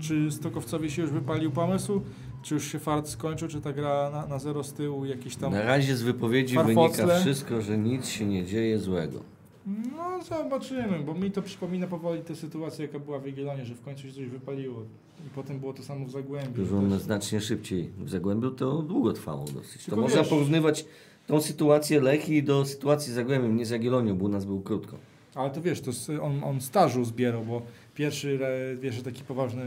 Czy 0.00 0.32
Stokowcowi 0.32 0.90
się 0.90 1.02
już 1.02 1.10
wypalił 1.10 1.50
pomysł? 1.50 2.00
Czy 2.42 2.54
już 2.54 2.72
się 2.72 2.78
fart 2.78 3.08
skończył, 3.08 3.48
czy 3.48 3.60
ta 3.60 3.72
gra 3.72 4.10
na, 4.10 4.26
na 4.26 4.38
zero 4.38 4.64
z 4.64 4.72
tyłu, 4.72 5.04
jakiś 5.04 5.36
tam... 5.36 5.52
Na 5.52 5.62
razie 5.62 5.96
z 5.96 6.02
wypowiedzi 6.02 6.54
Farfocle. 6.54 7.06
wynika 7.06 7.20
wszystko, 7.20 7.62
że 7.62 7.78
nic 7.78 8.06
się 8.08 8.26
nie 8.26 8.44
dzieje 8.44 8.78
złego. 8.78 9.20
No 9.66 10.22
zobaczymy, 10.22 10.98
bo 11.06 11.14
mi 11.14 11.30
to 11.30 11.42
przypomina 11.42 11.86
powoli 11.86 12.22
tę 12.22 12.36
sytuację, 12.36 12.86
jaka 12.86 12.98
była 12.98 13.18
w 13.18 13.26
Jagiellonie, 13.26 13.64
że 13.64 13.74
w 13.74 13.80
końcu 13.82 14.02
się 14.02 14.12
coś 14.12 14.26
wypaliło. 14.26 14.82
I 15.26 15.30
potem 15.34 15.60
było 15.60 15.72
to 15.72 15.82
samo 15.82 16.06
w 16.06 16.10
Zagłębiu. 16.10 16.62
Dużo 16.64 16.80
Też- 16.82 17.02
znacznie 17.02 17.40
szybciej. 17.40 17.90
W 17.98 18.10
Zagłębiu 18.10 18.50
to 18.50 18.82
długo 18.82 19.12
trwało 19.12 19.44
dosyć. 19.44 19.82
To 19.84 19.90
Tylko 19.90 20.00
można 20.00 20.18
wiesz- 20.20 20.28
porównywać 20.28 20.84
tą 21.26 21.40
sytuację 21.40 22.00
Lechii 22.00 22.42
do 22.42 22.64
sytuacji 22.64 23.12
z 23.12 23.14
Zagłębiem, 23.14 23.56
nie 23.56 23.66
z 23.66 23.70
Jagiellonią, 23.70 24.16
bo 24.18 24.24
u 24.24 24.28
nas 24.28 24.44
był 24.44 24.60
krótko. 24.60 24.96
Ale 25.34 25.50
to 25.50 25.62
wiesz, 25.62 25.80
to 25.80 25.90
on, 26.22 26.44
on 26.44 26.60
stażu 26.60 27.04
zbierał, 27.04 27.44
bo 27.44 27.62
pierwszy, 27.94 28.38
wiesz, 28.80 29.02
taki 29.02 29.24
poważny 29.24 29.64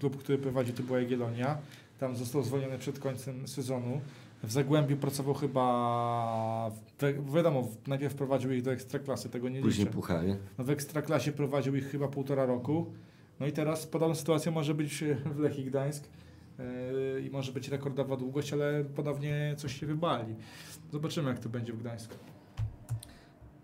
klub, 0.00 0.16
który 0.16 0.38
prowadził, 0.38 0.74
to 0.74 0.82
była 0.82 1.00
Jagiellonia. 1.00 1.58
Tam 2.00 2.16
został 2.16 2.42
zwolniony 2.42 2.78
przed 2.78 2.98
końcem 2.98 3.48
sezonu. 3.48 4.00
W 4.42 4.52
Zagłębiu 4.52 4.96
pracował 4.96 5.34
chyba, 5.34 6.70
w, 6.98 7.32
wiadomo, 7.34 7.68
najpierw 7.86 8.14
prowadził 8.14 8.52
ich 8.52 8.62
do 8.62 8.72
Ekstraklasy, 8.72 9.28
tego 9.28 9.48
nie 9.48 9.60
Później 9.60 9.86
liczę. 9.86 9.96
puchary. 9.96 10.36
No 10.58 10.64
w 10.64 10.70
Ekstraklasie 10.70 11.32
prowadził 11.32 11.76
ich 11.76 11.90
chyba 11.90 12.08
półtora 12.08 12.46
roku. 12.46 12.86
No 13.40 13.46
i 13.46 13.52
teraz 13.52 13.86
podobna 13.86 14.14
sytuacja 14.14 14.52
może 14.52 14.74
być 14.74 15.04
w 15.24 15.38
Lechii 15.38 15.64
Gdańsk 15.64 16.04
yy, 16.58 17.20
i 17.20 17.30
może 17.30 17.52
być 17.52 17.68
rekordowa 17.68 18.16
długość, 18.16 18.52
ale 18.52 18.84
ponownie 18.84 19.54
coś 19.56 19.80
się 19.80 19.86
wybali. 19.86 20.34
Zobaczymy, 20.92 21.28
jak 21.28 21.38
to 21.38 21.48
będzie 21.48 21.72
w 21.72 21.80
Gdańsku. 21.80 22.14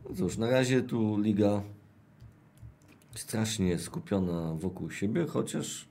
No 0.09 0.17
Cóż, 0.17 0.37
na 0.39 0.51
razie 0.51 0.83
tu 0.83 1.21
liga 1.21 1.63
strasznie 3.15 3.79
skupiona 3.79 4.55
wokół 4.55 4.91
siebie, 4.91 5.27
chociaż 5.27 5.89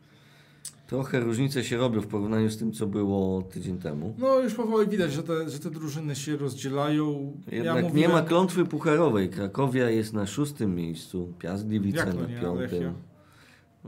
trochę 0.88 1.20
różnice 1.20 1.64
się 1.64 1.78
robią 1.78 2.02
w 2.02 2.08
porównaniu 2.08 2.50
z 2.50 2.58
tym, 2.58 2.72
co 2.72 2.88
było 2.88 3.42
tydzień 3.42 3.78
temu. 3.78 4.14
No 4.18 4.40
już 4.40 4.54
powoli 4.54 4.90
widać, 4.90 5.14
że 5.14 5.24
te, 5.24 5.50
że 5.50 5.60
te 5.60 5.72
drużyny 5.72 6.16
się 6.16 6.38
rozdzielają. 6.38 7.34
Jednak 7.52 7.76
ja 7.76 7.82
nie 7.82 7.88
mówiłem- 7.90 8.12
ma 8.12 8.22
klątwy 8.22 8.66
pucharowej. 8.66 9.30
Krakowia 9.30 9.90
jest 9.90 10.14
na 10.14 10.28
szóstym 10.28 10.76
miejscu, 10.76 11.34
Piast 11.40 11.68
Gliwice 11.68 12.06
na 12.14 12.28
nie, 12.28 12.40
piątym. 12.42 12.62
Lechia? 12.62 12.94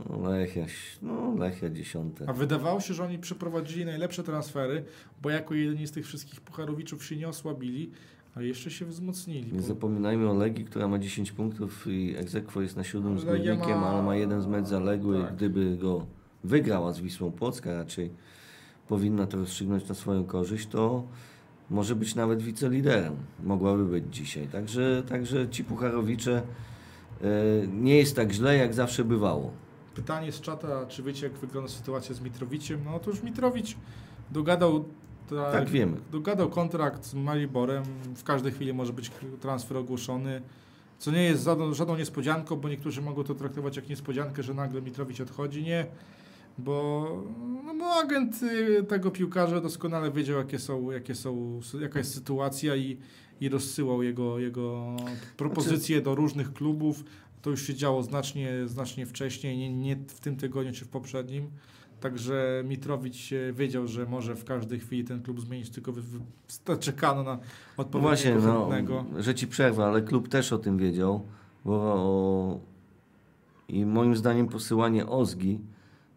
No, 0.10 0.30
Lechia, 0.30 0.66
no, 1.02 1.36
Lechia 1.38 1.70
dziesiąte. 1.70 2.26
A 2.30 2.34
wydawało 2.34 2.80
się, 2.80 2.94
że 2.94 3.04
oni 3.04 3.20
przeprowadzili 3.20 3.86
najlepsze 3.86 4.24
transfery, 4.24 4.84
bo 5.22 5.30
jako 5.30 5.54
jedyni 5.54 5.88
z 5.88 5.92
tych 5.92 6.06
wszystkich 6.06 6.42
pucharowiczów 6.42 7.06
się 7.06 7.16
nie 7.18 7.28
osłabili, 7.28 7.92
a 8.36 8.42
jeszcze 8.42 8.72
się 8.72 8.86
wzmocnili. 8.86 9.54
Nie 9.54 9.60
bo- 9.60 9.66
zapominajmy 9.68 10.30
o 10.30 10.34
Legii, 10.34 10.66
która 10.66 10.88
ma 10.88 11.00
10 11.00 11.32
punktów 11.32 11.88
i 11.88 12.16
Egzekwo 12.18 12.62
jest 12.62 12.78
na 12.78 12.84
siódmym 12.84 13.20
z 13.20 13.26
Górnikiem, 13.26 13.80
ma- 13.80 13.90
ale 13.90 14.04
ma 14.04 14.16
jeden 14.16 14.42
z 14.42 14.48
mecz 14.48 14.66
zaległy. 14.68 15.22
tak. 15.22 15.36
Gdyby 15.36 15.78
go 15.78 16.06
wygrała 16.44 16.94
z 16.94 17.00
Wisłą 17.00 17.32
Płocka, 17.32 17.74
raczej 17.74 18.12
powinna 18.88 19.28
to 19.28 19.38
rozstrzygnąć 19.38 19.90
na 19.90 19.96
swoją 19.96 20.26
korzyść, 20.26 20.68
to 20.68 21.04
może 21.70 21.96
być 21.96 22.16
nawet 22.16 22.42
wiceliderem. 22.42 23.16
Mogłaby 23.44 23.86
być 23.86 24.04
dzisiaj. 24.16 24.48
Także, 24.48 25.04
także 25.10 25.50
ci 25.50 25.64
pucharowicze 25.64 26.42
e, 27.22 27.28
nie 27.68 27.98
jest 27.98 28.16
tak 28.16 28.32
źle, 28.32 28.58
jak 28.58 28.74
zawsze 28.74 29.04
bywało. 29.04 29.52
Pytanie 29.96 30.32
z 30.32 30.42
czata, 30.42 30.86
czy 30.86 31.04
wiecie, 31.04 31.28
jak 31.28 31.38
wygląda 31.38 31.70
sytuacja 31.70 32.16
z 32.16 32.22
Mitrowiciem? 32.22 32.80
No 32.86 33.00
to 33.00 33.10
już 33.10 33.24
Mitrowicz 33.24 33.76
dogadał, 34.32 34.86
tak, 35.30 35.52
Tak 35.52 35.70
wiemy. 35.70 35.98
dogadał 36.12 36.50
kontrakt 36.50 37.06
z 37.06 37.14
Mariborem. 37.14 37.84
W 38.16 38.24
każdej 38.24 38.52
chwili 38.52 38.74
może 38.74 38.94
być 38.94 39.12
transfer 39.42 39.78
ogłoszony. 39.78 40.42
Co 41.00 41.12
nie 41.12 41.24
jest 41.24 41.44
żadną, 41.44 41.74
żadną 41.74 41.98
niespodzianką, 41.98 42.56
bo 42.56 42.70
niektórzy 42.70 43.02
mogą 43.02 43.24
to 43.24 43.36
traktować 43.36 43.76
jak 43.76 43.90
niespodziankę, 43.90 44.44
że 44.44 44.54
nagle 44.54 44.82
Mitrowicz 44.82 45.22
odchodzi. 45.22 45.64
Nie, 45.64 45.86
bo, 46.58 47.08
no 47.66 47.76
bo 47.76 47.86
agent 47.94 48.44
y, 48.44 48.84
tego 48.84 49.12
piłkarza 49.12 49.62
doskonale 49.62 50.12
wiedział, 50.12 50.38
jakie 50.38 50.60
są, 50.60 50.92
jakie 50.92 51.16
są, 51.16 51.60
jaka 51.82 52.00
jest 52.00 52.14
sytuacja 52.14 52.76
i, 52.76 52.98
i 53.42 53.50
rozsyłał 53.50 54.04
jego, 54.04 54.40
jego 54.40 54.96
propozycje 55.38 56.02
do 56.02 56.16
różnych 56.16 56.54
klubów. 56.54 57.04
To 57.42 57.50
już 57.50 57.68
się 57.68 57.76
działo 57.76 58.04
znacznie, 58.04 58.52
znacznie 58.66 59.06
wcześniej, 59.06 59.58
nie, 59.58 59.74
nie 59.74 59.96
w 59.96 60.20
tym 60.20 60.36
tygodniu 60.36 60.74
czy 60.74 60.86
w 60.86 60.90
poprzednim. 60.90 61.50
Także 62.00 62.64
Mitrowicz 62.68 63.30
wiedział, 63.54 63.88
że 63.88 64.06
może 64.06 64.36
w 64.36 64.46
każdej 64.46 64.80
chwili 64.80 65.04
ten 65.04 65.22
klub 65.22 65.42
zmienić, 65.42 65.70
tylko 65.70 65.92
wy, 65.92 66.02
wy, 66.02 66.20
czekano 66.80 67.24
na 67.24 67.40
odpowiedniego 67.78 68.00
właśnie, 68.00 68.36
no, 68.36 69.22
że 69.22 69.36
ci 69.36 69.48
przerwę, 69.48 69.86
ale 69.86 70.02
klub 70.02 70.30
też 70.30 70.54
o 70.54 70.58
tym 70.58 70.78
wiedział. 70.78 71.22
Bo 71.66 72.60
I 73.68 73.86
moim 73.86 74.16
zdaniem 74.16 74.48
posyłanie 74.48 75.08
Ozgi 75.08 75.60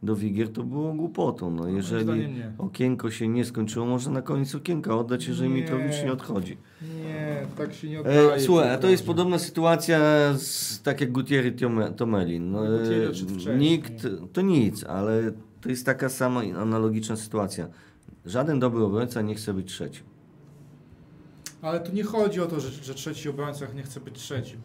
do 0.03 0.17
Wigier 0.17 0.53
to 0.53 0.63
było 0.63 0.93
głupotą. 0.93 1.51
No, 1.51 1.69
jeżeli 1.69 2.35
okienko 2.59 3.11
się 3.11 3.29
nie 3.29 3.45
skończyło, 3.45 3.87
może 3.87 4.11
na 4.11 4.23
koniec 4.23 4.55
okienka 4.55 4.97
oddać, 4.97 5.27
jeżeli 5.27 5.49
Nie. 5.51 5.55
Mitrowicz 5.55 6.05
nie 6.05 6.13
odchodzi. 6.13 6.57
Nie, 6.83 7.47
tak 7.59 7.75
się 7.75 7.89
nie 7.91 8.01
oddaje. 8.01 8.33
E, 8.33 8.41
słuchaj, 8.41 8.71
a 8.71 8.79
to 8.79 8.89
jest 8.89 9.07
podobna 9.07 9.39
sytuacja 9.39 9.99
z, 10.37 10.83
tak 10.83 11.01
jak 11.01 11.13
Gutierrez 11.13 11.55
Tome- 11.55 11.95
Tomelin. 11.95 12.51
No, 12.51 12.67
e, 12.67 13.59
nikt, 13.59 13.93
to 14.33 14.41
nic, 14.41 14.85
ale 14.85 15.33
to 15.61 15.69
jest 15.69 15.87
taka 15.87 16.09
sama 16.09 16.41
analogiczna 16.41 17.17
sytuacja. 17.17 17.69
Żaden 18.27 18.61
dobry 18.61 18.85
obrońca 18.85 19.23
nie 19.23 19.35
chce 19.35 19.55
być 19.55 19.69
trzecim. 19.69 20.05
Ale 21.63 21.81
tu 21.81 21.93
nie 21.93 22.03
chodzi 22.03 22.41
o 22.41 22.47
to, 22.47 22.61
że, 22.61 22.71
że 22.71 22.95
trzeci 22.95 23.29
obrońca 23.29 23.67
nie 23.75 23.83
chce 23.83 24.01
być 24.01 24.15
trzecim. 24.15 24.61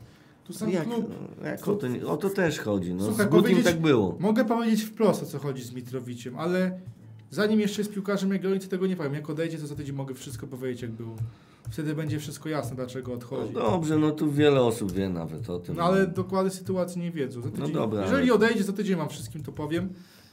Tu 0.48 0.54
sam 0.54 0.70
Jak, 0.70 0.84
klub. 0.84 1.12
jak 1.44 1.68
o, 1.68 1.76
to, 1.76 1.88
o 2.08 2.18
to 2.18 2.30
też 2.30 2.60
chodzi. 2.60 2.94
No, 2.94 3.06
Słuchaj, 3.06 3.26
z 3.26 3.30
Gutim 3.30 3.64
tak 3.64 3.82
było. 3.82 4.18
Mogę 4.20 4.46
powiedzieć 4.46 4.82
wprost, 4.84 5.24
o 5.24 5.26
co 5.26 5.40
chodzi 5.40 5.64
z 5.64 5.74
Mitrowiciem, 5.74 6.40
ale 6.40 6.80
zanim 7.32 7.60
jeszcze 7.60 7.82
jest 7.82 7.94
piłkarzem 7.94 8.34
Jagiellonii, 8.34 8.68
tego 8.68 8.88
nie 8.88 8.96
powiem. 8.96 9.14
Jak 9.14 9.30
odejdzie, 9.30 9.58
to 9.58 9.68
za 9.68 9.76
tydzień 9.76 9.96
mogę 9.96 10.14
wszystko 10.16 10.48
powiedzieć, 10.48 10.82
jak 10.82 10.92
było. 10.92 11.16
Wtedy 11.72 11.96
będzie 11.96 12.20
wszystko 12.20 12.50
jasne, 12.50 12.76
dlaczego 12.76 13.12
No 13.12 13.18
odchodzi. 13.18 13.54
dobrze, 13.54 13.98
no 13.98 14.12
tu 14.12 14.32
wiele 14.32 14.62
osób 14.62 14.92
wie 14.92 15.10
nawet 15.10 15.50
o 15.50 15.60
tym. 15.60 15.76
No 15.76 15.84
ale 15.84 16.08
dokłady 16.08 16.50
sytuacji 16.50 17.02
nie 17.02 17.12
wiedzą. 17.12 17.42
Za 17.42 17.50
tydzień, 17.52 17.72
dobra, 17.74 18.02
jeżeli 18.02 18.24
ale- 18.24 18.34
odejdzie, 18.34 18.64
za 18.64 18.74
tydzień 18.74 18.98
wam 18.98 19.10
wszystkim 19.10 19.44
to 19.44 19.52
powiem. 19.52 19.90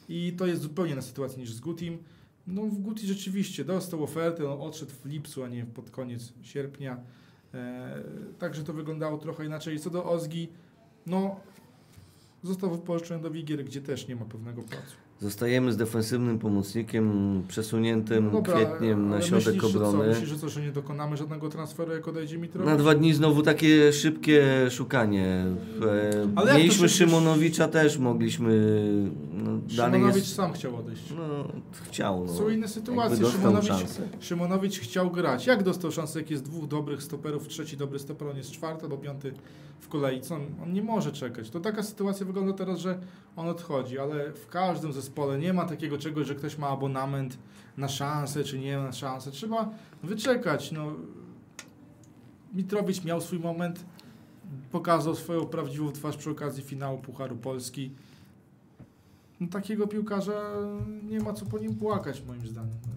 I 0.08 0.32
to 0.38 0.46
jest 0.46 0.62
zupełnie 0.62 0.92
inna 0.92 1.02
sytuacja 1.02 1.38
niż 1.38 1.52
z 1.52 1.60
Gutim. 1.60 1.98
No 2.46 2.62
w 2.62 2.78
Guti 2.78 3.06
rzeczywiście 3.06 3.64
dostał 3.64 4.02
ofertę, 4.04 4.50
on 4.52 4.60
odszedł 4.60 4.92
w 5.02 5.06
lipcu, 5.06 5.42
a 5.44 5.48
nie 5.48 5.64
pod 5.66 5.90
koniec 5.90 6.32
sierpnia. 6.42 6.96
E, 7.55 8.02
także 8.38 8.64
to 8.64 8.72
wyglądało 8.72 9.18
trochę 9.18 9.46
inaczej. 9.46 9.80
Co 9.80 9.90
do 9.90 10.05
Ozgi, 10.05 10.48
no 11.07 11.40
został 12.42 12.70
wypożyczony 12.70 13.22
do 13.22 13.30
Wigier, 13.30 13.64
gdzie 13.64 13.80
też 13.80 14.09
nie 14.09 14.16
ma 14.16 14.24
pewnego 14.24 14.62
placu. 14.62 15.03
Zostajemy 15.20 15.72
z 15.72 15.76
defensywnym 15.76 16.38
pomocnikiem 16.38 17.42
przesuniętym 17.48 18.42
kwietniem 18.42 19.08
na 19.08 19.22
środek 19.22 19.54
myślisz, 19.54 19.72
że 19.72 19.78
obrony. 19.78 19.98
Co, 20.04 20.08
myślisz, 20.10 20.28
że 20.28 20.38
co, 20.38 20.48
że 20.48 20.60
nie 20.60 20.72
dokonamy 20.72 21.16
żadnego 21.16 21.48
transferu, 21.48 21.92
jak 21.92 22.08
odejdzie 22.08 22.38
Mitrowicz? 22.38 22.70
Na 22.70 22.76
dwa 22.76 22.94
dni 22.94 23.14
znowu 23.14 23.42
takie 23.42 23.92
szybkie 23.92 24.44
szukanie. 24.70 25.44
E, 25.82 26.28
Ale 26.36 26.54
Mieliśmy 26.58 26.88
szybkie- 26.88 27.04
Szymonowicza 27.06 27.68
też, 27.68 27.98
mogliśmy. 27.98 28.82
No, 29.32 29.60
Szymonowicz 29.68 30.14
jest. 30.16 30.34
sam 30.34 30.52
chciał 30.52 30.76
odejść. 30.76 31.02
No, 31.16 31.48
chciał. 31.88 32.24
No. 32.24 32.32
Są 32.32 32.48
inne 32.48 32.68
sytuacje. 32.68 33.26
Szymonowicz, 33.30 33.68
szansę. 33.68 34.08
Szymonowicz 34.20 34.78
chciał 34.80 35.10
grać. 35.10 35.46
Jak 35.46 35.62
dostał 35.62 35.92
szansę, 35.92 36.18
jak 36.18 36.30
jest 36.30 36.44
dwóch 36.44 36.66
dobrych 36.68 37.02
stoperów, 37.02 37.48
trzeci 37.48 37.76
dobry 37.76 37.98
stoper, 37.98 38.28
on 38.28 38.36
jest 38.36 38.50
czwarty 38.50 38.82
albo 38.82 38.96
piąty 38.96 39.32
w 39.81 39.89
kolei. 39.89 40.20
Co 40.20 40.35
on, 40.35 40.47
on 40.62 40.72
nie 40.72 40.83
może 40.83 41.12
czekać. 41.12 41.51
To 41.51 41.61
taka 41.61 41.83
sytuacja 41.83 42.27
wygląda 42.27 42.53
teraz, 42.53 42.79
że 42.79 42.99
on 43.37 43.49
odchodzi, 43.49 43.99
ale 43.99 44.33
w 44.33 44.49
każdym 44.49 44.93
zespole 44.93 45.39
nie 45.39 45.53
ma 45.53 45.64
takiego 45.64 45.99
czegoś, 45.99 46.27
że 46.27 46.35
ktoś 46.35 46.59
ma 46.59 46.68
abonament 46.68 47.39
na 47.77 47.89
szansę, 47.89 48.45
czy 48.45 48.59
nie 48.59 48.79
ma 48.79 48.93
szansę. 48.93 49.31
Trzeba 49.31 49.70
wyczekać. 50.03 50.72
No. 50.72 50.93
Mitrowicz 52.55 53.05
miał 53.05 53.20
swój 53.20 53.39
moment, 53.39 53.85
pokazał 54.72 55.14
swoją 55.14 55.47
prawdziwą 55.47 55.93
twarz 55.93 56.16
przy 56.16 56.31
okazji 56.31 56.62
finału 56.62 56.99
Pucharu 56.99 57.37
Polski. 57.37 57.91
No, 59.41 59.49
takiego 59.49 59.87
piłkarza 59.87 60.53
nie 61.03 61.20
ma 61.20 61.33
co 61.33 61.47
po 61.47 61.59
nim 61.59 61.75
płakać, 61.75 62.22
moim 62.27 62.47
zdaniem. 62.47 62.79
No, 62.87 62.93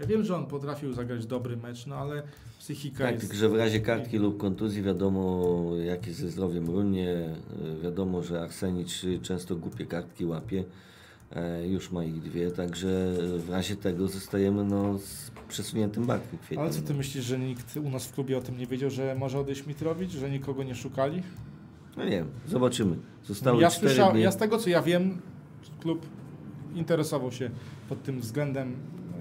ja 0.00 0.06
wiem, 0.06 0.24
że 0.24 0.36
on 0.36 0.46
potrafił 0.46 0.92
zagrać 0.92 1.26
dobry 1.26 1.56
mecz, 1.56 1.86
no 1.86 1.96
ale 1.96 2.22
psychika 2.58 3.04
Tak, 3.04 3.14
jest... 3.14 3.34
że 3.34 3.48
w 3.48 3.54
razie 3.54 3.80
kartki 3.80 4.18
lub 4.18 4.36
kontuzji 4.38 4.82
wiadomo, 4.82 5.62
jak 5.84 6.06
jest 6.06 6.18
ze 6.18 6.28
zdrowiem 6.30 6.66
runie. 6.66 7.10
E, 7.10 7.82
Wiadomo, 7.82 8.22
że 8.22 8.42
Arsenicz 8.42 9.02
często 9.22 9.56
głupie 9.56 9.86
kartki 9.86 10.24
łapie. 10.24 10.64
E, 11.32 11.68
Już 11.68 11.92
ma 11.92 12.04
ich 12.04 12.20
dwie, 12.20 12.50
także 12.50 13.12
w 13.38 13.50
razie 13.50 13.76
tego 13.76 14.08
zostajemy 14.08 14.64
no, 14.64 14.98
z 14.98 15.30
przesuniętym 15.48 16.06
barkiem 16.06 16.38
kwietniem. 16.38 16.60
Ale 16.60 16.70
co 16.70 16.82
ty 16.82 16.94
myślisz, 16.94 17.24
że 17.24 17.38
nikt 17.38 17.76
u 17.76 17.90
nas 17.90 18.06
w 18.06 18.12
klubie 18.14 18.38
o 18.38 18.40
tym 18.40 18.58
nie 18.58 18.66
wiedział, 18.66 18.90
że 18.90 19.14
może 19.14 19.38
odejść 19.38 19.66
Mitrowicz, 19.66 20.10
że 20.10 20.30
nikogo 20.30 20.62
nie 20.62 20.74
szukali? 20.74 21.22
No 21.96 22.04
nie 22.04 22.10
wiem, 22.10 22.28
zobaczymy. 22.46 22.96
Zostały 23.24 23.62
ja, 23.62 23.70
słyszał, 23.70 24.12
dni. 24.12 24.22
ja 24.22 24.30
z 24.32 24.36
tego 24.36 24.58
co 24.58 24.70
ja 24.70 24.82
wiem, 24.82 25.20
klub 25.80 26.06
interesował 26.74 27.32
się 27.32 27.50
pod 27.88 28.02
tym 28.02 28.20
względem 28.20 28.76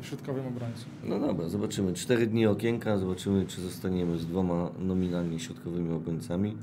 środkowym 0.05 0.47
obrońcą. 0.47 0.85
No 1.03 1.19
dobra, 1.19 1.49
zobaczymy. 1.49 1.93
Cztery 1.93 2.27
dni 2.27 2.47
okienka, 2.47 2.97
zobaczymy, 2.97 3.45
czy 3.45 3.61
zostaniemy 3.61 4.17
z 4.17 4.25
dwoma 4.25 4.69
nominalnie 4.79 5.39
środkowymi 5.39 5.93
obrońcami. 5.93 6.57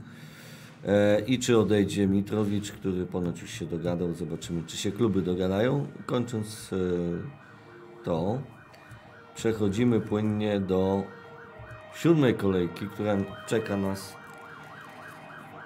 E, 0.86 1.20
I 1.20 1.38
czy 1.38 1.58
odejdzie 1.58 2.06
Mitrowicz, 2.06 2.72
który 2.72 3.06
ponoć 3.06 3.42
już 3.42 3.50
się 3.50 3.66
dogadał. 3.66 4.14
Zobaczymy, 4.14 4.62
czy 4.66 4.76
się 4.76 4.92
kluby 4.92 5.22
dogadają. 5.22 5.86
Kończąc 6.06 6.70
to 8.04 8.38
przechodzimy 9.34 10.00
płynnie 10.00 10.60
do 10.60 11.02
siódmej 11.94 12.34
kolejki, 12.34 12.86
która 12.86 13.16
czeka 13.46 13.76
nas. 13.76 14.16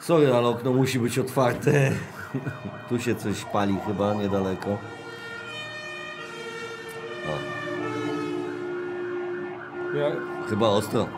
Sorry, 0.00 0.32
ale 0.34 0.48
okno 0.48 0.72
musi 0.72 0.98
być 0.98 1.18
otwarte. 1.18 1.92
tu 2.88 2.98
się 2.98 3.14
coś 3.14 3.44
pali 3.44 3.76
chyba 3.86 4.14
niedaleko. 4.14 4.70
O, 7.26 7.56
Ja 9.84 9.85
chyba 10.48 10.68
ostro. 10.68 11.08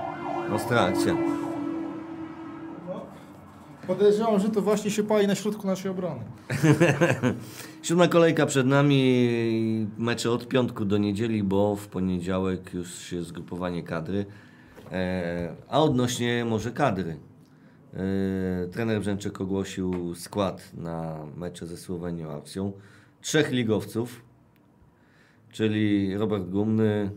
Ostra 0.53 0.81
akcja. 0.81 1.17
podejrzewam, 3.87 4.41
że 4.41 4.49
to 4.49 4.63
właśnie 4.63 4.91
się 4.91 5.03
pali 5.03 5.27
na 5.27 5.35
środku 5.35 5.67
naszej 5.67 5.91
obrony. 5.91 6.21
Siódma 7.83 8.09
kolejka 8.09 8.47
przed 8.47 8.67
nami, 8.67 9.87
mecze 9.99 10.31
od 10.31 10.49
piątku 10.49 10.85
do 10.85 10.99
niedzieli, 10.99 11.43
bo 11.43 11.77
w 11.77 11.89
poniedziałek 11.89 12.75
już 12.75 12.99
się 12.99 13.23
zgrupowanie 13.23 13.83
kadry. 13.83 14.27
E, 14.93 15.55
a 15.69 15.83
odnośnie 15.83 16.45
może 16.45 16.71
kadry. 16.71 17.17
E, 17.95 18.69
trener 18.69 19.01
Brzęczek 19.01 19.41
ogłosił 19.41 20.15
skład 20.15 20.71
na 20.75 21.19
mecze 21.37 21.67
ze 21.67 21.77
Słowenią 21.77 22.31
Akcją. 22.31 22.73
Trzech 23.21 23.51
ligowców, 23.51 24.23
czyli 25.53 26.17
Robert 26.17 26.45
Gumny, 26.45 27.11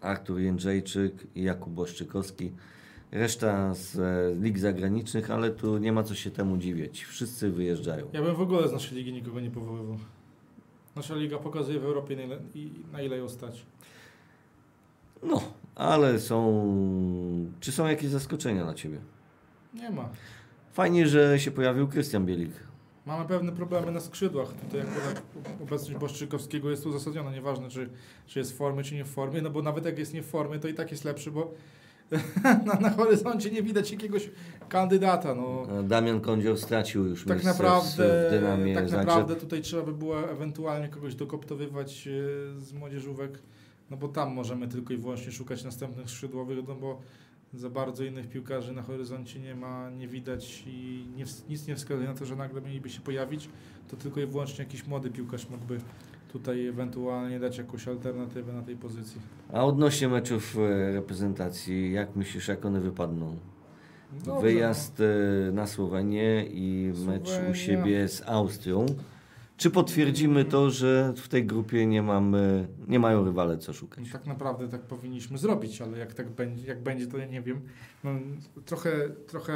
Artur 0.00 0.40
Jędrzejczyk 0.40 1.26
i 1.34 1.42
Jakub 1.42 1.72
Boszczykowski. 1.72 2.52
Reszta 3.12 3.74
z 3.74 3.98
e, 3.98 4.34
lig 4.42 4.58
zagranicznych, 4.58 5.30
ale 5.30 5.50
tu 5.50 5.78
nie 5.78 5.92
ma 5.92 6.02
co 6.02 6.14
się 6.14 6.30
temu 6.30 6.56
dziwić. 6.56 7.04
Wszyscy 7.04 7.50
wyjeżdżają. 7.50 8.06
Ja 8.12 8.22
bym 8.22 8.34
w 8.34 8.40
ogóle 8.40 8.68
z 8.68 8.72
naszej 8.72 8.98
ligi 8.98 9.12
nikogo 9.12 9.40
nie 9.40 9.50
powoływał. 9.50 9.98
Nasza 10.96 11.14
liga 11.14 11.38
pokazuje 11.38 11.80
w 11.80 11.84
Europie 11.84 12.16
na 12.16 12.22
ile, 12.22 12.38
na 12.92 13.02
ile 13.02 13.16
ją 13.16 13.28
stać. 13.28 13.66
No, 15.22 15.42
ale 15.74 16.20
są. 16.20 16.66
Czy 17.60 17.72
są 17.72 17.86
jakieś 17.86 18.10
zaskoczenia 18.10 18.64
dla 18.64 18.74
Ciebie? 18.74 18.98
Nie 19.74 19.90
ma. 19.90 20.08
Fajnie, 20.72 21.06
że 21.06 21.38
się 21.40 21.50
pojawił 21.50 21.88
Krystian 21.88 22.26
Bielik. 22.26 22.52
Mamy 23.06 23.24
pewne 23.24 23.52
problemy 23.52 23.92
na 23.92 24.00
skrzydłach. 24.00 24.52
Tutaj 24.52 24.80
akurat 24.80 25.22
obecność 25.62 26.00
Boszczykowskiego 26.00 26.70
jest 26.70 26.86
uzasadniona. 26.86 27.30
Nieważne, 27.30 27.68
czy, 27.68 27.88
czy 28.26 28.38
jest 28.38 28.52
w 28.52 28.56
formie, 28.56 28.82
czy 28.82 28.94
nie 28.94 29.04
w 29.04 29.08
formie. 29.08 29.42
No 29.42 29.50
bo 29.50 29.62
nawet 29.62 29.84
jak 29.84 29.98
jest 29.98 30.14
nie 30.14 30.22
w 30.22 30.26
formie, 30.26 30.58
to 30.58 30.68
i 30.68 30.74
tak 30.74 30.90
jest 30.90 31.04
lepszy, 31.04 31.30
bo 31.30 31.54
na, 32.66 32.74
na 32.74 32.90
horyzoncie 32.90 33.50
nie 33.50 33.62
widać 33.62 33.90
jakiegoś 33.92 34.30
kandydata. 34.68 35.34
No. 35.34 35.66
Damian 35.82 36.20
Kądzior 36.20 36.58
stracił 36.58 37.04
już 37.04 37.24
Tak 37.24 37.44
naprawdę, 37.44 38.28
w 38.28 38.30
dynamie. 38.30 38.74
tak 38.74 38.90
naprawdę 38.90 39.36
tutaj 39.36 39.62
trzeba 39.62 39.82
by 39.82 39.92
było 39.92 40.30
ewentualnie 40.30 40.88
kogoś 40.88 41.14
dokoptowywać 41.14 42.08
e, 42.08 42.60
z 42.60 42.72
młodzieżówek, 42.72 43.38
no 43.90 43.96
bo 43.96 44.08
tam 44.08 44.32
możemy 44.32 44.68
tylko 44.68 44.94
i 44.94 44.96
wyłącznie 44.96 45.32
szukać 45.32 45.64
następnych 45.64 46.10
skrzydłowych, 46.10 46.58
no 46.68 46.74
bo 46.74 47.00
za 47.54 47.70
bardzo 47.70 48.04
innych 48.04 48.28
piłkarzy 48.28 48.72
na 48.72 48.82
horyzoncie 48.82 49.40
nie 49.40 49.54
ma, 49.54 49.90
nie 49.90 50.08
widać 50.08 50.64
i 50.66 51.06
nie, 51.16 51.24
nic 51.48 51.66
nie 51.66 51.76
wskazuje 51.76 52.08
na 52.08 52.14
to, 52.14 52.24
że 52.24 52.36
nagle 52.36 52.60
mieliby 52.60 52.90
się 52.90 53.00
pojawić, 53.00 53.48
to 53.88 53.96
tylko 53.96 54.20
i 54.20 54.26
wyłącznie 54.26 54.64
jakiś 54.64 54.86
młody 54.86 55.10
piłkarz 55.10 55.50
mógłby 55.50 55.78
tutaj 56.32 56.66
ewentualnie 56.66 57.40
dać 57.40 57.58
jakąś 57.58 57.88
alternatywę 57.88 58.52
na 58.52 58.62
tej 58.62 58.76
pozycji. 58.76 59.20
A 59.52 59.64
odnośnie 59.64 60.08
meczów 60.08 60.56
e, 60.58 60.92
reprezentacji, 60.92 61.92
jak 61.92 62.16
myślisz, 62.16 62.48
jak 62.48 62.64
one 62.66 62.80
wypadną? 62.80 63.36
Dobrze, 64.24 64.40
Wyjazd 64.42 65.00
e, 65.00 65.52
na 65.52 65.66
Słowenię 65.66 66.46
i 66.46 66.92
mecz 67.06 67.22
u 67.22 67.26
Słowenia. 67.26 67.54
siebie 67.54 68.08
z 68.08 68.22
Austrią. 68.26 68.86
Czy 69.56 69.70
potwierdzimy 69.70 70.44
to, 70.44 70.70
że 70.70 71.12
w 71.16 71.28
tej 71.28 71.46
grupie 71.46 71.86
nie 71.86 72.02
mamy, 72.02 72.68
nie 72.88 72.98
mają 72.98 73.24
rywale 73.24 73.58
co 73.58 73.72
szukać? 73.72 74.04
No, 74.06 74.12
tak 74.12 74.26
naprawdę 74.26 74.68
tak 74.68 74.80
powinniśmy 74.80 75.38
zrobić, 75.38 75.82
ale 75.82 75.98
jak 75.98 76.14
tak 76.14 76.30
będzie, 76.30 76.66
jak 76.66 76.82
będzie 76.82 77.06
to 77.06 77.18
ja 77.18 77.26
nie 77.26 77.42
wiem. 77.42 77.60
No, 78.04 78.10
trochę, 78.64 79.10
trochę, 79.26 79.54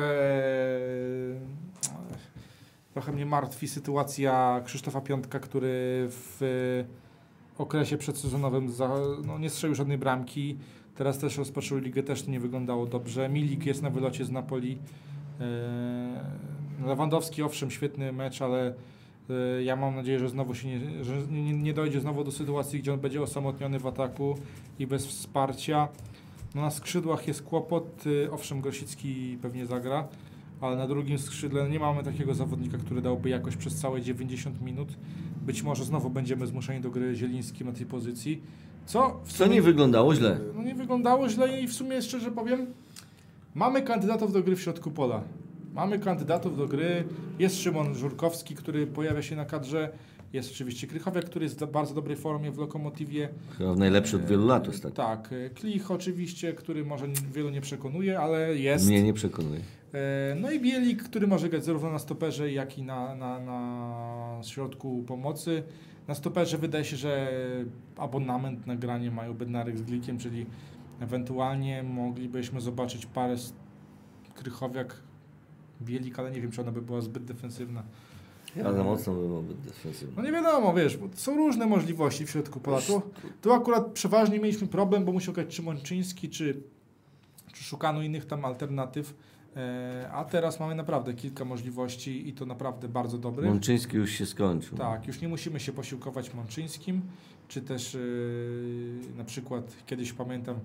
trochę 2.92 3.12
mnie 3.12 3.26
martwi 3.26 3.68
sytuacja 3.68 4.62
Krzysztofa 4.64 5.00
Piątka, 5.00 5.38
który 5.38 6.06
w 6.10 6.40
okresie 7.58 7.98
przedsezonowym 7.98 8.72
za, 8.72 8.96
no, 9.26 9.38
nie 9.38 9.50
strzelił 9.50 9.74
żadnej 9.74 9.98
bramki. 9.98 10.56
Teraz 10.94 11.18
też 11.18 11.38
rozpoczął 11.38 11.78
ligę, 11.78 12.02
też 12.02 12.26
nie 12.26 12.40
wyglądało 12.40 12.86
dobrze. 12.86 13.28
Milik 13.28 13.66
jest 13.66 13.82
na 13.82 13.90
wylocie 13.90 14.24
z 14.24 14.30
Napoli. 14.30 14.78
Eee, 15.40 16.86
Lewandowski, 16.86 17.42
owszem, 17.42 17.70
świetny 17.70 18.12
mecz, 18.12 18.42
ale 18.42 18.66
e, 18.68 18.74
ja 19.64 19.76
mam 19.76 19.94
nadzieję, 19.94 20.18
że 20.18 20.28
znowu 20.28 20.54
się 20.54 20.68
nie, 20.68 21.04
że 21.04 21.14
nie, 21.52 21.74
dojdzie 21.74 22.00
znowu 22.00 22.24
do 22.24 22.32
sytuacji, 22.32 22.78
gdzie 22.80 22.92
on 22.92 23.00
będzie 23.00 23.22
osamotniony 23.22 23.78
w 23.78 23.86
ataku 23.86 24.34
i 24.78 24.86
bez 24.86 25.06
wsparcia. 25.06 25.88
No 26.54 26.60
na 26.60 26.70
skrzydłach 26.70 27.28
jest 27.28 27.42
kłopot. 27.42 28.06
y, 28.06 28.32
Owszem, 28.32 28.60
Grosicki 28.60 29.38
pewnie 29.42 29.66
zagra, 29.66 30.08
ale 30.60 30.76
na 30.76 30.86
drugim 30.86 31.18
skrzydle 31.18 31.70
nie 31.70 31.78
mamy 31.80 32.02
takiego 32.04 32.34
zawodnika, 32.34 32.78
który 32.78 33.02
dałby 33.02 33.28
jakoś 33.30 33.56
przez 33.56 33.74
całe 33.74 34.02
90 34.02 34.60
minut. 34.60 34.88
Być 35.46 35.62
może 35.62 35.84
znowu 35.84 36.10
będziemy 36.10 36.46
zmuszeni 36.46 36.80
do 36.80 36.90
gry 36.90 37.14
Zielińskim 37.14 37.66
na 37.66 37.72
tej 37.72 37.86
pozycji. 37.86 38.42
Co 38.86 39.20
w 39.24 39.32
Co 39.32 39.46
nie 39.46 39.62
wyglądało 39.62 40.14
źle. 40.14 40.40
no 40.56 40.62
nie 40.62 40.74
wyglądało 40.74 41.28
źle 41.28 41.60
i 41.60 41.66
w 41.66 41.72
sumie 41.72 42.02
szczerze 42.02 42.30
powiem, 42.30 42.66
mamy 43.54 43.82
kandydatów 43.82 44.32
do 44.32 44.42
gry 44.42 44.56
w 44.56 44.60
środku 44.60 44.90
pola. 44.90 45.22
Mamy 45.74 45.98
kandydatów 45.98 46.56
do 46.58 46.66
gry. 46.68 47.04
Jest 47.38 47.56
Szymon 47.62 47.94
Żurkowski, 47.94 48.54
który 48.54 48.86
pojawia 48.86 49.22
się 49.22 49.36
na 49.36 49.44
kadrze. 49.44 49.90
Jest 50.32 50.50
oczywiście 50.50 50.86
Krychowiak, 50.86 51.24
który 51.24 51.44
jest 51.44 51.60
w 51.60 51.70
bardzo 51.70 51.94
dobrej 51.94 52.16
formie 52.16 52.50
w 52.50 52.58
Lokomotywie. 52.58 53.28
Chyba 53.58 53.74
najlepszy 53.74 54.16
od 54.16 54.24
wielu 54.24 54.46
lat 54.46 54.68
ostatnio. 54.68 54.96
Tak, 54.96 55.30
e, 55.32 55.50
Klich 55.50 55.90
oczywiście, 55.90 56.52
który 56.52 56.84
może 56.84 57.06
wielu 57.32 57.50
nie 57.50 57.60
przekonuje, 57.60 58.20
ale 58.20 58.56
jest. 58.56 58.86
Mnie 58.86 59.02
nie 59.02 59.12
przekonuje. 59.12 59.60
E, 59.94 60.36
No 60.40 60.50
i 60.50 60.60
Bielik, 60.60 61.02
który 61.02 61.26
może 61.26 61.48
grać 61.48 61.64
zarówno 61.64 61.90
na 61.90 61.98
stoperze, 61.98 62.52
jak 62.52 62.78
i 62.78 62.82
na, 62.82 63.14
na, 63.14 63.40
na 63.40 64.40
środku 64.42 65.04
pomocy. 65.06 65.62
Na 66.08 66.14
stoperze 66.14 66.58
wydaje 66.58 66.84
się, 66.84 66.96
że 66.96 67.32
abonament 67.96 68.66
na 68.66 68.76
granie 68.76 69.10
mają 69.10 69.34
Bednarek 69.34 69.78
z 69.78 69.82
Glikiem, 69.82 70.18
czyli 70.18 70.46
ewentualnie 71.00 71.82
moglibyśmy 71.82 72.60
zobaczyć 72.60 73.06
parę 73.06 73.36
Krychowiak, 74.34 74.96
Bielik, 75.82 76.18
ale 76.18 76.30
nie 76.30 76.40
wiem, 76.40 76.50
czy 76.50 76.60
ona 76.60 76.72
by 76.72 76.82
była 76.82 77.00
zbyt 77.00 77.24
defensywna. 77.24 77.82
Ja 78.56 78.72
za 78.72 78.84
mocno 78.84 79.14
by 79.14 79.20
byłoby 79.20 79.54
defensywny. 79.54 80.14
No 80.16 80.22
nie 80.22 80.32
wiadomo, 80.32 80.74
wiesz, 80.74 80.96
bo 80.96 81.08
są 81.14 81.36
różne 81.36 81.66
możliwości 81.66 82.26
w 82.26 82.30
środku 82.30 82.60
pola. 82.60 82.80
Tu, 82.80 83.02
tu 83.42 83.52
akurat 83.52 83.86
przeważnie 83.86 84.38
mieliśmy 84.38 84.66
problem, 84.66 85.04
bo 85.04 85.12
musiał 85.12 85.34
grać 85.34 85.48
czy 85.48 85.62
Mączyński, 85.62 86.28
czy, 86.28 86.62
czy 87.52 87.64
szukano 87.64 88.02
innych 88.02 88.26
tam 88.26 88.44
alternatyw. 88.44 89.14
E, 89.56 90.10
a 90.12 90.24
teraz 90.24 90.60
mamy 90.60 90.74
naprawdę 90.74 91.14
kilka 91.14 91.44
możliwości 91.44 92.28
i 92.28 92.32
to 92.32 92.46
naprawdę 92.46 92.88
bardzo 92.88 93.18
dobrych. 93.18 93.50
Mączyński 93.50 93.96
już 93.96 94.10
się 94.10 94.26
skończył. 94.26 94.78
Tak, 94.78 95.06
już 95.06 95.20
nie 95.20 95.28
musimy 95.28 95.60
się 95.60 95.72
posiłkować 95.72 96.34
Mączyńskim, 96.34 97.02
czy 97.48 97.62
też 97.62 97.94
yy, 97.94 98.00
na 99.18 99.24
przykład 99.24 99.64
kiedyś 99.86 100.12
pamiętam 100.12 100.56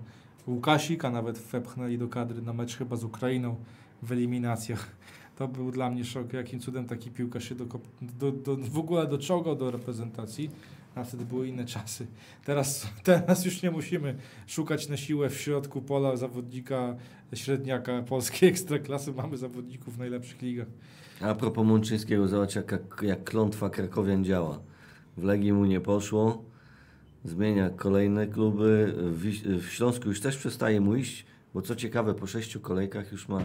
Łukasika 0.46 1.10
nawet 1.10 1.38
wepchnęli 1.38 1.98
do 1.98 2.08
kadry 2.08 2.42
na 2.42 2.52
mecz 2.52 2.76
chyba 2.76 2.96
z 2.96 3.04
Ukrainą 3.04 3.56
w 4.02 4.12
eliminacjach. 4.12 4.96
To 5.36 5.48
był 5.48 5.70
dla 5.70 5.90
mnie 5.90 6.04
szok, 6.04 6.32
jakim 6.32 6.60
cudem 6.60 6.86
taki 6.86 7.10
piłkarz 7.10 7.48
się 7.48 7.54
dokop, 7.54 7.82
do, 8.02 8.32
do, 8.32 8.56
w 8.56 8.78
ogóle 8.78 9.06
doczołgał 9.06 9.56
do 9.56 9.70
reprezentacji, 9.70 10.50
a 10.94 11.04
wtedy 11.04 11.24
były 11.24 11.48
inne 11.48 11.64
czasy. 11.64 12.06
Teraz, 12.44 12.88
teraz 13.02 13.44
już 13.44 13.62
nie 13.62 13.70
musimy 13.70 14.16
szukać 14.46 14.88
na 14.88 14.96
siłę 14.96 15.30
w 15.30 15.40
środku 15.40 15.82
pola 15.82 16.16
zawodnika 16.16 16.96
średniaka 17.34 18.02
polskiej 18.02 18.48
ekstraklasy, 18.52 19.12
mamy 19.12 19.36
zawodników 19.36 19.94
w 19.94 19.98
najlepszych 19.98 20.42
ligach. 20.42 20.68
A 21.20 21.34
propos 21.34 21.66
Mączyńskiego, 21.66 22.28
zobacz 22.28 22.54
jak, 22.54 22.78
jak 23.02 23.24
klątwa 23.24 23.70
Krakowian 23.70 24.24
działa. 24.24 24.60
W 25.16 25.24
Legii 25.24 25.52
mu 25.52 25.64
nie 25.64 25.80
poszło, 25.80 26.44
zmienia 27.24 27.70
kolejne 27.70 28.26
kluby. 28.26 28.94
W, 28.96 29.22
w 29.62 29.70
Śląsku 29.70 30.08
już 30.08 30.20
też 30.20 30.36
przestaje 30.36 30.80
mu 30.80 30.96
iść, 30.96 31.26
bo 31.54 31.62
co 31.62 31.76
ciekawe, 31.76 32.14
po 32.14 32.26
sześciu 32.26 32.60
kolejkach 32.60 33.12
już 33.12 33.28
ma 33.28 33.40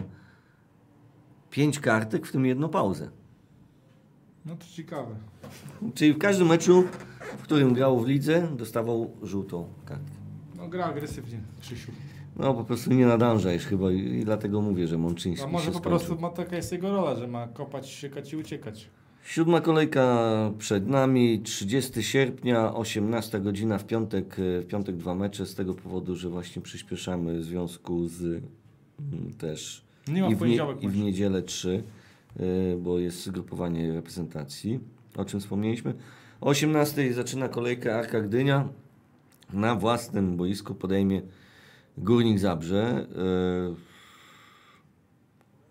pięć 1.52 1.80
kartek, 1.80 2.26
w 2.26 2.32
tym 2.32 2.46
jedną 2.46 2.68
pauzę. 2.68 3.10
No 4.46 4.56
to 4.56 4.66
ciekawe. 4.66 5.14
Czyli 5.94 6.12
w 6.12 6.18
każdym 6.18 6.48
meczu, 6.48 6.84
w 7.38 7.42
którym 7.42 7.74
grał 7.74 8.00
w 8.00 8.08
lidze, 8.08 8.48
dostawał 8.56 9.10
żółtą 9.22 9.68
kartkę. 9.84 10.16
No 10.56 10.68
gra 10.68 10.84
agresywnie, 10.84 11.40
Krzysiu. 11.60 11.92
No 12.36 12.54
po 12.54 12.64
prostu 12.64 12.92
nie 12.92 13.06
nadążasz 13.06 13.62
chyba 13.66 13.92
i, 13.92 13.98
i 13.98 14.24
dlatego 14.24 14.60
mówię, 14.60 14.88
że 14.88 14.98
Mączyński 14.98 15.46
A 15.46 15.48
może 15.48 15.66
po 15.66 15.78
skończył. 15.78 15.90
prostu 15.90 16.20
ma, 16.20 16.30
taka 16.30 16.56
jest 16.56 16.72
jego 16.72 16.92
rola, 16.92 17.14
że 17.14 17.28
ma 17.28 17.48
kopać, 17.48 17.88
siekać 17.90 18.32
i 18.32 18.36
uciekać. 18.36 18.90
Siódma 19.24 19.60
kolejka 19.60 20.28
przed 20.58 20.88
nami, 20.88 21.40
30 21.42 22.02
sierpnia, 22.02 22.74
18 22.74 23.40
godzina 23.40 23.78
w 23.78 23.84
piątek, 23.84 24.38
e, 24.38 24.60
w 24.60 24.66
piątek 24.66 24.96
dwa 24.96 25.14
mecze 25.14 25.46
z 25.46 25.54
tego 25.54 25.74
powodu, 25.74 26.16
że 26.16 26.28
właśnie 26.28 26.62
przyspieszamy 26.62 27.38
w 27.38 27.44
związku 27.44 28.08
z 28.08 28.22
mm, 28.22 29.32
też 29.38 29.84
Nie 30.08 30.22
ma 30.22 30.28
i 30.28 30.30
w 30.30 30.38
w, 30.38 30.40
nie, 30.40 30.46
poniedziałek 30.46 30.82
i 30.82 30.88
w 30.88 30.96
niedzielę 30.96 31.42
3, 31.42 31.82
e, 32.36 32.42
bo 32.76 32.98
jest 32.98 33.24
zgrupowanie 33.24 33.92
reprezentacji, 33.92 34.80
o 35.16 35.24
czym 35.24 35.40
wspomnieliśmy. 35.40 35.94
O 36.40 36.46
18 36.48 37.12
zaczyna 37.14 37.48
kolejka 37.48 37.94
Arka 37.94 38.20
Gdynia. 38.20 38.68
na 39.52 39.74
własnym 39.74 40.36
boisku 40.36 40.74
podejmie 40.74 41.22
Górnik 41.98 42.38
Zabrze. 42.38 43.06
E, 43.16 43.74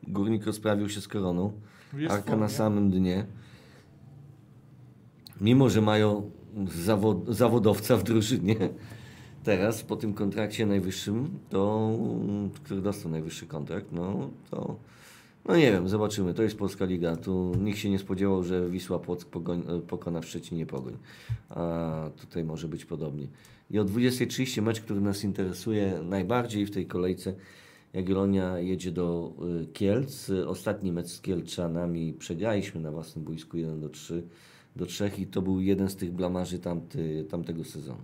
Górnik 0.08 0.46
rozprawił 0.46 0.90
się 0.90 1.02
z 1.02 1.08
koroną. 1.08 1.52
Jest 1.98 2.14
Arka 2.14 2.32
na 2.32 2.38
formie. 2.38 2.50
samym 2.50 2.92
dnie. 2.92 3.26
Mimo, 5.42 5.70
że 5.70 5.82
mają 5.82 6.32
zawod, 6.68 7.28
zawodowca 7.28 7.98
w 7.98 8.04
drużynie, 8.04 8.56
teraz 9.44 9.84
po 9.84 9.96
tym 9.96 10.14
kontrakcie 10.14 10.66
najwyższym, 10.66 11.39
to, 11.50 11.92
który 12.64 12.82
dostał 12.82 13.12
najwyższy 13.12 13.48
kontrakt, 13.48 13.92
no 13.92 14.30
to 14.50 14.76
no 15.46 15.58
nie 15.58 15.72
wiem, 15.72 15.89
zobaczymy. 15.89 16.34
To 16.34 16.44
jest 16.44 16.58
Polska 16.58 16.86
Liga. 16.86 17.16
Tu 17.16 17.56
nikt 17.60 17.78
się 17.78 17.89
nie 17.89 18.00
spodziewał, 18.00 18.44
że 18.44 18.70
Wisła 18.70 19.00
Płock 19.00 19.30
pogoń, 19.30 19.64
pokona 19.88 20.22
w 20.22 20.26
Szczecinie 20.26 20.66
Pogoń. 20.66 20.98
A 21.50 22.10
tutaj 22.18 22.44
może 22.44 22.68
być 22.68 22.86
podobnie. 22.86 23.28
I 23.72 23.80
o 23.80 23.86
20.30 23.86 24.62
mecz, 24.62 24.82
który 24.82 25.02
nas 25.02 25.24
interesuje 25.24 26.00
najbardziej 26.04 26.66
w 26.66 26.72
tej 26.72 26.86
kolejce. 26.86 27.34
Jagiellonia 27.94 28.60
jedzie 28.60 28.92
do 28.92 29.34
y, 29.64 29.68
Kielc. 29.74 30.30
Ostatni 30.48 30.92
mecz 30.92 31.08
z 31.08 31.22
Kielczanami 31.22 32.14
przegraliśmy 32.14 32.82
na 32.82 32.92
własnym 32.92 33.26
boisku 33.26 33.58
1 33.58 33.82
do 33.82 33.89
3 33.89 34.24
do 34.76 34.86
3 34.86 35.12
i 35.18 35.28
to 35.28 35.42
był 35.42 35.60
jeden 35.60 35.89
z 35.89 35.96
tych 35.96 36.12
blamarzy 36.12 36.60
tamty, 36.60 37.26
tamtego 37.30 37.64
sezonu. 37.64 38.04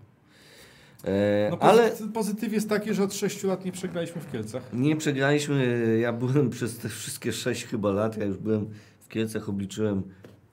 E, 1.07 1.49
No, 1.51 1.57
ale 1.59 1.91
pozy- 1.91 2.11
Pozytyw 2.13 2.53
jest 2.53 2.69
taki, 2.69 2.93
że 2.93 3.03
od 3.03 3.13
6 3.13 3.43
lat 3.43 3.65
nie 3.65 3.71
przegraliśmy 3.71 4.21
w 4.21 4.31
Kielcach. 4.31 4.63
nie 4.73 4.95
przegraliśmy. 4.95 5.97
Ja 6.01 6.13
byłem 6.13 6.49
przez 6.49 6.77
te 6.77 6.89
wszystkie 6.89 7.33
6 7.33 7.65
chyba 7.65 7.91
lat, 7.91 8.17
ja 8.17 8.25
już 8.25 8.37
byłem 8.37 8.69
w 8.99 9.07
Kielcach, 9.07 9.49
obliczyłem 9.49 10.03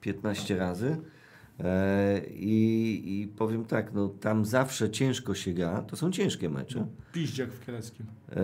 15 0.01 0.57
razy. 0.57 0.97
E, 1.59 2.21
i, 2.29 3.21
I 3.21 3.27
powiem 3.27 3.65
tak, 3.65 3.93
no 3.93 4.09
tam 4.09 4.45
zawsze 4.45 4.89
ciężko 4.89 5.35
się 5.35 5.53
gra. 5.53 5.81
To 5.81 5.95
są 5.95 6.11
ciężkie 6.11 6.49
mecze. 6.49 6.87
Piździak 7.13 7.49
w 7.51 7.65
Kieleckim. 7.65 8.05
E, 8.31 8.35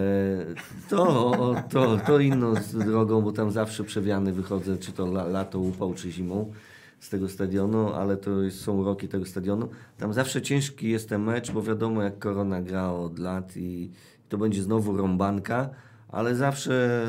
to, 0.90 1.56
to, 1.70 1.98
to 2.08 2.20
inną 2.20 2.54
drogą, 2.86 3.22
bo 3.22 3.32
tam 3.32 3.52
zawsze 3.52 3.84
przewiany 3.84 4.34
wychodzę, 4.34 4.78
czy 4.78 4.92
to 4.92 5.04
la, 5.06 5.24
lato, 5.28 5.60
upał, 5.60 5.94
czy 5.94 6.12
zimą 6.12 6.52
z 7.02 7.10
tego 7.10 7.30
stadionu, 7.30 7.94
ale 7.94 8.18
to 8.18 8.32
są 8.52 8.84
roki 8.84 9.08
tego 9.08 9.26
stadionu. 9.26 9.70
Tam 9.98 10.14
zawsze 10.14 10.42
ciężki 10.42 10.90
jest 10.90 11.10
ten 11.10 11.22
mecz, 11.24 11.52
bo 11.52 11.62
wiadomo 11.62 12.02
jak 12.02 12.20
Korona 12.20 12.62
gra 12.62 12.92
od 12.92 13.20
lat 13.20 13.58
i 13.58 13.92
to 14.30 14.38
będzie 14.38 14.64
znowu 14.64 14.98
rąbanka, 14.98 15.70
ale 16.08 16.36
zawsze 16.36 17.06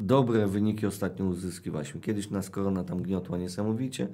dobre 0.00 0.46
wyniki 0.46 0.86
ostatnio 0.86 1.24
uzyskiwaliśmy. 1.24 2.00
Kiedyś 2.00 2.30
nas 2.30 2.50
Korona 2.50 2.84
tam 2.84 3.02
gniotła 3.02 3.38
niesamowicie. 3.38 4.08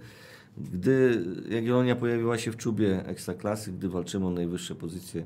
Gdy 0.56 1.24
Jagiellonia 1.48 1.96
pojawiła 1.96 2.38
się 2.38 2.52
w 2.52 2.56
czubie 2.56 3.06
Ekstraklasy, 3.06 3.72
gdy 3.72 3.88
walczymy 3.88 4.26
o 4.26 4.30
najwyższe 4.30 4.74
pozycje, 4.74 5.24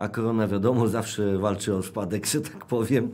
a 0.00 0.08
Korona 0.08 0.48
wiadomo 0.48 0.88
zawsze 0.88 1.38
walczy 1.38 1.74
o 1.74 1.82
spadek, 1.82 2.26
że 2.26 2.40
tak 2.40 2.64
powiem. 2.66 3.10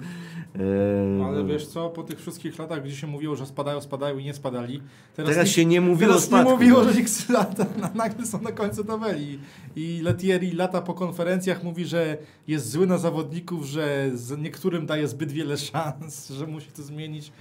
E, 1.20 1.24
Ale 1.26 1.44
wiesz 1.44 1.66
co, 1.66 1.90
po 1.90 2.02
tych 2.02 2.20
wszystkich 2.20 2.58
latach, 2.58 2.84
gdzie 2.84 2.96
się 2.96 3.06
mówiło, 3.06 3.36
że 3.36 3.46
spadają, 3.46 3.80
spadają 3.80 4.18
i 4.18 4.24
nie 4.24 4.34
spadali, 4.34 4.82
teraz, 5.16 5.30
Teraz 5.30 5.46
nikt- 5.46 5.56
się 5.56 5.64
nie 5.66 5.80
mówiło 5.80 6.08
teraz 6.12 6.22
nie 6.22 6.28
spadku. 6.28 6.50
mówiło, 6.50 6.82
no. 6.84 6.92
że 6.92 7.00
ich 7.00 7.28
lata 7.28 7.66
na, 7.80 7.90
nagle 7.94 8.26
są 8.26 8.40
na 8.42 8.52
końcu 8.52 8.84
tabeli. 8.84 9.38
I 9.76 10.00
Letieri 10.02 10.52
lata 10.52 10.82
po 10.82 10.94
konferencjach 10.94 11.62
mówi, 11.64 11.84
że 11.84 12.16
jest 12.48 12.70
zły 12.70 12.86
na 12.86 12.98
zawodników, 12.98 13.64
że 13.64 14.10
z 14.14 14.38
niektórym 14.38 14.86
daje 14.86 15.08
zbyt 15.08 15.32
wiele 15.32 15.56
szans, 15.72 16.28
że 16.30 16.46
musi 16.46 16.68
to 16.76 16.82
zmienić. 16.82 17.32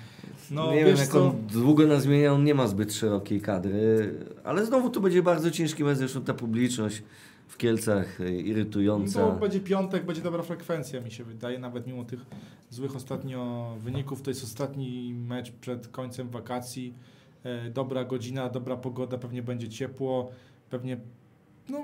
No 0.51 0.71
nie 0.71 0.85
wiem, 0.85 0.97
jak 0.97 1.07
co, 1.07 1.25
on 1.27 1.35
długo 1.53 1.87
nas 1.87 2.03
zmienia, 2.03 2.33
on 2.33 2.43
nie 2.43 2.53
ma 2.55 2.67
zbyt 2.67 2.93
szerokiej 2.93 3.41
kadry, 3.41 4.13
ale 4.43 4.65
znowu 4.65 4.89
to 4.89 4.99
będzie 4.99 5.23
bardzo 5.23 5.51
ciężki 5.51 5.83
mecz, 5.83 5.97
zresztą 5.97 6.21
ta 6.21 6.33
publiczność 6.33 7.03
w 7.47 7.57
Kielcach 7.57 8.21
e, 8.21 8.31
irytująca. 8.35 9.19
to 9.19 9.31
będzie 9.31 9.59
piątek, 9.59 10.05
będzie 10.05 10.21
dobra 10.21 10.43
frekwencja 10.43 11.01
mi 11.01 11.11
się 11.11 11.23
wydaje, 11.23 11.59
nawet 11.59 11.87
mimo 11.87 12.05
tych 12.05 12.19
złych 12.69 12.95
ostatnio 12.95 13.71
wyników. 13.79 14.21
To 14.21 14.31
jest 14.31 14.43
ostatni 14.43 15.13
mecz 15.13 15.51
przed 15.51 15.87
końcem 15.87 16.29
wakacji. 16.29 16.93
E, 17.43 17.69
dobra 17.69 18.05
godzina, 18.05 18.49
dobra 18.49 18.77
pogoda, 18.77 19.17
pewnie 19.17 19.41
będzie 19.43 19.69
ciepło, 19.69 20.31
pewnie, 20.69 20.97
no 21.69 21.79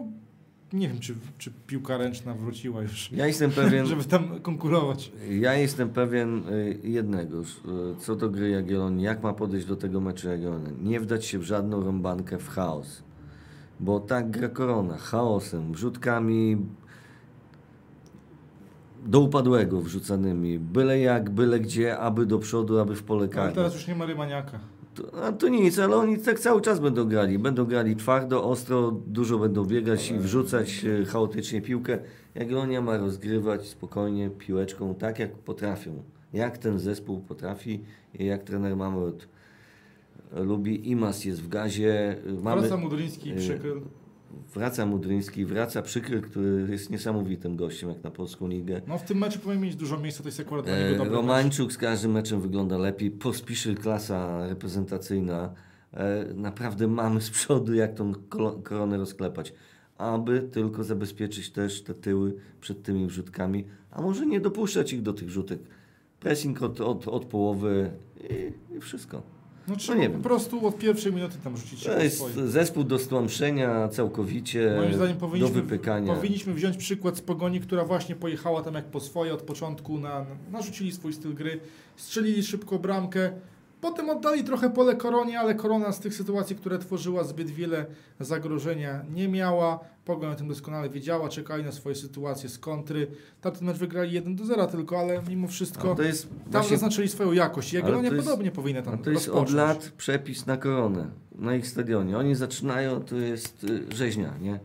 nie 0.74 0.88
wiem, 0.88 1.00
czy, 1.00 1.16
czy 1.38 1.52
piłka 1.68 1.98
ręczna 1.98 2.34
wróciła 2.34 2.82
już, 2.82 3.12
Ja 3.12 3.28
jestem 3.28 3.52
pewien, 3.52 3.86
żeby 3.86 4.04
tam 4.04 4.40
konkurować. 4.40 5.12
ja 5.30 5.54
jestem 5.54 5.90
pewien 5.90 6.50
y, 6.50 6.80
jednego, 6.84 7.44
co 8.00 8.16
do 8.16 8.30
gry 8.30 8.50
Jagiellonii, 8.50 9.06
jak 9.06 9.24
ma 9.24 9.34
podejść 9.34 9.68
do 9.68 9.76
tego 9.76 10.02
meczu 10.02 10.30
Jagiellonia. 10.30 10.70
Nie 10.84 11.00
wdać 11.00 11.26
się 11.26 11.40
w 11.40 11.44
żadną 11.44 11.84
rąbankę, 11.84 12.38
w 12.38 12.50
chaos. 12.50 13.04
Bo 13.82 14.00
tak 14.00 14.32
gra 14.32 14.50
Korona, 14.50 14.98
chaosem, 14.98 15.74
wrzutkami 15.74 16.58
do 19.06 19.20
upadłego 19.20 19.82
wrzucanymi, 19.82 20.60
byle 20.60 21.00
jak, 21.00 21.30
byle 21.30 21.60
gdzie, 21.60 21.98
aby 21.98 22.26
do 22.26 22.40
przodu, 22.40 22.80
aby 22.80 22.96
w 22.96 23.04
pole 23.04 23.20
Ale 23.22 23.30
karne. 23.30 23.54
teraz 23.54 23.74
już 23.74 23.88
nie 23.88 23.96
ma 23.96 24.06
Rymaniaka. 24.06 24.60
To, 24.96 25.24
a 25.24 25.32
to 25.32 25.48
nic, 25.48 25.80
ale 25.80 25.96
oni 25.96 26.18
tak 26.18 26.40
cały 26.40 26.62
czas 26.62 26.80
będą 26.80 27.06
grali. 27.06 27.40
Będą 27.40 27.66
grali 27.66 27.96
twardo, 27.96 28.44
ostro, 28.44 28.92
dużo 29.08 29.40
będą 29.40 29.66
biegać 29.66 30.12
i 30.12 30.20
wrzucać 30.20 30.86
e, 30.86 31.06
chaotycznie 31.06 31.62
piłkę. 31.62 31.98
Jagiellonia 32.36 32.82
ma 32.82 32.98
rozgrywać 32.98 33.68
spokojnie 33.68 34.30
piłeczką 34.30 34.96
tak, 34.96 35.20
jak 35.20 35.32
potrafią. 35.38 36.04
Jak 36.34 36.58
ten 36.58 36.80
zespół 36.80 37.20
potrafi 37.20 37.84
i 38.20 38.26
jak 38.26 38.44
trener 38.44 38.76
Mamrot 38.78 39.28
lubi. 40.32 40.90
Imas 40.90 41.26
jest 41.26 41.42
w 41.44 41.48
gazie. 41.48 42.18
Mamy, 42.42 42.62
Wraca 42.62 42.78
Mudryński 42.78 43.30
i 43.30 43.34
y, 43.34 43.36
przykryl. 43.36 43.82
wraca 44.54 44.86
Mudryński, 44.86 45.46
wraca 45.46 45.82
Przykryl, 45.82 46.22
który 46.22 46.68
jest 46.72 46.90
niesamowitym 46.90 47.56
gościem 47.56 47.90
jak 47.90 48.04
na 48.04 48.12
Polską 48.12 48.48
Ligę. 48.48 48.82
No 48.88 48.98
w 48.98 49.04
tym 49.04 49.18
meczu 49.18 49.40
powinien 49.40 49.64
mieć 49.64 49.76
dużo 49.76 49.98
miejsca, 50.00 50.24
to 50.24 50.28
jest 50.30 50.40
akurat 50.40 50.66
dla 50.66 50.74
niego 50.78 50.90
E, 50.90 50.92
dobry 50.98 51.12
mecz. 51.12 51.16
Romańczuk 51.22 51.74
z 51.74 51.78
każdym 51.78 52.12
meczem 52.12 52.42
wygląda 52.42 52.78
lepiej. 52.78 53.12
Pospiszy 53.12 53.76
klasa 53.76 54.48
reprezentacyjna. 54.48 55.54
E, 55.94 56.26
Naprawdę 56.34 56.88
mamy 56.88 57.22
z 57.22 57.30
przodu 57.30 57.74
jak 57.74 57.94
tą 57.94 58.14
koronę 58.64 58.98
rozklepać. 58.98 59.54
Aby 59.98 60.42
tylko 60.42 60.84
zabezpieczyć 60.84 61.52
też 61.52 61.84
te 61.84 61.94
tyły 61.94 62.36
przed 62.62 62.84
tymi 62.84 63.08
wrzutkami, 63.08 63.66
a 63.92 64.02
może 64.02 64.26
nie 64.26 64.40
dopuszczać 64.40 64.94
ich 64.94 65.02
do 65.02 65.14
tych 65.14 65.28
wrzutek. 65.28 65.60
Pressing 66.20 66.62
od, 66.62 66.82
od, 66.82 67.08
od 67.08 67.26
połowy 67.26 67.92
i, 68.30 68.54
i 68.78 68.80
wszystko. 68.80 69.22
No 69.68 69.76
trzeba 69.76 69.98
nie 70.00 70.06
po 70.08 70.14
wiem. 70.14 70.22
prostu 70.22 70.68
od 70.68 70.78
pierwszej 70.78 71.14
minuty 71.14 71.36
tam 71.44 71.58
rzucić 71.58 71.80
się 71.80 71.90
To 71.90 72.04
jest 72.04 72.16
swoim. 72.18 72.48
zespół 72.48 72.84
do 72.84 73.00
stłamszenia 73.00 73.88
całkowicie, 73.88 74.74
Moim 74.78 74.94
zdaniem 74.94 75.14
do 75.14 75.20
powinniśmy, 75.20 75.62
wypykania. 75.62 76.14
powinniśmy 76.16 76.54
wziąć 76.54 76.78
przykład 76.78 77.18
z 77.18 77.22
Pogoni, 77.22 77.60
która 77.60 77.86
właśnie 77.86 78.16
pojechała 78.16 78.62
tam 78.64 78.74
jak 78.74 78.86
po 78.86 79.00
swoje 79.00 79.34
od 79.34 79.42
początku, 79.42 79.98
na, 80.00 80.26
narzucili 80.52 80.92
swój 80.92 81.14
styl 81.14 81.34
gry, 81.34 81.60
strzelili 81.96 82.44
szybko 82.44 82.80
bramkę, 82.80 83.32
potem 83.82 84.10
oddali 84.10 84.44
trochę 84.44 84.70
pole 84.70 84.96
Koronie, 84.96 85.40
ale 85.40 85.56
Korona 85.56 85.92
z 85.92 86.00
tych 86.00 86.14
sytuacji, 86.14 86.56
które 86.56 86.80
tworzyła 86.80 87.24
zbyt 87.24 87.50
wiele 87.50 87.86
zagrożenia 88.20 89.02
nie 89.14 89.28
miała. 89.28 89.80
Pogoń 90.06 90.32
o 90.32 90.36
tym 90.36 90.48
doskonale 90.48 90.90
wiedziała, 90.90 91.30
czekali 91.30 91.64
na 91.64 91.72
swoje 91.72 91.96
sytuacje 91.96 92.50
z 92.50 92.60
kontry. 92.60 93.08
Tamten 93.42 93.68
mecz 93.68 93.78
wygrali 93.78 94.12
1 94.14 94.36
do 94.36 94.46
0 94.46 94.68
tylko, 94.68 95.00
ale 95.00 95.22
mimo 95.30 95.48
wszystko 95.48 95.96
tam 95.96 96.06
właśnie 96.52 96.78
zaznaczyli 96.78 97.08
swoją 97.10 97.32
jakość. 97.32 97.74
Jagiellonia 97.74 98.10
jest- 98.12 98.26
podobnie 98.26 98.52
powinna 98.52 98.82
tam 98.82 98.98
to 99.00 99.10
jest 99.10 99.28
od 99.30 99.34
rozpocząć. 99.34 99.56
lat 99.58 99.92
przepis 99.98 100.46
na 100.46 100.58
koronę, 100.58 101.08
na 101.36 101.56
ich 101.56 101.68
stadionie. 101.68 102.18
Oni 102.18 102.36
zaczynają, 102.36 103.02
to 103.04 103.16
jest 103.16 103.64
y, 103.64 103.96
rzeźnia, 103.96 104.34
nie? 104.42 104.60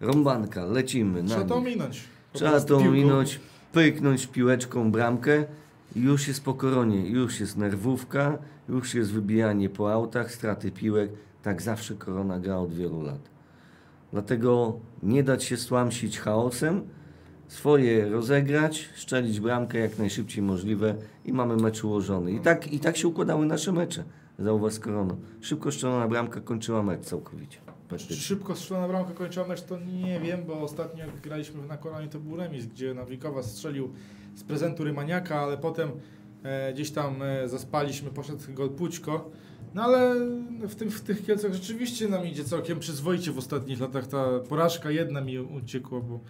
Rąbanka, 0.00 0.64
lecimy 0.64 1.22
na 1.22 1.28
Trzeba 1.28 1.44
to 1.44 1.54
ominąć. 1.56 2.00
Trzeba 2.32 2.60
to 2.60 2.66
piłką. 2.78 2.90
minąć, 2.92 3.40
pyknąć 3.72 4.26
piłeczką 4.26 4.90
bramkę 4.92 5.44
już 5.96 6.28
jest 6.28 6.44
po 6.44 6.54
koronie, 6.54 7.08
już 7.08 7.40
jest 7.40 7.56
nerwówka, 7.56 8.38
już 8.68 8.94
jest 8.94 9.12
wybijanie 9.12 9.68
po 9.68 9.92
autach, 9.92 10.34
straty 10.34 10.70
piłek. 10.70 11.10
Tak 11.42 11.62
zawsze 11.62 11.94
korona 11.94 12.38
gra 12.40 12.58
od 12.58 12.72
wielu 12.72 13.02
lat. 13.02 13.30
Dlatego 14.12 14.78
nie 15.02 15.22
dać 15.22 15.44
się 15.44 15.56
stłamsić 15.56 16.18
chaosem, 16.18 16.82
swoje 17.48 18.08
rozegrać, 18.08 18.88
szczelić 18.94 19.40
bramkę 19.40 19.78
jak 19.78 19.98
najszybciej 19.98 20.42
możliwe 20.42 20.94
i 21.24 21.32
mamy 21.32 21.56
mecz 21.56 21.84
ułożony. 21.84 22.32
I 22.32 22.40
tak, 22.40 22.72
i 22.72 22.80
tak 22.80 22.96
się 22.96 23.08
układały 23.08 23.46
nasze 23.46 23.72
mecze. 23.72 24.04
Zauważ 24.38 24.72
z 24.72 24.80
koroną. 24.80 25.16
Szybko 25.40 25.72
strzelona 25.72 26.08
bramka 26.08 26.40
kończyła 26.40 26.82
mecz 26.82 27.00
całkowicie. 27.00 27.58
Praktycznie. 27.88 28.16
szybko 28.16 28.56
strzelona 28.56 28.88
bramka 28.88 29.12
kończyła 29.12 29.46
mecz, 29.46 29.62
to 29.62 29.78
nie 29.80 30.20
wiem, 30.20 30.44
bo 30.46 30.60
ostatnio 30.60 31.04
jak 31.04 31.20
graliśmy 31.20 31.66
na 31.66 31.76
Koronie 31.76 32.08
to 32.08 32.18
był 32.18 32.36
remis, 32.36 32.66
gdzie 32.66 32.94
Nawikowa 32.94 33.42
strzelił 33.42 33.92
z 34.38 34.44
prezentu 34.44 34.84
Rymaniaka, 34.84 35.40
ale 35.40 35.58
potem 35.58 35.90
e, 36.42 36.72
gdzieś 36.72 36.90
tam 36.90 37.22
e, 37.22 37.48
zaspaliśmy, 37.48 38.10
poszedł 38.10 38.38
gol 38.54 38.70
Pućko. 38.70 39.30
No 39.74 39.82
ale 39.82 40.14
w, 40.68 40.74
tym, 40.74 40.90
w 40.90 41.00
tych 41.00 41.26
Kielcach 41.26 41.54
rzeczywiście 41.54 42.08
nam 42.08 42.26
idzie 42.26 42.44
całkiem 42.44 42.78
przyzwoicie 42.78 43.32
w 43.32 43.38
ostatnich 43.38 43.80
latach. 43.80 44.06
Ta 44.06 44.38
porażka 44.48 44.90
jedna 44.90 45.20
mi 45.20 45.38
uciekła, 45.38 46.00
bo 46.00 46.20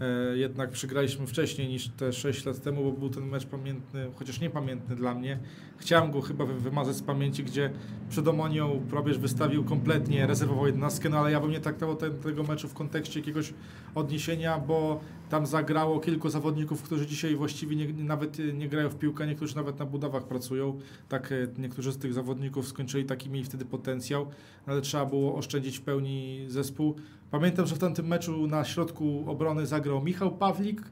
E, 0.00 0.36
jednak 0.36 0.70
przegraliśmy 0.70 1.26
wcześniej 1.26 1.68
niż 1.68 1.88
te 1.88 2.12
6 2.12 2.44
lat 2.44 2.62
temu, 2.62 2.84
bo 2.84 2.92
był 2.92 3.10
ten 3.10 3.26
mecz 3.26 3.46
pamiętny, 3.46 4.10
chociaż 4.14 4.40
niepamiętny 4.40 4.96
dla 4.96 5.14
mnie. 5.14 5.38
Chciałem 5.76 6.10
go 6.10 6.20
chyba 6.20 6.46
wy- 6.46 6.54
wymazać 6.60 6.96
z 6.96 7.02
pamięci, 7.02 7.44
gdzie 7.44 7.70
przed 8.10 8.28
Omonią 8.28 8.82
probierz 8.90 9.18
wystawił 9.18 9.64
kompletnie 9.64 10.26
rezerwową 10.26 10.66
jednostkę, 10.66 11.08
no 11.08 11.18
ale 11.18 11.32
ja 11.32 11.40
bym 11.40 11.50
nie 11.50 11.60
traktował 11.60 11.96
te, 11.96 12.10
tego 12.10 12.42
meczu 12.42 12.68
w 12.68 12.74
kontekście 12.74 13.20
jakiegoś 13.20 13.54
odniesienia, 13.94 14.58
bo 14.58 15.00
tam 15.32 15.46
zagrało 15.46 16.00
kilku 16.00 16.30
zawodników, 16.30 16.82
którzy 16.82 17.06
dzisiaj 17.06 17.36
właściwie 17.36 17.76
nie, 17.76 18.04
nawet 18.04 18.40
e, 18.40 18.52
nie 18.52 18.68
grają 18.68 18.88
w 18.88 18.98
piłkę, 18.98 19.26
niektórzy 19.26 19.56
nawet 19.56 19.78
na 19.78 19.86
budowach 19.86 20.24
pracują. 20.24 20.78
Tak, 21.08 21.32
e, 21.32 21.34
niektórzy 21.58 21.92
z 21.92 21.98
tych 21.98 22.12
zawodników 22.12 22.68
skończyli 22.68 23.04
taki, 23.04 23.30
mieli 23.30 23.44
wtedy 23.44 23.64
potencjał, 23.64 24.26
ale 24.66 24.80
trzeba 24.80 25.06
było 25.06 25.34
oszczędzić 25.34 25.78
w 25.78 25.82
pełni 25.82 26.44
zespół. 26.48 26.94
Pamiętam, 27.30 27.66
że 27.66 27.74
w 27.74 27.78
tamtym 27.78 28.06
meczu 28.06 28.46
na 28.46 28.64
środku 28.64 29.24
obrony 29.26 29.66
zagrał 29.66 30.04
Michał 30.04 30.36
Pawlik, 30.36 30.82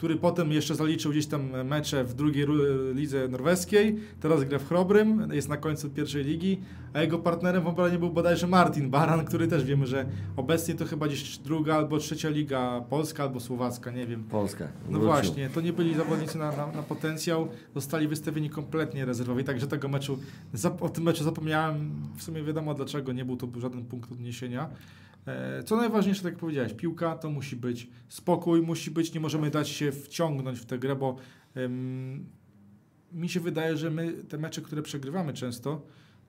który 0.00 0.16
potem 0.16 0.52
jeszcze 0.52 0.74
zaliczył 0.74 1.10
gdzieś 1.10 1.26
tam 1.26 1.64
mecze 1.64 2.04
w 2.04 2.14
drugiej 2.14 2.44
ru- 2.44 2.92
lidze 2.94 3.28
norweskiej. 3.28 3.96
Teraz 4.20 4.44
gra 4.44 4.58
w 4.58 4.68
Chrobrym, 4.68 5.28
jest 5.32 5.48
na 5.48 5.56
końcu 5.56 5.90
pierwszej 5.90 6.24
ligi, 6.24 6.60
a 6.94 7.00
jego 7.00 7.18
partnerem 7.18 7.62
w 7.62 7.66
obronie 7.66 7.98
był 7.98 8.10
bodajże 8.10 8.46
Martin 8.46 8.90
Baran, 8.90 9.24
który 9.24 9.46
też 9.48 9.64
wiemy, 9.64 9.86
że 9.86 10.06
obecnie 10.36 10.74
to 10.74 10.84
chyba 10.84 11.06
gdzieś 11.06 11.38
druga 11.38 11.74
albo 11.76 11.98
trzecia 11.98 12.28
liga 12.28 12.80
polska 12.90 13.22
albo 13.22 13.40
słowacka, 13.40 13.90
nie 13.90 14.06
wiem. 14.06 14.24
Polska. 14.24 14.64
No 14.64 14.98
Wrócił. 14.98 15.06
właśnie, 15.06 15.50
to 15.50 15.60
nie 15.60 15.72
byli 15.72 15.94
zawodnicy 15.94 16.38
na, 16.38 16.56
na, 16.56 16.66
na 16.66 16.82
potencjał, 16.82 17.48
zostali 17.74 18.08
wystawieni 18.08 18.50
kompletnie 18.50 19.04
rezerwowi, 19.04 19.44
także 19.44 19.66
tego 19.66 19.88
meczu, 19.88 20.18
o 20.80 20.88
tym 20.88 21.04
meczu 21.04 21.24
zapomniałem, 21.24 21.90
w 22.16 22.22
sumie 22.22 22.42
wiadomo 22.42 22.74
dlaczego, 22.74 23.12
nie 23.12 23.24
był 23.24 23.36
to 23.36 23.48
żaden 23.60 23.84
punkt 23.84 24.12
odniesienia. 24.12 24.68
E, 25.26 25.62
Co 25.62 25.76
najważniejsze, 25.76 26.22
tak 26.22 26.32
jak 26.32 26.40
powiedziałeś, 26.40 26.72
piłka 26.74 27.16
to 27.16 27.30
musi 27.30 27.56
być 27.56 27.88
spokój, 28.08 28.62
musi 28.62 28.90
być, 28.90 29.14
nie 29.14 29.20
możemy 29.20 29.50
dać 29.50 29.68
się 29.68 29.92
wciągnąć 29.92 30.58
w 30.60 30.64
tę 30.66 30.78
grę, 30.78 30.96
bo 30.96 31.16
mi 33.12 33.28
się 33.28 33.40
wydaje, 33.40 33.76
że 33.76 33.90
my 33.90 34.12
te 34.12 34.38
mecze, 34.38 34.62
które 34.62 34.82
przegrywamy 34.82 35.32
często, 35.32 35.82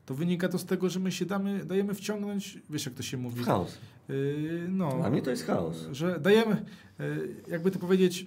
to 0.06 0.14
wynika 0.14 0.50
to 0.50 0.58
z 0.58 0.66
tego, 0.66 0.90
że 0.90 1.00
my 1.00 1.12
się 1.12 1.26
damy, 1.26 1.66
dajemy 1.66 1.94
wciągnąć, 1.94 2.60
wiesz 2.70 2.86
jak 2.86 2.96
to 2.96 3.04
się 3.04 3.18
mówi, 3.18 3.44
Chaos. 3.44 3.78
Yy, 4.10 4.66
no, 4.70 4.98
Dla 4.98 5.10
mnie 5.10 5.22
to 5.22 5.30
jest 5.30 5.46
chaos. 5.46 5.88
że 5.92 6.20
dajemy, 6.20 6.66
yy, 7.00 7.36
jakby 7.48 7.72
to 7.72 7.80
powiedzieć, 7.80 8.26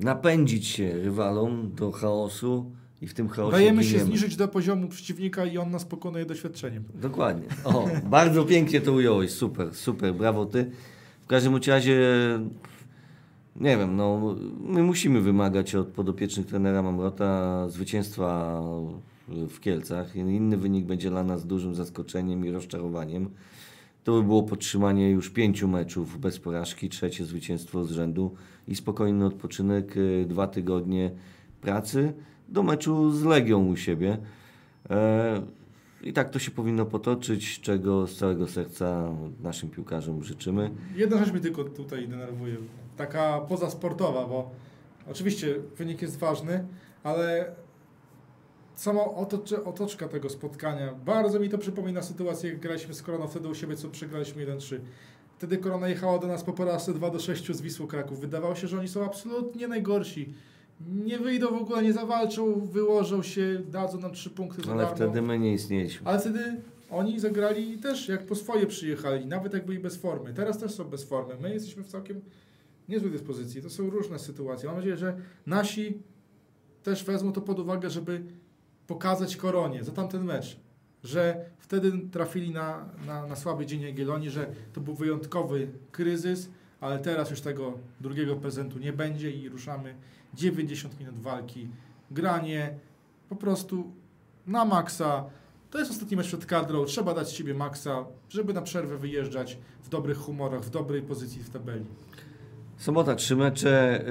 Napędzić 0.00 0.66
się 0.66 0.92
rywalom 1.02 1.74
do 1.74 1.92
chaosu 1.92 2.72
i 3.04 3.06
w 3.06 3.14
tym 3.14 3.28
chaosie 3.28 3.52
Dajemy 3.52 3.84
się 3.84 3.90
giniemy. 3.90 4.06
zniżyć 4.06 4.36
do 4.36 4.48
poziomu 4.48 4.88
przeciwnika 4.88 5.44
i 5.46 5.58
on 5.58 5.70
nas 5.70 5.84
pokonuje 5.84 6.26
doświadczeniem. 6.26 6.84
Dokładnie. 6.94 7.46
O, 7.64 7.88
bardzo 8.10 8.44
pięknie 8.44 8.80
to 8.80 8.92
ująłeś. 8.92 9.30
Super, 9.30 9.74
super, 9.74 10.14
brawo 10.14 10.46
ty. 10.46 10.70
W 11.22 11.26
każdym 11.26 11.56
razie, 11.66 11.98
nie 13.56 13.76
wiem, 13.76 13.96
no, 13.96 14.36
my 14.60 14.82
musimy 14.82 15.20
wymagać 15.20 15.74
od 15.74 15.86
podopiecznych 15.88 16.46
trenera 16.46 16.82
Mamrota 16.82 17.68
zwycięstwa 17.68 18.60
w 19.28 19.60
Kielcach. 19.60 20.16
Inny 20.16 20.56
wynik 20.56 20.84
będzie 20.84 21.10
dla 21.10 21.24
nas 21.24 21.46
dużym 21.46 21.74
zaskoczeniem 21.74 22.46
i 22.46 22.50
rozczarowaniem. 22.50 23.30
To 24.04 24.12
by 24.12 24.22
było 24.22 24.42
podtrzymanie 24.42 25.10
już 25.10 25.30
pięciu 25.30 25.68
meczów 25.68 26.20
bez 26.20 26.38
porażki, 26.38 26.88
trzecie 26.88 27.24
zwycięstwo 27.24 27.84
z 27.84 27.90
rzędu 27.90 28.34
i 28.68 28.74
spokojny 28.76 29.26
odpoczynek, 29.26 29.96
y, 29.96 30.26
dwa 30.28 30.46
tygodnie 30.46 31.10
pracy 31.60 32.12
do 32.48 32.62
meczu 32.62 33.10
z 33.10 33.24
Legią 33.24 33.66
u 33.66 33.76
siebie. 33.76 34.18
E, 34.90 35.42
I 36.02 36.12
tak 36.12 36.30
to 36.30 36.38
się 36.38 36.50
powinno 36.50 36.86
potoczyć, 36.86 37.60
czego 37.60 38.06
z 38.06 38.16
całego 38.16 38.48
serca 38.48 39.08
naszym 39.42 39.70
piłkarzom 39.70 40.24
życzymy. 40.24 40.70
Jedna 40.96 41.18
rzecz 41.18 41.32
mnie 41.32 41.40
tylko 41.40 41.64
tutaj 41.64 42.08
denerwuje, 42.08 42.56
taka 42.96 43.40
pozasportowa, 43.40 44.26
bo 44.26 44.50
oczywiście 45.10 45.54
wynik 45.76 46.02
jest 46.02 46.18
ważny, 46.18 46.64
ale 47.02 47.54
sama 48.74 49.04
otoczka 49.64 50.08
tego 50.08 50.30
spotkania, 50.30 50.94
bardzo 51.04 51.40
mi 51.40 51.48
to 51.48 51.58
przypomina 51.58 52.02
sytuację, 52.02 52.50
jak 52.50 52.60
graliśmy 52.60 52.94
z 52.94 53.02
Koroną 53.02 53.28
wtedy 53.28 53.48
u 53.48 53.54
siebie, 53.54 53.76
co 53.76 53.88
przegraliśmy 53.88 54.46
1-3. 54.46 54.78
Wtedy 55.38 55.58
Korona 55.58 55.88
jechała 55.88 56.18
do 56.18 56.26
nas 56.26 56.44
po 56.44 56.52
porażce 56.52 56.94
2 56.94 57.10
do 57.10 57.18
6 57.18 57.52
z 57.52 57.60
Wisłą 57.60 57.86
Kraków. 57.86 58.20
Wydawało 58.20 58.54
się, 58.54 58.68
że 58.68 58.78
oni 58.78 58.88
są 58.88 59.04
absolutnie 59.04 59.68
najgorsi. 59.68 60.34
Nie 60.80 61.18
wyjdą 61.18 61.46
w 61.58 61.62
ogóle, 61.62 61.82
nie 61.82 61.92
zawalczą, 61.92 62.66
wyłożą 62.66 63.22
się, 63.22 63.62
dadzą 63.70 64.00
nam 64.00 64.12
trzy 64.12 64.30
punkty 64.30 64.62
za 64.62 64.72
Ale 64.72 64.82
darmo. 64.82 64.96
wtedy 64.96 65.22
my 65.22 65.38
nie 65.38 65.52
istnieliśmy. 65.54 66.06
Ale 66.06 66.18
wtedy 66.18 66.60
oni 66.90 67.20
zagrali 67.20 67.78
też 67.78 68.08
jak 68.08 68.26
po 68.26 68.34
swoje 68.34 68.66
przyjechali, 68.66 69.26
nawet 69.26 69.52
jak 69.52 69.66
byli 69.66 69.78
bez 69.78 69.96
formy. 69.96 70.34
Teraz 70.34 70.58
też 70.58 70.74
są 70.74 70.84
bez 70.84 71.04
formy. 71.04 71.34
My 71.40 71.54
jesteśmy 71.54 71.82
w 71.82 71.86
całkiem 71.86 72.20
niezłej 72.88 73.12
dyspozycji. 73.12 73.62
To 73.62 73.70
są 73.70 73.90
różne 73.90 74.18
sytuacje. 74.18 74.66
Mam 74.68 74.76
nadzieję, 74.76 74.96
że 74.96 75.16
nasi 75.46 75.98
też 76.82 77.04
wezmą 77.04 77.32
to 77.32 77.40
pod 77.40 77.58
uwagę, 77.58 77.90
żeby 77.90 78.22
pokazać 78.86 79.36
koronie 79.36 79.84
za 79.84 79.92
tamten 79.92 80.24
mecz. 80.24 80.56
Że 81.04 81.44
wtedy 81.58 81.92
trafili 82.12 82.50
na, 82.50 82.88
na, 83.06 83.26
na 83.26 83.36
słaby 83.36 83.66
dzień 83.66 83.80
Jagiellonii, 83.80 84.30
że 84.30 84.46
to 84.72 84.80
był 84.80 84.94
wyjątkowy 84.94 85.68
kryzys, 85.92 86.48
ale 86.84 86.98
teraz 86.98 87.30
już 87.30 87.40
tego 87.40 87.72
drugiego 88.00 88.36
prezentu 88.36 88.78
nie 88.78 88.92
będzie 88.92 89.30
i 89.30 89.48
ruszamy 89.48 89.94
90 90.34 91.00
minut 91.00 91.18
walki, 91.18 91.68
granie, 92.10 92.74
po 93.28 93.36
prostu 93.36 93.92
na 94.46 94.64
maksa. 94.64 95.24
To 95.70 95.78
jest 95.78 95.90
ostatni 95.90 96.16
mecz 96.16 96.26
przed 96.26 96.46
kadrą, 96.46 96.84
trzeba 96.84 97.14
dać 97.14 97.32
siebie 97.32 97.54
maksa, 97.54 98.04
żeby 98.28 98.54
na 98.54 98.62
przerwę 98.62 98.98
wyjeżdżać 98.98 99.58
w 99.82 99.88
dobrych 99.88 100.18
humorach, 100.18 100.60
w 100.62 100.70
dobrej 100.70 101.02
pozycji 101.02 101.42
w 101.42 101.50
tabeli. 101.50 101.84
Sobota, 102.76 103.14
trzy 103.14 103.36
mecze. 103.36 104.04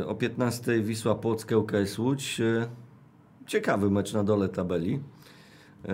y, 0.00 0.06
o 0.06 0.14
15 0.14 0.82
Wisła 0.82 1.14
Płocka, 1.14 1.56
UKS 1.56 1.98
Łódź. 1.98 2.40
Y, 2.40 2.68
ciekawy 3.46 3.90
mecz 3.90 4.12
na 4.12 4.24
dole 4.24 4.48
tabeli. 4.48 5.00
Y, 5.84 5.88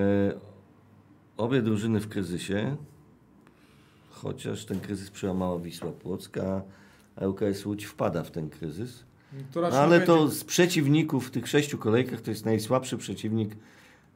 obie 1.36 1.62
drużyny 1.62 2.00
w 2.00 2.08
kryzysie. 2.08 2.76
Chociaż 4.22 4.64
ten 4.64 4.80
kryzys 4.80 5.10
przełamała 5.10 5.58
Wisła 5.58 5.92
Płocka, 5.92 6.62
a 7.16 7.26
UKS 7.26 7.66
Łódź 7.66 7.84
wpada 7.84 8.22
w 8.22 8.30
ten 8.30 8.50
kryzys. 8.50 9.04
To 9.52 9.60
No, 9.60 9.68
ale 9.68 10.00
to 10.00 10.18
będzie- 10.18 10.34
z 10.36 10.44
przeciwników 10.44 11.26
w 11.28 11.30
tych 11.30 11.48
sześciu 11.48 11.78
kolejkach 11.78 12.20
to 12.20 12.30
jest 12.30 12.44
najsłabszy 12.44 12.96
przeciwnik 12.98 13.56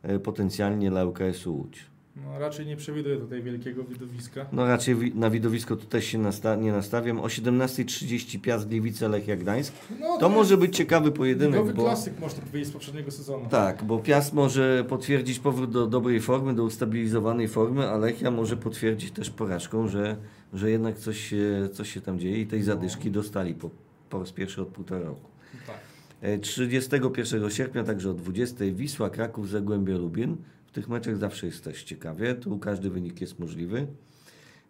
e, 0.02 0.18
potencjalnie 0.18 0.90
dla 0.90 1.04
UKS-u 1.04 1.56
Łódź. 1.56 1.84
No, 2.16 2.38
raczej 2.38 2.66
nie 2.66 2.76
przewiduję 2.76 3.16
tutaj 3.16 3.42
wielkiego 3.42 3.84
widowiska. 3.84 4.46
No 4.52 4.66
raczej 4.66 5.14
na 5.14 5.30
widowisko 5.30 5.76
tu 5.76 5.86
też 5.86 6.04
się 6.04 6.18
nasta- 6.18 6.56
nie 6.56 6.72
nastawiam. 6.72 7.20
O 7.20 7.26
17.30 7.28 8.40
Piast 8.40 8.68
Gliwice 8.68 9.08
Lechia 9.08 9.36
Gdańsk. 9.36 9.72
No, 10.00 10.18
To 10.18 10.28
może 10.28 10.50
jest 10.54 10.60
być 10.60 10.76
ciekawy 10.76 11.12
pojedynek, 11.12 11.52
ligowy 11.54 11.74
bo 11.74 11.82
klasyk, 11.82 12.20
można 12.20 12.42
powiedzieć, 12.42 12.68
z 12.68 12.72
poprzedniego 12.72 13.10
sezonu. 13.10 13.46
tak, 13.50 13.84
bo 13.84 13.98
Piast 13.98 14.32
może 14.32 14.84
potwierdzić 14.88 15.38
powrót 15.38 15.70
do 15.70 15.86
dobrej 15.86 16.20
formy, 16.20 16.54
do 16.54 16.64
ustabilizowanej 16.64 17.48
formy, 17.48 17.88
a 17.88 17.96
Lechia 17.96 18.30
może 18.30 18.56
potwierdzić 18.56 19.10
też 19.10 19.30
porażką, 19.30 19.88
że, 19.88 20.16
że 20.52 20.70
jednak 20.70 20.98
coś 20.98 21.20
się, 21.28 21.68
coś 21.72 21.88
się 21.94 22.00
tam 22.00 22.18
dzieje 22.18 22.40
i 22.40 22.46
tej 22.46 22.62
zadyszki 22.62 23.10
dostali 23.10 23.54
po, 23.54 23.70
po 24.10 24.18
raz 24.18 24.32
pierwszy 24.32 24.62
od 24.62 24.68
półtora 24.68 25.04
roku. 25.06 25.30
Tak. 25.66 25.76
E, 26.20 26.38
31 26.38 27.50
sierpnia, 27.50 27.84
także 27.84 28.10
o 28.10 28.14
20 28.14 28.64
Wisła, 28.72 29.10
Kraków, 29.10 29.48
Zagłębie, 29.48 29.98
Lubin. 29.98 30.36
Tych 30.72 30.88
meczach 30.88 31.16
zawsze 31.16 31.46
jest 31.46 31.64
też 31.64 31.84
ciekawie, 31.84 32.34
tu 32.34 32.58
każdy 32.58 32.90
wynik 32.90 33.20
jest 33.20 33.38
możliwy. 33.38 33.86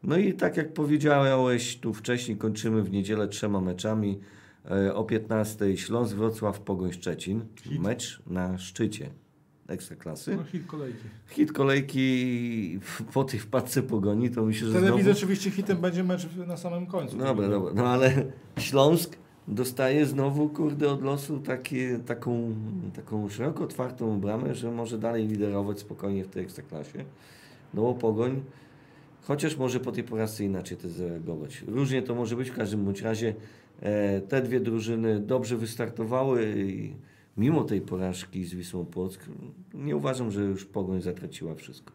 No 0.03 0.17
i 0.17 0.33
tak 0.35 0.57
jak 0.57 0.73
powiedziałeś 0.73 1.77
tu 1.77 1.95
wcześniej, 1.95 2.37
kończymy 2.39 2.83
w 2.83 2.91
niedzielę 2.91 3.29
trzema 3.29 3.61
meczami. 3.61 4.21
E, 4.71 4.95
O 4.95 5.05
15 5.05 5.77
Śląsk, 5.77 6.15
Wrocław, 6.17 6.61
Pogoń, 6.61 6.93
Szczecin. 6.93 7.45
Hit. 7.63 7.81
Mecz 7.83 8.23
na 8.27 8.59
szczycie 8.59 9.11
Ekstraklasy. 9.69 10.37
No 10.37 10.45
hit 10.45 10.67
kolejki. 10.67 11.05
Hit 11.29 11.53
kolejki 11.53 12.81
po 13.13 13.25
tej 13.25 13.41
wpadce 13.41 13.83
Pogoni, 13.83 14.31
to 14.31 14.43
myślę, 14.45 14.67
że 14.69 14.73
W 14.73 14.75
telewizji 14.75 15.03
znowu... 15.03 15.19
oczywiście 15.19 15.51
hitem 15.51 15.79
będzie 15.79 16.05
mecz 16.05 16.27
na 16.47 16.57
samym 16.57 16.87
końcu. 16.87 17.17
Dobra, 17.19 17.49
dobra. 17.49 17.73
No 17.75 17.87
ale 17.89 18.25
Śląsk 18.59 19.17
dostaje 19.49 20.07
znowu, 20.07 20.49
kurde, 20.49 20.91
od 20.91 21.03
losu 21.03 21.39
takie, 21.39 21.99
taką, 21.99 22.55
taką 22.95 23.29
szeroko 23.29 23.65
otwartą 23.65 24.21
bramę, 24.21 24.55
że 24.55 24.71
może 24.71 24.99
dalej 24.99 25.29
liderować 25.29 25.79
spokojnie 25.81 26.25
w 26.25 26.29
tej 26.29 26.43
ekstraklasie. 26.45 27.05
No 27.75 27.83
bo 27.83 27.95
Pogoń, 27.95 28.43
chociaż 29.23 29.57
może 29.57 29.81
po 29.81 29.93
tej 29.93 30.05
porażce 30.05 30.45
inaczej 30.45 30.77
też 30.77 30.91
zareagować. 30.91 31.65
Różnie 31.69 32.03
to 32.03 32.15
może 32.15 32.37
być, 32.37 32.51
w 32.51 32.55
każdym 32.55 32.85
bądź 32.85 33.03
razie 33.03 33.35
e, 33.81 34.21
te 34.21 34.43
dwie 34.43 34.61
drużyny 34.61 35.21
dobrze 35.21 35.57
wystartowały 35.57 36.55
i 36.57 36.95
mimo 37.37 37.65
tej 37.65 37.81
porażki 37.81 38.45
z 38.45 38.55
Wisłą 38.55 38.85
Płock 38.85 39.27
nie 39.75 39.97
uważam, 39.97 40.31
że 40.31 40.41
już 40.41 40.65
Pogoń 40.65 41.03
zatraciła 41.03 41.55
wszystko. 41.55 41.93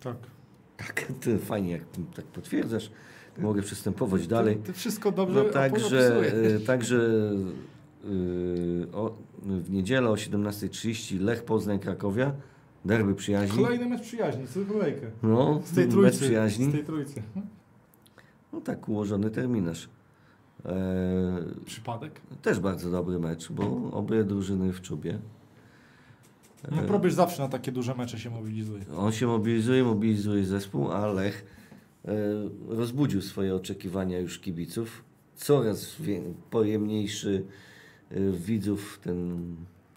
Tak. 0.00 0.16
Tak, 0.76 1.06
to 1.20 1.38
fajnie, 1.38 1.72
jak 1.72 1.82
tak 2.14 2.24
potwierdzasz. 2.24 2.90
Mogę 3.38 3.62
przystępować 3.62 4.26
dalej. 4.26 4.56
Ty, 4.56 4.62
ty 4.62 4.72
wszystko 4.72 5.12
dobrze 5.12 5.44
No 5.44 5.50
także, 5.50 6.16
opisujesz. 6.18 6.52
e, 6.54 6.60
także 6.60 6.96
e, 8.04 8.92
o, 8.96 9.14
w 9.42 9.70
niedzielę 9.70 10.08
o 10.10 10.14
17.30 10.14 11.20
Lech 11.20 11.44
Poznań 11.44 11.78
Krakowia, 11.78 12.32
derby 12.84 13.14
przyjaźni. 13.14 13.64
Kolejny 13.64 13.86
mecz 13.86 14.02
przyjaźni, 14.02 14.46
co 14.48 14.60
kolejkę. 14.72 15.06
No, 15.22 15.60
Z 15.64 15.74
tej 15.74 15.84
mecz 15.84 15.92
trójcy. 15.92 16.18
przyjaźni. 16.24 16.68
Z 16.68 16.72
tej 16.72 16.84
trójcy. 16.84 17.22
No 18.52 18.60
tak 18.60 18.88
ułożony 18.88 19.30
terminarz. 19.30 19.88
E, 20.64 20.74
Przypadek? 21.64 22.20
też 22.42 22.60
bardzo 22.60 22.90
dobry 22.90 23.18
mecz, 23.18 23.52
bo 23.52 23.90
obie 23.92 24.24
drużyny 24.24 24.72
w 24.72 24.80
czubie. 24.80 25.18
No 26.70 26.82
Probierz 26.82 27.14
zawsze 27.14 27.42
na 27.42 27.48
takie 27.48 27.72
duże 27.72 27.94
mecze 27.94 28.18
się 28.18 28.30
mobilizuje. 28.30 28.84
On 28.96 29.12
się 29.12 29.26
mobilizuje, 29.26 29.84
mobilizuje 29.84 30.44
zespół, 30.44 30.92
a 30.92 31.06
Lech 31.06 31.44
e, 31.58 31.61
rozbudził 32.68 33.22
swoje 33.22 33.54
oczekiwania 33.54 34.18
już 34.18 34.38
kibiców. 34.38 35.04
Coraz 35.36 35.96
pojemniejszy 36.50 37.44
e, 38.10 38.30
widzów 38.30 39.00
ten 39.02 39.46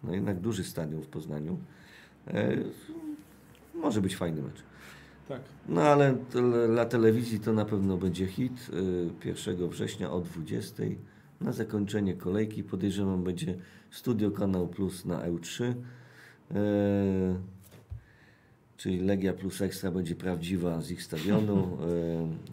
no 0.03 0.13
jednak 0.13 0.39
duży 0.39 0.63
stadion 0.63 1.01
w 1.01 1.07
Poznaniu. 1.07 1.57
E, 2.27 2.57
może 3.75 4.01
być 4.01 4.15
fajny 4.15 4.41
mecz. 4.41 4.63
Tak. 5.27 5.41
No 5.69 5.81
ale 5.81 6.17
dla 6.67 6.85
telewizji 6.85 7.39
to 7.39 7.53
na 7.53 7.65
pewno 7.65 7.97
będzie 7.97 8.27
hit. 8.27 8.69
y, 9.25 9.27
1 9.27 9.69
września 9.69 10.11
o 10.11 10.21
20 10.21 10.83
na 11.41 11.51
zakończenie 11.51 12.13
kolejki. 12.13 12.63
Podejrzewam 12.63 13.23
będzie 13.23 13.55
Studio 13.91 14.31
Kanał 14.31 14.67
Plus 14.67 15.05
na 15.05 15.29
EU3. 15.29 15.73
Czyli 18.77 18.99
Legia 18.99 19.33
Plus 19.33 19.61
Ekstra 19.61 19.91
będzie 19.91 20.15
prawdziwa 20.15 20.81
z 20.81 20.91
ich 20.91 21.03
stadionu. 21.03 21.77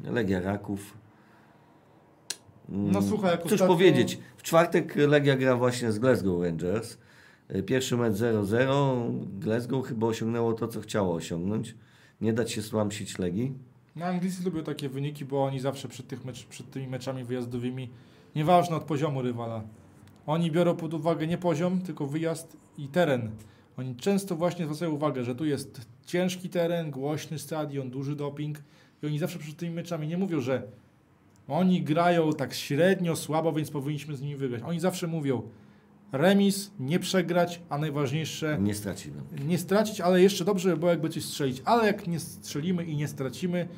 y, 0.05 0.11
Legia 0.16 0.41
Raków. 0.41 0.95
Mm, 2.68 2.93
No 2.93 3.03
słuchaj, 3.03 3.31
jak 3.31 3.43
Cóż 3.43 3.53
ostatnio- 3.53 3.66
powiedzieć. 3.68 4.18
W 4.37 4.43
czwartek 4.43 4.97
Legia 4.97 5.37
gra 5.37 5.57
właśnie 5.57 5.93
z 5.93 5.99
Glasgow 5.99 6.43
Rangers. 6.43 6.99
Y, 7.55 7.62
Pierwszy 7.62 7.97
mecz 7.97 8.14
0-0. 8.14 9.12
Glasgow 9.39 9.87
chyba 9.87 10.07
osiągnęło 10.07 10.53
to, 10.53 10.68
co 10.68 10.81
chciało 10.81 11.14
osiągnąć. 11.14 11.75
Nie 12.20 12.33
dać 12.33 12.53
się 12.53 12.62
słamsić 12.62 13.18
Legii. 13.18 13.53
No 13.97 14.05
Anglicy 14.05 14.45
lubią 14.45 14.62
takie 14.62 14.89
wyniki, 14.89 15.25
bo 15.25 15.45
oni 15.45 15.61
zawsze 15.61 15.89
przed, 15.89 16.09
tych 16.09 16.25
mecz, 16.25 16.47
przed 16.47 16.70
tymi 16.70 16.87
meczami 16.87 17.25
wyjazdowymi, 17.25 17.91
nieważne 18.37 18.77
od 18.77 18.85
poziomu 18.85 19.23
rywala, 19.23 19.62
oni 20.27 20.51
biorą 20.51 20.77
pod 20.77 20.95
uwagę 20.95 21.27
nie 21.27 21.39
poziom, 21.39 21.81
tylko 21.81 22.07
wyjazd 22.07 22.57
i 22.79 22.89
teren. 22.89 23.31
Oni 23.77 23.97
często 23.97 24.37
właśnie 24.37 24.64
zwracają 24.64 24.91
uwagę, 24.91 25.25
że 25.25 25.35
tu 25.35 25.45
jest 25.45 25.81
ciężki 26.07 26.49
teren, 26.49 26.91
głośny 26.91 27.39
stadion, 27.39 27.91
duży 27.91 28.16
doping 28.16 28.59
i 29.03 29.07
oni 29.07 29.18
zawsze 29.18 29.39
przed 29.39 29.57
tymi 29.57 29.75
meczami 29.75 30.09
nie 30.09 30.18
mówią, 30.18 30.41
że 30.41 30.62
oni 31.49 31.83
grają 31.83 32.33
tak 32.33 32.55
średnio, 32.55 33.16
słabo, 33.16 33.53
więc 33.53 33.70
powinniśmy 33.70 34.16
z 34.16 34.23
nimi 34.23 34.37
wygrać. 34.37 34.62
Oni 34.62 34.81
zawsze 34.81 35.07
mówią 35.07 35.43
remis, 36.12 36.70
nie 36.81 36.99
przegrać, 36.99 37.61
a 37.68 37.79
najważniejsze 37.79 38.59
Nie 38.61 38.75
stracimy. 38.75 39.16
nie 39.47 39.59
stracić, 39.59 40.01
ale 40.01 40.23
jeszcze 40.23 40.45
dobrze 40.45 40.70
by 40.70 40.77
było 40.77 40.91
jakby 40.91 41.09
coś 41.09 41.25
strzelić. 41.25 41.62
Ale 41.64 41.87
jak 41.87 42.07
nie 42.09 42.20
strzelimy 42.20 42.85
i 42.85 42.97
nie 42.97 43.09
stracimy, 43.09 43.68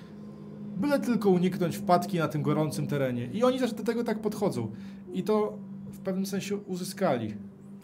byle 0.77 1.01
tylko 1.01 1.31
uniknąć 1.31 1.77
wpadki 1.77 2.19
na 2.19 2.29
tym 2.29 2.43
gorącym 2.43 2.87
terenie. 2.87 3.27
I 3.33 3.45
oni 3.45 3.59
też 3.59 3.73
do 3.73 3.83
tego 3.83 4.05
tak 4.05 4.21
podchodzą. 4.21 4.73
I 5.13 5.23
to 5.23 5.59
w 5.91 5.99
pewnym 5.99 6.27
sensie 6.27 6.57
uzyskali. 6.57 7.35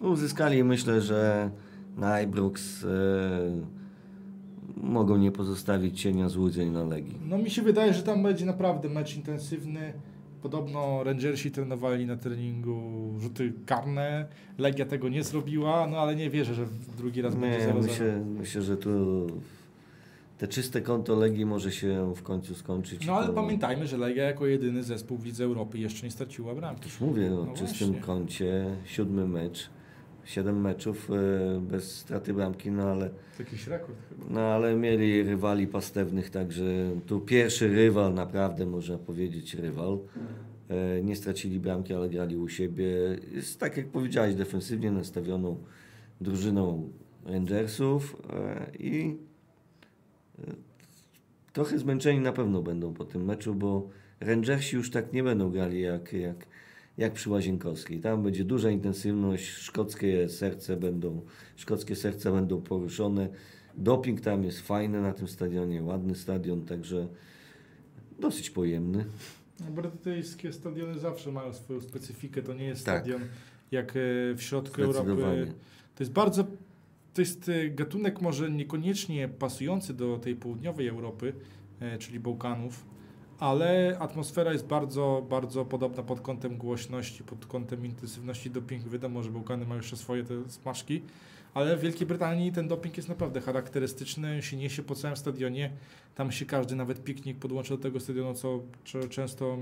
Uzyskali, 0.00 0.64
myślę, 0.64 1.00
że 1.00 1.50
na 1.96 2.22
Ibrox 2.22 2.84
e, 2.84 2.88
mogą 4.76 5.16
nie 5.16 5.32
pozostawić 5.32 6.00
cienia 6.00 6.28
złudzeń 6.28 6.70
na 6.70 6.84
Legii. 6.84 7.18
No 7.28 7.38
mi 7.38 7.50
się 7.50 7.62
wydaje, 7.62 7.94
że 7.94 8.02
tam 8.02 8.22
będzie 8.22 8.46
naprawdę 8.46 8.88
mecz 8.88 9.16
intensywny. 9.16 9.92
Podobno 10.42 11.04
Rangersi 11.04 11.50
trenowali 11.50 12.06
na 12.06 12.16
treningu 12.16 12.80
rzuty 13.18 13.52
karne. 13.66 14.26
Legia 14.58 14.84
tego 14.86 15.08
nie 15.08 15.24
zrobiła, 15.24 15.86
no 15.86 15.98
ale 15.98 16.16
nie 16.16 16.30
wierzę, 16.30 16.54
że 16.54 16.66
drugi 16.98 17.22
raz 17.22 17.34
będzie 17.34 17.58
Nie, 17.58 17.72
0-0. 17.72 17.82
myślę, 17.82 18.24
myślę, 18.38 18.62
że 18.62 18.76
tu 18.76 19.26
te 20.38 20.48
czyste 20.48 20.80
konto 20.80 21.16
Legii 21.16 21.46
może 21.46 21.72
się 21.72 22.12
w 22.16 22.22
końcu 22.22 22.54
skończyć. 22.54 23.06
No 23.06 23.12
ale 23.12 23.26
To- 23.26 23.32
pamiętajmy, 23.32 23.86
że 23.86 23.96
Legia 23.96 24.24
jako 24.24 24.46
jedyny 24.46 24.82
zespół 24.82 25.18
w 25.18 25.24
Lidze 25.24 25.44
Europy 25.44 25.78
jeszcze 25.78 26.06
nie 26.06 26.10
straciła 26.10 26.54
bramki. 26.54 26.84
Już 26.84 27.00
mówię 27.00 27.34
o 27.34 27.44
No 27.44 27.52
czystym 27.54 27.86
właśnie. 27.88 28.02
koncie, 28.06 28.64
siódmy 28.84 29.26
mecz, 29.28 29.70
siedem 30.24 30.60
meczów 30.60 31.10
e, 31.10 31.60
bez 31.60 31.96
straty 31.96 32.34
bramki, 32.34 32.70
no 32.70 32.82
ale, 32.82 33.08
To 33.10 33.42
jakiś 33.42 33.66
rekord 33.66 33.98
chyba. 34.08 34.24
no 34.30 34.40
ale 34.40 34.76
mieli 34.76 35.22
rywali 35.22 35.66
pastewnych, 35.66 36.30
także 36.30 36.64
tu 37.06 37.20
pierwszy 37.20 37.68
rywal, 37.68 38.14
naprawdę 38.14 38.66
można 38.66 38.98
powiedzieć 38.98 39.54
rywal. 39.54 39.98
E, 40.68 41.02
Nie 41.02 41.16
stracili 41.16 41.60
bramki, 41.60 41.94
ale 41.94 42.08
grali 42.08 42.36
u 42.36 42.48
siebie. 42.48 42.86
Jest 43.32 43.60
tak 43.60 43.76
jak 43.76 43.86
powiedziałeś, 43.88 44.34
defensywnie 44.34 44.90
nastawioną 44.90 45.56
drużyną 46.20 46.88
Rangersów 47.26 48.16
e, 48.30 48.66
i 48.78 49.16
e, 50.38 50.42
trochę 51.52 51.78
zmęczeni 51.78 52.20
na 52.20 52.32
pewno 52.32 52.62
będą 52.62 52.94
po 52.94 53.04
tym 53.04 53.24
meczu, 53.24 53.54
bo 53.54 53.88
Rangersi 54.20 54.76
już 54.76 54.90
tak 54.90 55.12
nie 55.12 55.22
będą 55.22 55.50
grali 55.50 55.80
jak, 55.80 56.12
jak, 56.12 56.46
jak 57.00 57.12
przy 57.12 57.30
Łazienkowskiej. 57.30 58.00
Tam 58.00 58.22
będzie 58.22 58.44
duża 58.44 58.70
intensywność, 58.70 59.48
szkockie 59.48 60.28
serce 60.28 60.76
będą, 60.76 61.20
szkockie 61.56 61.96
serca 61.96 62.32
będą 62.32 62.62
poruszone. 62.62 63.28
Doping 63.74 64.20
tam 64.20 64.44
jest 64.44 64.60
fajny 64.60 65.02
na 65.02 65.12
tym 65.12 65.28
stadionie, 65.28 65.82
ładny 65.82 66.14
stadion, 66.14 66.64
także 66.64 67.08
dosyć 68.18 68.50
pojemny. 68.50 69.04
Brytyjskie 69.70 70.52
stadiony 70.52 70.98
zawsze 70.98 71.32
mają 71.32 71.52
swoją 71.52 71.80
specyfikę. 71.80 72.42
To 72.42 72.54
nie 72.54 72.64
jest 72.64 72.86
Tak. 72.86 73.02
stadion 73.02 73.20
jak 73.70 73.90
e, 73.90 73.94
w 74.34 74.42
środku 74.42 74.82
Europy. 74.82 75.52
To 75.94 76.02
jest 76.02 76.12
bardzo. 76.12 76.44
To 77.14 77.22
jest 77.22 77.48
e, 77.48 77.70
gatunek 77.70 78.20
może 78.20 78.50
niekoniecznie 78.50 79.28
pasujący 79.28 79.94
do 79.94 80.18
tej 80.18 80.36
południowej 80.36 80.88
Europy, 80.88 81.32
e, 81.80 81.98
czyli 81.98 82.20
Bałkanów, 82.20 82.84
ale 83.40 83.96
atmosfera 83.98 84.52
jest 84.52 84.66
bardzo, 84.66 85.26
bardzo 85.30 85.64
podobna 85.64 86.02
pod 86.02 86.20
kątem 86.20 86.56
głośności, 86.56 87.24
pod 87.24 87.46
kątem 87.46 87.86
intensywności 87.86 88.50
dopingu. 88.50 88.90
Wiadomo, 88.90 89.22
że 89.22 89.30
Bałkany 89.30 89.66
mają 89.66 89.80
jeszcze 89.80 89.96
swoje 89.96 90.24
te 90.24 90.50
smaczki, 90.50 91.02
ale 91.54 91.76
w 91.76 91.80
Wielkiej 91.80 92.06
Brytanii 92.06 92.52
ten 92.52 92.68
doping 92.68 92.96
jest 92.96 93.08
naprawdę 93.08 93.40
charakterystyczny, 93.40 94.42
się 94.42 94.56
niesie 94.56 94.82
po 94.82 94.94
całym 94.94 95.16
stadionie. 95.16 95.70
Tam 96.14 96.32
się 96.32 96.46
każdy, 96.46 96.76
nawet 96.76 97.04
piknik 97.04 97.38
podłącza 97.38 97.76
do 97.76 97.82
tego 97.82 98.00
stadionu, 98.00 98.34
co 98.34 98.60
często 99.10 99.58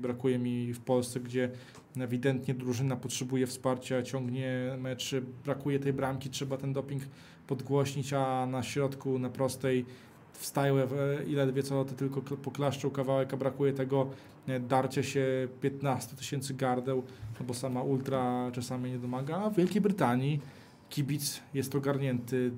brakuje 0.00 0.38
mi 0.38 0.72
w 0.72 0.80
Polsce, 0.80 1.20
gdzie 1.20 1.50
ewidentnie 1.96 2.54
drużyna 2.54 2.96
potrzebuje 2.96 3.46
wsparcia, 3.46 4.02
ciągnie 4.02 4.76
mecz, 4.78 5.14
brakuje 5.44 5.78
tej 5.78 5.92
bramki, 5.92 6.30
trzeba 6.30 6.56
ten 6.56 6.72
doping 6.72 7.02
podgłośnić, 7.46 8.12
a 8.12 8.46
na 8.46 8.62
środku, 8.62 9.18
na 9.18 9.30
prostej 9.30 9.84
wstają 10.32 10.76
w- 10.86 11.28
i 11.28 11.32
ledwie 11.34 11.62
co 11.62 11.84
to 11.84 11.94
tylko 11.94 12.22
kl- 12.22 12.36
poklaszczą 12.36 12.90
kawałek, 12.90 13.34
a 13.34 13.36
brakuje 13.36 13.72
tego 13.72 14.10
e, 14.48 14.60
darcia 14.60 15.02
się 15.02 15.48
15 15.60 16.16
tysięcy 16.16 16.54
gardeł, 16.54 17.02
no 17.40 17.46
bo 17.46 17.54
sama 17.54 17.82
ultra 17.82 18.50
czasami 18.52 18.90
nie 18.90 18.98
domaga, 18.98 19.36
a 19.36 19.50
w 19.50 19.56
Wielkiej 19.56 19.80
Brytanii 19.80 20.40
kibic 20.88 21.40
jest 21.54 21.74
ogarnięty, 21.74 22.50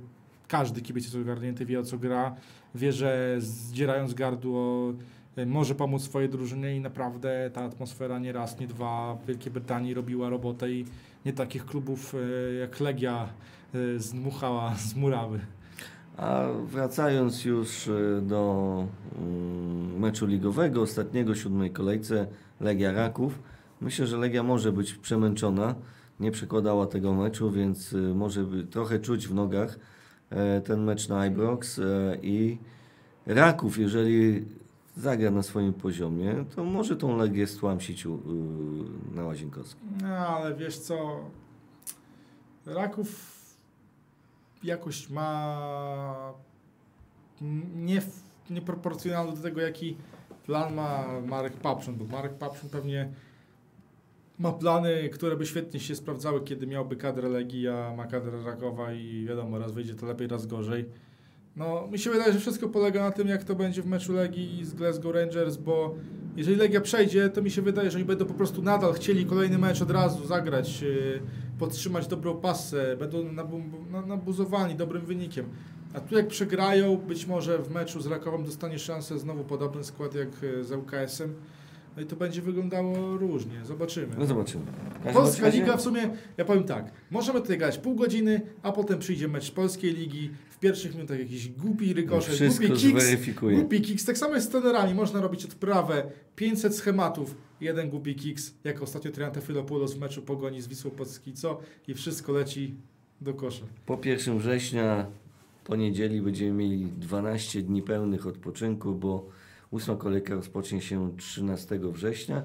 każdy 0.48 0.80
kibic 0.80 1.04
jest 1.04 1.16
ogarnięty, 1.16 1.66
wie 1.66 1.80
o 1.80 1.82
co 1.82 1.98
gra, 1.98 2.34
wie, 2.74 2.92
że 2.92 3.36
zdzierając 3.38 4.14
gardło 4.14 4.92
e, 5.36 5.46
może 5.46 5.74
pomóc 5.74 6.02
swojej 6.02 6.28
drużynie 6.28 6.76
i 6.76 6.80
naprawdę 6.80 7.50
ta 7.54 7.62
atmosfera 7.64 8.18
nie 8.18 8.32
raz, 8.32 8.58
nie 8.60 8.66
dwa 8.66 9.14
w 9.22 9.26
Wielkiej 9.26 9.52
Brytanii 9.52 9.94
robiła 9.94 10.28
robotę 10.28 10.72
i 10.72 10.84
nie 11.26 11.32
takich 11.32 11.66
klubów 11.66 12.14
e, 12.14 12.54
jak 12.54 12.80
Legia 12.80 13.28
zmuchała 13.96 14.74
z 14.74 14.94
murawy. 14.94 15.40
A 16.16 16.44
wracając 16.66 17.44
już 17.44 17.86
y, 17.86 18.20
do 18.22 18.86
mm, 19.18 19.98
meczu 19.98 20.26
ligowego, 20.26 20.82
ostatniego, 20.82 21.34
siódmej 21.34 21.70
kolejce, 21.70 22.26
Legia 22.60 22.92
Raków. 22.92 23.38
Myślę, 23.80 24.06
że 24.06 24.16
Legia 24.16 24.42
może 24.42 24.72
być 24.72 24.94
przemęczona. 24.94 25.74
Nie 26.20 26.30
przekładała 26.30 26.86
tego 26.86 27.14
meczu, 27.14 27.50
więc 27.50 27.92
y, 27.92 28.14
może 28.14 28.44
trochę 28.70 28.98
czuć 28.98 29.28
w 29.28 29.34
nogach 29.34 29.78
e, 30.30 30.60
ten 30.60 30.84
mecz 30.84 31.08
na 31.08 31.26
Ibrox. 31.26 31.78
e, 31.78 32.18
I 32.22 32.58
Raków, 33.26 33.78
jeżeli 33.78 34.44
zagra 34.96 35.30
na 35.30 35.42
swoim 35.42 35.72
poziomie, 35.72 36.44
to 36.56 36.64
może 36.64 36.96
tą 36.96 37.16
Legię 37.16 37.46
stłamsić 37.46 38.06
na 39.14 39.24
Łazienkowskiej. 39.24 39.88
No 40.02 40.08
ale 40.08 40.54
wiesz 40.54 40.78
co, 40.78 41.20
Raków 42.66 43.33
jakoś 44.64 45.10
ma 45.10 46.32
nie, 47.74 48.02
nieproporcjonalny 48.50 49.36
do 49.36 49.42
tego, 49.42 49.60
jaki 49.60 49.96
plan 50.46 50.74
ma 50.74 51.20
Marek 51.26 51.52
Papszun, 51.52 51.94
bo 51.94 52.04
Marek 52.04 52.34
Papszun 52.34 52.70
pewnie 52.70 53.08
ma 54.38 54.52
plany, 54.52 55.08
które 55.12 55.36
by 55.36 55.46
świetnie 55.46 55.80
się 55.80 55.94
sprawdzały, 55.94 56.40
kiedy 56.44 56.66
miałby 56.66 56.96
kadrę 56.96 57.28
Legii, 57.28 57.68
a 57.68 57.94
ma 57.96 58.06
kadrę 58.06 58.44
Rakowa 58.44 58.92
i 58.92 59.24
wiadomo, 59.28 59.58
raz 59.58 59.72
wyjdzie 59.72 59.94
to 59.94 60.06
lepiej, 60.06 60.28
raz 60.28 60.46
gorzej. 60.46 60.84
No, 61.56 61.88
mi 61.92 61.98
się 61.98 62.10
wydaje, 62.10 62.32
że 62.32 62.38
wszystko 62.38 62.68
polega 62.68 63.04
na 63.04 63.10
tym, 63.10 63.28
jak 63.28 63.44
to 63.44 63.54
będzie 63.54 63.82
w 63.82 63.86
meczu 63.86 64.12
Legii 64.12 64.64
z 64.64 64.74
Glasgow 64.74 65.14
Rangers, 65.14 65.56
bo 65.56 65.94
jeżeli 66.36 66.56
Legia 66.56 66.80
przejdzie, 66.80 67.28
to 67.28 67.42
mi 67.42 67.50
się 67.50 67.62
wydaje, 67.62 67.90
że 67.90 67.98
oni 67.98 68.04
będą 68.04 68.24
po 68.24 68.34
prostu 68.34 68.62
nadal 68.62 68.92
chcieli 68.92 69.26
kolejny 69.26 69.58
mecz 69.58 69.82
od 69.82 69.90
razu 69.90 70.26
zagrać, 70.26 70.82
yy, 70.82 71.20
podtrzymać 71.58 72.06
dobrą 72.06 72.34
pasę, 72.36 72.96
będą 72.96 73.24
nabu- 73.32 73.90
na- 73.90 74.06
nabuzowani 74.06 74.74
dobrym 74.74 75.06
wynikiem. 75.06 75.46
A 75.94 76.00
tu 76.00 76.14
jak 76.16 76.28
przegrają, 76.28 76.96
być 76.96 77.26
może 77.26 77.58
w 77.58 77.70
meczu 77.70 78.00
z 78.00 78.06
Rakowem 78.06 78.44
dostanie 78.44 78.78
szansę 78.78 79.18
znowu 79.18 79.44
podobny 79.44 79.84
skład 79.84 80.14
jak 80.14 80.28
yy, 80.42 80.64
z 80.64 80.72
ŁKS-em, 80.72 81.34
No 81.96 82.02
i 82.02 82.06
to 82.06 82.16
będzie 82.16 82.42
wyglądało 82.42 83.16
różnie, 83.16 83.64
zobaczymy. 83.64 84.14
No 84.18 84.26
zobaczymy. 84.26 84.64
Polska 85.12 85.48
Liga 85.48 85.76
w 85.76 85.80
sumie, 85.80 86.10
ja 86.36 86.44
powiem 86.44 86.64
tak, 86.64 86.92
możemy 87.10 87.40
tutaj 87.40 87.58
grać 87.58 87.78
pół 87.78 87.94
godziny, 87.94 88.40
a 88.62 88.72
potem 88.72 88.98
przyjdzie 88.98 89.28
mecz 89.28 89.50
Polskiej 89.50 89.94
Ligi, 89.94 90.30
pierwszych 90.64 90.94
minutach 90.94 91.18
jakiś 91.18 91.48
głupi 91.48 91.94
rykoszet, 91.94 92.48
głupi 92.48 92.72
kiks, 92.72 93.04
zweryfikuje. 93.04 93.56
głupi 93.56 93.80
kiks. 93.80 94.04
Tak 94.04 94.18
samo 94.18 94.34
jest 94.34 94.46
z 94.46 94.50
trenerami, 94.50 94.94
można 94.94 95.20
robić 95.20 95.44
odprawę, 95.44 96.10
500 96.36 96.76
schematów, 96.76 97.36
jeden 97.60 97.90
głupi 97.90 98.14
kiks, 98.14 98.54
jak 98.64 98.82
ostatnio 98.82 99.10
Trianta 99.10 99.40
Filopoulos 99.40 99.94
w 99.94 100.00
meczu 100.00 100.22
Pogoni 100.22 100.62
z 100.62 100.68
Wisłą 100.68 100.90
Podskico 100.90 101.60
i 101.88 101.94
wszystko 101.94 102.32
leci 102.32 102.74
do 103.20 103.34
kosza. 103.34 103.64
Po 103.86 103.98
1 104.04 104.38
września, 104.38 105.06
po 105.64 105.76
niedzieli 105.76 106.20
będziemy 106.22 106.52
mieli 106.52 106.86
12 106.86 107.62
dni 107.62 107.82
pełnych 107.82 108.26
odpoczynku, 108.26 108.94
bo 108.94 109.28
ósma 109.70 109.96
kolejka 109.96 110.34
rozpocznie 110.34 110.80
się 110.80 111.16
13 111.16 111.78
września. 111.92 112.42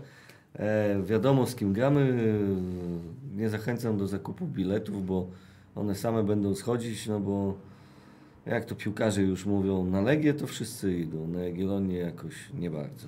E, 0.53 1.03
wiadomo 1.03 1.45
z 1.45 1.55
kim 1.55 1.73
gramy. 1.73 2.33
Nie 3.35 3.49
zachęcam 3.49 3.97
do 3.97 4.07
zakupu 4.07 4.47
biletów, 4.47 5.05
bo 5.05 5.27
one 5.75 5.95
same 5.95 6.23
będą 6.23 6.55
schodzić, 6.55 7.07
no 7.07 7.19
bo 7.19 7.68
jak 8.49 8.65
to 8.65 8.75
piłkarze 8.75 9.21
już 9.21 9.45
mówią, 9.45 9.85
na 9.85 10.01
Legię 10.01 10.33
to 10.33 10.47
wszyscy 10.47 10.93
idą, 10.97 11.27
na 11.27 11.39
Jagiellonię 11.39 11.97
jakoś 11.97 12.33
nie 12.53 12.71
bardzo. 12.71 13.07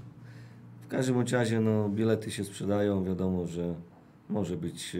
W 0.81 0.87
każdym 0.87 1.21
razie 1.31 1.59
no, 1.59 1.89
bilety 1.89 2.31
się 2.31 2.43
sprzedają, 2.43 3.03
wiadomo, 3.03 3.45
że 3.47 3.75
może 4.29 4.57
być... 4.57 4.95
e, 4.95 4.99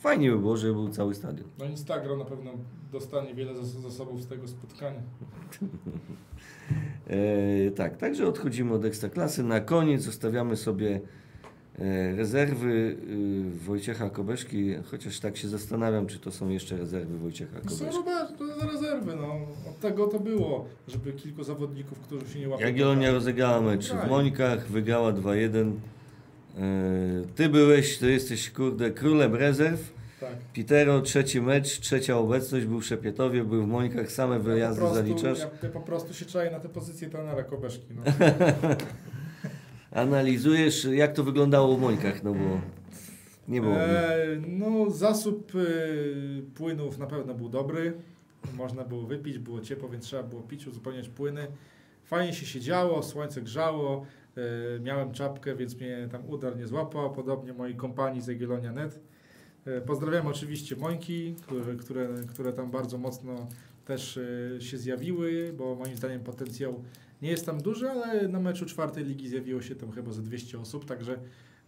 Fajnie 0.00 0.30
by 0.30 0.38
było, 0.38 0.56
żeby 0.56 0.72
był 0.74 0.88
cały 0.88 1.14
stadion. 1.14 1.48
No 1.58 1.64
Instagram 1.64 2.18
na 2.18 2.24
pewno 2.24 2.50
dostanie 2.92 3.34
wiele 3.34 3.52
zas- 3.54 3.80
zasobów 3.82 4.22
z 4.22 4.26
tego 4.26 4.48
spotkania. 4.48 5.00
E, 7.08 7.70
tak, 7.70 7.96
także 7.96 8.26
odchodzimy 8.28 8.74
od 8.74 8.84
Ekstraklasy. 8.84 9.42
Na 9.42 9.60
koniec 9.60 10.02
zostawiamy 10.02 10.56
sobie 10.56 11.00
rezerwy 12.16 12.96
y, 13.58 13.64
Wojciecha 13.66 14.10
Kobeszki, 14.10 14.74
chociaż 14.90 15.20
tak 15.20 15.36
się 15.36 15.48
zastanawiam, 15.48 16.06
czy 16.06 16.18
to 16.18 16.32
są 16.32 16.48
jeszcze 16.48 16.76
rezerwy 16.76 17.18
Wojciecha 17.18 17.52
Są 17.68 17.78
Kobeszki. 17.78 18.04
to 18.60 18.66
rezerwy, 18.72 19.16
no. 19.16 19.34
Od 19.70 19.80
tego 19.80 20.06
to 20.06 20.20
było, 20.20 20.66
żeby 20.88 21.12
kilku 21.12 21.44
zawodników, 21.44 21.98
którzy 22.00 22.28
się 22.32 22.38
nie 22.40 22.48
łapią. 22.48 22.64
Jagiellonia 22.66 23.12
rozegrała 23.12 23.60
mecz 23.60 23.92
w. 23.92 24.08
Mońkach, 24.08 24.66
wygrała 24.68 25.12
2-1. 25.12 25.72
E, 26.58 26.62
Ty 27.34 27.48
byłeś, 27.48 27.98
to 27.98 28.06
jesteś 28.06 28.50
kurde 28.50 28.90
królem 28.90 29.34
rezerw. 29.34 29.92
Tak. 30.20 30.30
Pitero, 30.52 31.00
trzeci 31.00 31.40
mecz, 31.40 31.80
trzecia 31.80 32.18
obecność, 32.18 32.66
był 32.66 32.80
w 32.80 32.84
Szepietowie, 32.86 33.44
był 33.44 33.62
w 33.62 33.68
Mońkach, 33.68 34.12
same 34.12 34.34
Ja 34.34 34.40
po 34.40 34.44
wyjazdy 34.44 34.80
prostu- 34.80 34.96
zaliczasz. 34.96 35.38
Ja, 35.38 35.48
ja 35.62 35.68
po 35.68 35.80
prostu 35.80 36.14
się 36.14 36.24
czaję 36.24 36.50
na 36.50 36.60
tę 36.60 36.68
pozycję 36.68 37.08
trenera 37.10 37.42
Kobeszki. 37.42 37.86
No. 37.96 38.02
Analizujesz, 39.96 40.84
jak 40.84 41.12
to 41.12 41.24
wyglądało 41.24 41.76
w 41.76 41.80
Mońkach, 41.80 42.22
no 42.22 42.34
bo 42.34 42.60
nie 43.48 43.60
było. 43.60 43.74
E, 43.76 44.26
no, 44.48 44.90
zasób 44.90 45.54
y, 45.54 46.42
płynów 46.54 46.98
na 46.98 47.06
pewno 47.06 47.34
był 47.34 47.48
dobry. 47.48 47.92
Można 48.56 48.84
było 48.84 49.02
wypić, 49.02 49.38
było 49.38 49.60
ciepło, 49.60 49.88
więc 49.88 50.04
trzeba 50.04 50.22
było 50.22 50.42
pić, 50.42 50.66
uzupełniać 50.66 51.08
płyny. 51.08 51.46
Fajnie 52.04 52.32
się 52.32 52.46
siedziało, 52.46 53.02
słońce 53.02 53.42
grzało. 53.42 54.06
E, 54.36 54.80
miałem 54.80 55.12
czapkę, 55.12 55.56
więc 55.56 55.80
mnie 55.80 56.08
tam 56.12 56.28
udar 56.28 56.56
nie 56.56 56.66
złapał. 56.66 57.12
Podobnie 57.12 57.52
mojej 57.52 57.76
kompanii 57.76 58.20
z 58.20 58.26
Jagiellonia 58.26 58.72
Net. 58.72 59.00
E, 59.66 59.80
pozdrawiam 59.80 60.26
oczywiście 60.26 60.76
Mońki, 60.76 61.34
które, 61.42 61.76
które, 61.76 62.08
które 62.28 62.52
tam 62.52 62.70
bardzo 62.70 62.98
mocno 62.98 63.46
też 63.84 64.18
e, 64.56 64.60
się 64.60 64.78
zjawiły, 64.78 65.52
bo 65.58 65.74
moim 65.74 65.96
zdaniem 65.96 66.20
potencjał 66.20 66.82
nie 67.22 67.30
jest 67.30 67.46
tam 67.46 67.58
duży, 67.62 67.90
ale 67.90 68.28
na 68.28 68.40
meczu 68.40 68.66
czwartej 68.66 69.04
ligi 69.04 69.28
zjawiło 69.28 69.62
się 69.62 69.74
tam 69.74 69.92
chyba 69.92 70.12
ze 70.12 70.22
200 70.22 70.60
osób, 70.60 70.84
także 70.84 71.18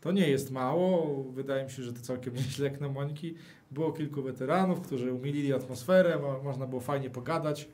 to 0.00 0.12
nie 0.12 0.28
jest 0.28 0.50
mało. 0.50 1.24
Wydaje 1.32 1.64
mi 1.64 1.70
się, 1.70 1.82
że 1.82 1.92
to 1.92 2.00
całkiem 2.00 2.34
nieźle 2.44 2.68
jak 2.70 2.80
na 2.80 2.88
Mońki. 2.88 3.34
Było 3.70 3.92
kilku 3.92 4.22
weteranów, 4.22 4.80
którzy 4.80 5.12
umilili 5.12 5.52
atmosferę, 5.52 6.18
mo- 6.18 6.42
można 6.42 6.66
było 6.66 6.80
fajnie 6.80 7.10
pogadać. 7.10 7.68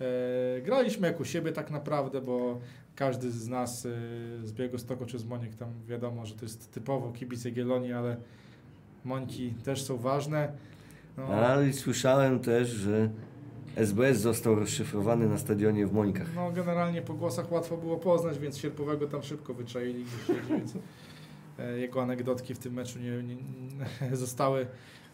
E, 0.00 0.60
graliśmy 0.62 1.06
jak 1.06 1.20
u 1.20 1.24
siebie 1.24 1.52
tak 1.52 1.70
naprawdę, 1.70 2.20
bo 2.20 2.60
każdy 2.96 3.30
z 3.30 3.48
nas 3.48 3.86
e, 3.86 3.90
z 4.44 4.52
Białegostoku 4.52 5.06
czy 5.06 5.18
z 5.18 5.24
Moniek 5.24 5.54
tam 5.54 5.68
wiadomo, 5.86 6.26
że 6.26 6.34
to 6.34 6.44
jest 6.44 6.72
typowo 6.72 7.12
kibic 7.12 7.44
Jagiellonii, 7.44 7.92
ale 7.92 8.16
Mońki 9.04 9.54
też 9.64 9.82
są 9.82 9.96
ważne. 9.96 10.52
No, 11.16 11.24
Ale 11.24 11.72
słyszałem 11.72 12.40
też, 12.40 12.68
że 12.68 13.10
SBS 13.76 14.20
został 14.20 14.54
rozszyfrowany 14.54 15.28
na 15.28 15.38
stadionie 15.38 15.86
w 15.86 15.92
Mońkach. 15.92 16.34
No 16.34 16.52
generalnie 16.52 17.02
po 17.02 17.14
głosach 17.14 17.52
łatwo 17.52 17.76
było 17.76 17.96
poznać, 17.96 18.38
więc 18.38 18.58
Sierpowego 18.58 19.06
tam 19.06 19.22
szybko 19.22 19.54
wyczaili 19.54 20.04
więc 20.50 20.74
e, 21.58 21.78
jego 21.78 22.02
anegdotki 22.02 22.54
w 22.54 22.58
tym 22.58 22.72
meczu 22.72 22.98
nie, 22.98 23.22
nie, 23.22 23.36
zostały, 24.16 24.66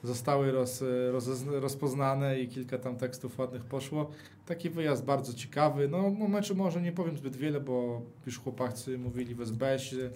zostały 0.02 0.52
roz, 0.52 0.84
roz, 1.12 1.44
rozpoznane 1.46 2.40
i 2.40 2.48
kilka 2.48 2.78
tam 2.78 2.96
tekstów 2.96 3.38
ładnych 3.38 3.64
poszło. 3.64 4.10
Taki 4.46 4.70
wyjazd 4.70 5.04
bardzo 5.04 5.34
ciekawy. 5.34 5.88
No 5.88 5.98
o 5.98 6.28
meczu 6.28 6.54
może 6.54 6.82
nie 6.82 6.92
powiem 6.92 7.16
zbyt 7.16 7.36
wiele, 7.36 7.60
bo 7.60 8.02
już 8.26 8.38
chłopacy 8.38 8.98
mówili 8.98 9.34
w 9.34 9.40
SBS-ie, 9.40 10.10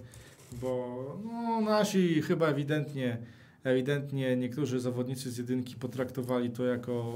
bo 0.61 1.03
no, 1.23 1.61
nasi 1.61 2.21
chyba 2.21 2.47
ewidentnie 2.47 3.17
ewidentnie 3.63 4.37
niektórzy 4.37 4.79
zawodnicy 4.79 5.31
z 5.31 5.37
jedynki 5.37 5.75
potraktowali 5.75 6.49
to 6.49 6.65
jako 6.65 7.13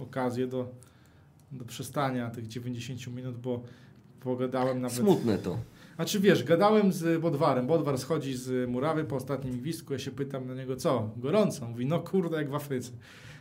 okazję 0.00 0.46
do, 0.46 0.68
do 1.52 1.64
przestania 1.64 2.30
tych 2.30 2.46
90 2.46 3.16
minut, 3.16 3.38
bo 3.38 3.62
pogadałem 4.20 4.80
nawet... 4.80 4.96
Smutne 4.96 5.38
to. 5.38 5.58
Znaczy 5.96 6.20
wiesz, 6.20 6.44
gadałem 6.44 6.92
z 6.92 7.20
Bodwarem. 7.20 7.66
Bodwar 7.66 7.98
schodzi 7.98 8.36
z 8.36 8.70
murawy 8.70 9.04
po 9.04 9.16
ostatnim 9.16 9.58
gwizdku, 9.58 9.92
ja 9.92 9.98
się 9.98 10.10
pytam 10.10 10.46
na 10.46 10.54
niego, 10.54 10.76
co? 10.76 11.10
Gorąco. 11.16 11.68
Mówi, 11.68 11.86
no 11.86 12.00
kurde, 12.00 12.36
jak 12.36 12.50
w 12.50 12.54
Afryce. 12.54 12.92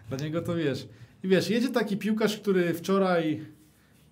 Dla 0.09 0.17
niego 0.17 0.41
to 0.41 0.55
wiesz. 0.55 0.87
I 1.23 1.27
wiesz, 1.27 1.49
jedzie 1.49 1.69
taki 1.69 1.97
piłkarz, 1.97 2.37
który 2.37 2.73
wczoraj 2.73 3.41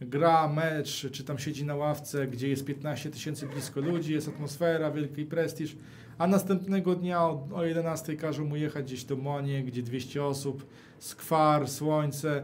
gra 0.01 0.47
mecz, 0.47 1.11
czy 1.11 1.23
tam 1.23 1.39
siedzi 1.39 1.65
na 1.65 1.75
ławce, 1.75 2.27
gdzie 2.27 2.49
jest 2.49 2.65
15 2.65 3.09
tysięcy 3.09 3.47
blisko 3.47 3.81
ludzi, 3.81 4.13
jest 4.13 4.27
atmosfera, 4.27 4.91
wielki 4.91 5.25
prestiż, 5.25 5.77
a 6.17 6.27
następnego 6.27 6.95
dnia 6.95 7.21
o, 7.21 7.47
o 7.53 7.63
11 7.63 8.15
każą 8.15 8.45
mu 8.45 8.55
jechać 8.55 8.85
gdzieś 8.85 9.03
do 9.03 9.15
Monie, 9.15 9.63
gdzie 9.63 9.83
200 9.83 10.23
osób, 10.23 10.65
skwar, 10.99 11.67
słońce. 11.67 12.43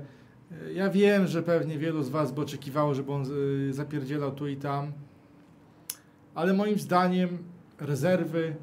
Ja 0.74 0.90
wiem, 0.90 1.28
że 1.28 1.44
pewnie 1.44 1.78
wielu 1.78 2.04
z 2.04 2.10
Was 2.10 2.32
by 2.32 2.42
oczekiwało, 2.42 2.94
żeby 2.96 3.12
on 3.12 3.26
y, 3.70 3.74
zapierdzielał 3.74 4.32
tu 4.32 4.48
i 4.48 4.58
tam, 4.58 4.92
ale 6.36 6.54
moim 6.54 6.80
zdaniem 6.80 7.38
rezerwy 7.80 8.56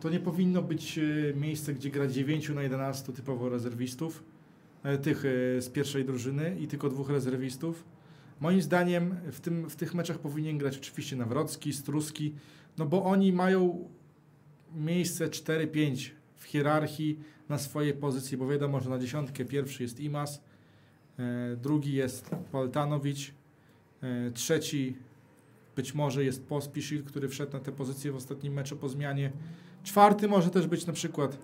to 0.00 0.10
nie 0.10 0.20
powinno 0.20 0.62
być 0.62 0.98
y, 0.98 1.34
miejsce, 1.36 1.74
gdzie 1.74 1.90
gra 1.90 2.06
9 2.06 2.48
na 2.48 2.62
11 2.62 3.12
typowo 3.12 3.48
rezerwistów, 3.48 4.24
e, 4.82 4.98
tych 4.98 5.20
z 5.58 5.68
pierwszej 5.68 6.04
drużyny 6.04 6.56
i 6.60 6.68
tylko 6.68 6.88
dwóch 6.88 7.10
rezerwistów. 7.10 7.84
Moim 8.40 8.62
zdaniem 8.62 9.16
w, 9.32 9.40
tym, 9.40 9.70
w 9.70 9.76
tych 9.76 9.94
meczach 9.94 10.18
powinien 10.18 10.58
grać 10.58 10.76
oczywiście 10.76 11.16
Nawrocki, 11.16 11.72
Struski, 11.72 12.34
no 12.78 12.86
bo 12.86 13.04
oni 13.04 13.32
mają 13.32 13.88
miejsce 14.74 15.28
4-5 15.28 16.10
w 16.24 16.25
hierarchii 16.46 17.18
na 17.48 17.58
swojej 17.58 17.94
pozycji, 17.94 18.36
bo 18.36 18.48
wiadomo, 18.48 18.80
że 18.80 18.90
na 18.90 18.98
dziesiątkę 18.98 19.44
pierwszy 19.44 19.82
jest 19.82 20.00
Imas, 20.00 20.40
e, 21.18 21.56
drugi 21.56 21.92
jest 21.92 22.30
Poltanowicz, 22.52 23.34
e, 24.02 24.30
trzeci 24.30 24.96
być 25.76 25.94
może 25.94 26.24
jest 26.24 26.46
Pospiszil, 26.46 27.04
który 27.04 27.28
wszedł 27.28 27.52
na 27.52 27.60
tę 27.60 27.72
pozycję 27.72 28.12
w 28.12 28.16
ostatnim 28.16 28.52
meczu 28.52 28.76
po 28.76 28.88
zmianie. 28.88 29.32
Czwarty 29.84 30.28
może 30.28 30.50
też 30.50 30.66
być 30.66 30.86
na 30.86 30.92
przykład 30.92 31.38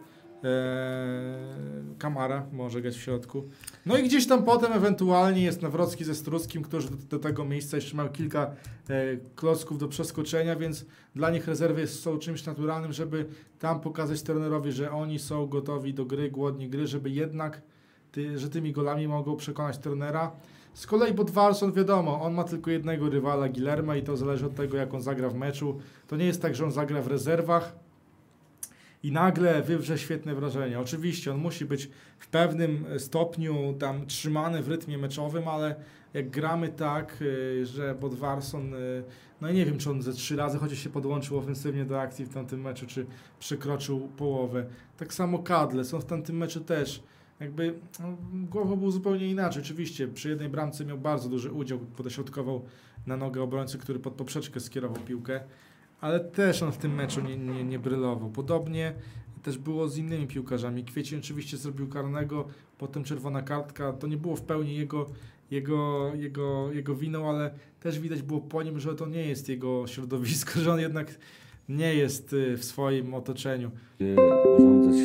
Kamara, 1.98 2.46
może 2.52 2.82
grać 2.82 2.94
w 2.94 3.00
środku. 3.00 3.48
No 3.86 3.96
i 3.96 4.02
gdzieś 4.02 4.26
tam 4.26 4.44
potem 4.44 4.72
ewentualnie 4.72 5.42
jest 5.42 5.62
Nawrocki 5.62 6.04
ze 6.04 6.14
Struskim, 6.14 6.62
którzy 6.62 6.90
do, 6.90 6.96
do 6.96 7.18
tego 7.18 7.44
miejsca 7.44 7.76
jeszcze 7.76 7.96
mają 7.96 8.08
kilka 8.08 8.50
e, 8.88 9.16
klocków 9.36 9.78
do 9.78 9.88
przeskoczenia, 9.88 10.56
więc 10.56 10.86
dla 11.14 11.30
nich 11.30 11.46
rezerwy 11.46 11.86
są 11.86 12.18
czymś 12.18 12.46
naturalnym, 12.46 12.92
żeby 12.92 13.26
tam 13.58 13.80
pokazać 13.80 14.22
trenerowi, 14.22 14.72
że 14.72 14.90
oni 14.90 15.18
są 15.18 15.46
gotowi 15.46 15.94
do 15.94 16.04
gry, 16.04 16.30
głodni 16.30 16.68
gry, 16.68 16.86
żeby 16.86 17.10
jednak, 17.10 17.62
ty, 18.12 18.38
że 18.38 18.48
tymi 18.48 18.72
golami 18.72 19.08
mogą 19.08 19.36
przekonać 19.36 19.78
trenera. 19.78 20.32
Z 20.74 20.86
kolei 20.86 21.14
Bodwarson, 21.14 21.72
wiadomo, 21.72 22.22
on 22.22 22.34
ma 22.34 22.44
tylko 22.44 22.70
jednego 22.70 23.10
rywala, 23.10 23.48
Gilerma 23.48 23.96
i 23.96 24.02
to 24.02 24.16
zależy 24.16 24.46
od 24.46 24.54
tego, 24.54 24.76
jak 24.76 24.94
on 24.94 25.02
zagra 25.02 25.28
w 25.28 25.34
meczu. 25.34 25.80
To 26.06 26.16
nie 26.16 26.26
jest 26.26 26.42
tak, 26.42 26.54
że 26.54 26.64
on 26.64 26.72
zagra 26.72 27.02
w 27.02 27.06
rezerwach 27.06 27.72
i 29.02 29.12
nagle 29.12 29.62
wywrze 29.62 29.98
świetne 29.98 30.34
wrażenie. 30.34 30.80
Oczywiście 30.80 31.32
on 31.32 31.38
musi 31.38 31.64
być 31.64 31.88
w 32.18 32.28
pewnym 32.28 32.84
stopniu 32.98 33.74
tam 33.78 34.06
trzymany 34.06 34.62
w 34.62 34.68
rytmie 34.68 34.98
meczowym, 34.98 35.48
ale 35.48 35.74
jak 36.14 36.30
gramy 36.30 36.68
tak, 36.68 37.22
y, 37.22 37.66
że 37.66 37.94
Bodwarson, 37.94 38.74
y, 38.74 39.04
no 39.40 39.50
i 39.50 39.54
nie 39.54 39.66
wiem, 39.66 39.78
czy 39.78 39.90
on 39.90 40.02
ze 40.02 40.12
trzy 40.12 40.36
razy 40.36 40.58
chociaż 40.58 40.78
się 40.78 40.90
podłączył 40.90 41.38
ofensywnie 41.38 41.84
do 41.84 42.00
akcji 42.00 42.24
w 42.24 42.34
tamtym 42.34 42.60
meczu, 42.60 42.86
czy 42.86 43.06
przekroczył 43.38 44.08
połowę. 44.16 44.66
Tak 44.96 45.14
samo 45.14 45.38
Kadle, 45.38 45.84
są 45.84 46.00
w 46.00 46.04
tamtym 46.04 46.36
meczu 46.36 46.60
też. 46.60 47.02
Jakby 47.40 47.74
no, 48.00 48.16
głową 48.32 48.76
był 48.76 48.90
zupełnie 48.90 49.30
inaczej. 49.30 49.62
Oczywiście 49.62 50.08
przy 50.08 50.28
jednej 50.28 50.48
bramce 50.48 50.84
miał 50.84 50.98
bardzo 50.98 51.28
duży 51.28 51.52
udział, 51.52 51.78
podośrodkował 51.78 52.64
na 53.06 53.16
nogę 53.16 53.42
obrońcy, 53.42 53.78
który 53.78 53.98
pod 53.98 54.14
poprzeczkę 54.14 54.60
skierował 54.60 55.02
piłkę, 55.02 55.40
ale 56.02 56.20
też 56.20 56.62
on 56.62 56.72
w 56.72 56.76
tym 56.76 56.94
meczu 56.94 57.20
nie, 57.20 57.36
nie, 57.36 57.64
nie 57.64 57.78
brylował. 57.78 58.30
Podobnie 58.30 58.92
też 59.42 59.58
było 59.58 59.88
z 59.88 59.98
innymi 59.98 60.26
piłkarzami. 60.26 60.84
Kwiecień 60.84 61.18
oczywiście 61.18 61.56
zrobił 61.56 61.88
karnego, 61.88 62.48
potem 62.78 63.04
czerwona 63.04 63.42
kartka. 63.42 63.92
To 63.92 64.06
nie 64.06 64.16
było 64.16 64.36
w 64.36 64.42
pełni 64.42 64.76
jego, 64.76 65.06
jego, 65.50 66.10
jego, 66.14 66.72
jego 66.72 66.94
winą, 66.94 67.30
ale 67.30 67.50
też 67.80 67.98
widać 67.98 68.22
było 68.22 68.40
po 68.40 68.62
nim, 68.62 68.80
że 68.80 68.94
to 68.94 69.06
nie 69.06 69.26
jest 69.26 69.48
jego 69.48 69.86
środowisko, 69.86 70.52
że 70.60 70.72
on 70.72 70.80
jednak 70.80 71.18
nie 71.68 71.94
jest 71.94 72.32
y, 72.32 72.56
w 72.56 72.64
swoim 72.64 73.14
otoczeniu. 73.14 73.70
urządzać 74.58 74.96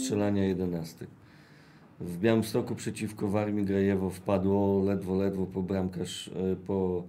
strzelania 0.00 0.44
jedenastek. 0.44 1.08
W 2.00 2.18
Białymstoku 2.18 2.74
przeciwko 2.74 3.28
Warmii 3.28 3.64
Grajewo 3.64 4.10
wpadło 4.10 4.84
ledwo, 4.84 5.16
ledwo 5.16 5.46
po 5.46 5.62
bramkarz, 5.62 6.28
e, 6.28 6.56
po, 6.56 7.04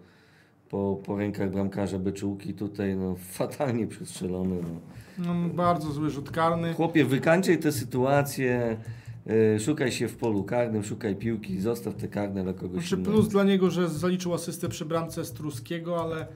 po, 0.69 0.99
po 1.05 1.17
rękach 1.17 1.51
bramkarza 1.51 1.99
Beczułki. 1.99 2.53
Tutaj 2.53 2.95
no, 2.95 3.15
fatalnie 3.31 3.87
przestrzelony. 3.87 4.55
No. 4.61 4.79
No, 5.17 5.49
bardzo 5.49 5.91
zły 5.91 6.09
rzut 6.09 6.31
karny. 6.31 6.73
Chłopie, 6.73 7.05
wykańczaj 7.05 7.59
tę 7.59 7.71
sytuację, 7.71 8.77
e, 9.27 9.59
szukaj 9.59 9.91
się 9.91 10.07
w 10.07 10.15
polu 10.15 10.43
karnym, 10.43 10.83
szukaj 10.83 11.15
piłki, 11.15 11.61
zostaw 11.61 11.95
te 11.95 12.07
karne 12.07 12.43
dla 12.43 12.53
kogoś 12.53 12.87
Znaczy 12.87 12.97
plus 12.97 13.27
dla 13.27 13.43
niego, 13.43 13.69
że 13.69 13.89
zaliczył 13.89 14.33
asystę 14.33 14.69
przy 14.69 14.85
bramce 14.85 15.25
Struskiego, 15.25 16.01
ale 16.01 16.27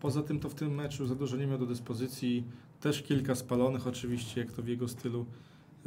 poza 0.00 0.22
tym 0.22 0.40
to 0.40 0.48
w 0.48 0.54
tym 0.54 0.74
meczu 0.74 1.06
za 1.06 1.14
dużo 1.14 1.36
nie 1.36 1.46
miał 1.46 1.58
do 1.58 1.66
dyspozycji. 1.66 2.44
Też 2.80 3.02
kilka 3.02 3.34
spalonych 3.34 3.86
oczywiście, 3.86 4.40
jak 4.40 4.52
to 4.52 4.62
w 4.62 4.68
jego 4.68 4.88
stylu. 4.88 5.26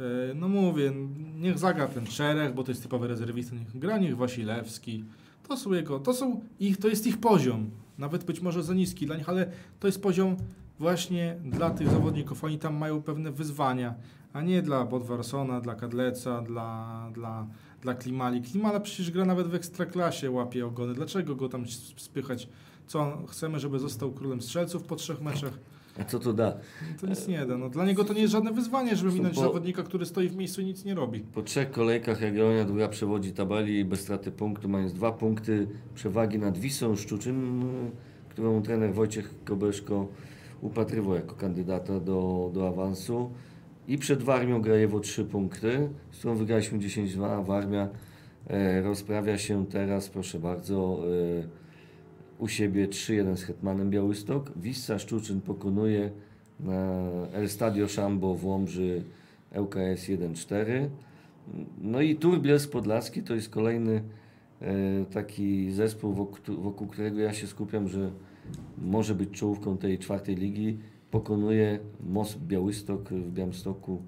E, 0.00 0.34
No 0.34 0.48
mówię, 0.48 0.92
niech 1.40 1.58
zagra 1.58 1.86
ten 1.86 2.06
Czerech, 2.06 2.54
bo 2.54 2.64
to 2.64 2.70
jest 2.70 2.82
typowy 2.82 3.08
rezerwista, 3.08 3.56
niech 3.56 3.78
gra, 3.78 3.98
niech 3.98 4.16
Wasilewski. 4.16 5.04
To 5.48 5.56
są 5.56 5.72
jego, 5.72 5.98
to 5.98 6.14
są 6.14 6.40
ich, 6.60 6.76
to 6.76 6.88
jest 6.88 7.06
ich 7.06 7.18
poziom. 7.18 7.70
Nawet 7.98 8.24
być 8.24 8.40
może 8.40 8.62
za 8.62 8.74
niski 8.74 9.06
dla 9.06 9.16
nich, 9.16 9.28
ale 9.28 9.50
to 9.80 9.88
jest 9.88 10.02
poziom 10.02 10.36
właśnie 10.78 11.36
dla 11.44 11.70
tych 11.70 11.90
zawodników. 11.90 12.44
Oni 12.44 12.58
tam 12.58 12.76
mają 12.76 13.02
pewne 13.02 13.32
wyzwania, 13.32 13.94
a 14.32 14.42
nie 14.42 14.62
dla 14.62 14.84
Bodwarsona, 14.84 15.60
dla 15.60 15.74
Kadleca, 15.74 16.42
dla, 16.42 17.10
dla, 17.14 17.46
dla 17.82 17.94
Klimali. 17.94 18.42
Klimala 18.42 18.80
przecież 18.80 19.10
gra 19.10 19.24
nawet 19.24 19.46
w 19.46 19.54
ekstraklasie, 19.54 20.30
łapie 20.30 20.66
ogony. 20.66 20.94
Dlaczego 20.94 21.36
go 21.36 21.48
tam 21.48 21.64
spychać? 21.96 22.48
Co, 22.86 23.26
chcemy, 23.26 23.60
żeby 23.60 23.78
został 23.78 24.12
królem 24.12 24.42
strzelców 24.42 24.82
po 24.82 24.96
trzech 24.96 25.20
meczach? 25.20 25.58
A 26.00 26.04
co 26.04 26.18
to 26.18 26.32
da? 26.32 26.54
No 26.92 27.00
to 27.00 27.06
nic 27.06 27.28
nie 27.28 27.46
da. 27.46 27.58
No, 27.58 27.68
dla 27.68 27.84
niego 27.84 28.04
to 28.04 28.12
nie 28.14 28.20
jest 28.20 28.32
żadne 28.32 28.52
wyzwanie, 28.52 28.96
żeby 28.96 29.12
minąć 29.12 29.34
Bo- 29.36 29.42
zawodnika, 29.42 29.82
który 29.82 30.06
stoi 30.06 30.28
w 30.28 30.36
miejscu 30.36 30.60
i 30.60 30.64
nic 30.64 30.84
nie 30.84 30.94
robi. 30.94 31.20
Po 31.20 31.42
trzech 31.42 31.70
kolejkach 31.70 32.20
Jagiellonia 32.20 32.64
druga 32.64 32.88
przewodzi 32.88 33.32
tabeli 33.32 33.84
bez 33.84 34.00
straty 34.00 34.30
punktu, 34.32 34.68
mając 34.68 34.92
dwa 34.92 35.12
punkty 35.12 35.66
przewagi 35.94 36.38
nad 36.38 36.58
Wisą 36.58 36.96
Szczuczyn, 36.96 37.64
którą 38.28 38.62
trener 38.62 38.94
Wojciech 38.94 39.34
Kobeszko 39.44 40.08
upatrywał 40.60 41.14
jako 41.14 41.34
kandydata 41.34 42.00
do, 42.00 42.50
do 42.54 42.68
awansu. 42.68 43.30
I 43.88 43.98
przed 43.98 44.22
Warmią 44.22 44.62
Grajewo 44.62 45.00
trzy 45.00 45.24
punkty, 45.24 45.88
z 46.10 46.18
którą 46.18 46.36
wygraliśmy 46.36 46.78
10-2, 46.78 47.24
a 47.24 47.42
Warmia 47.42 47.88
e, 48.46 48.82
rozprawia 48.82 49.38
się 49.38 49.66
teraz, 49.66 50.08
proszę 50.08 50.38
bardzo, 50.38 50.98
e, 51.40 51.61
u 52.42 52.48
siebie 52.48 52.88
3-1 52.88 53.36
z 53.36 53.42
Hetmanem 53.42 53.90
Białystok. 53.90 54.52
Wissa 54.56 54.98
Szczuczyn 54.98 55.40
pokonuje 55.40 56.10
na 56.60 57.02
El 57.32 57.48
Stadio 57.48 57.88
Szambo 57.88 58.34
w 58.34 58.44
Łomży 58.46 59.02
ŁKS 59.60 60.08
1-4. 60.08 60.88
No 61.80 62.00
i 62.00 62.16
Turbiels 62.16 62.66
Podlaski 62.66 63.22
to 63.22 63.34
jest 63.34 63.48
kolejny 63.48 64.02
e, 64.60 64.74
taki 65.12 65.72
zespół, 65.72 66.12
wokół, 66.12 66.56
wokół 66.62 66.86
którego 66.86 67.20
ja 67.20 67.32
się 67.32 67.46
skupiam, 67.46 67.88
że 67.88 68.10
może 68.78 69.14
być 69.14 69.30
czołówką 69.30 69.76
tej 69.78 69.98
czwartej 69.98 70.36
ligi. 70.36 70.78
Pokonuje 71.10 71.78
Most 72.06 72.38
Białystok 72.38 73.08
w 73.08 73.32
Białymstoku 73.32 74.02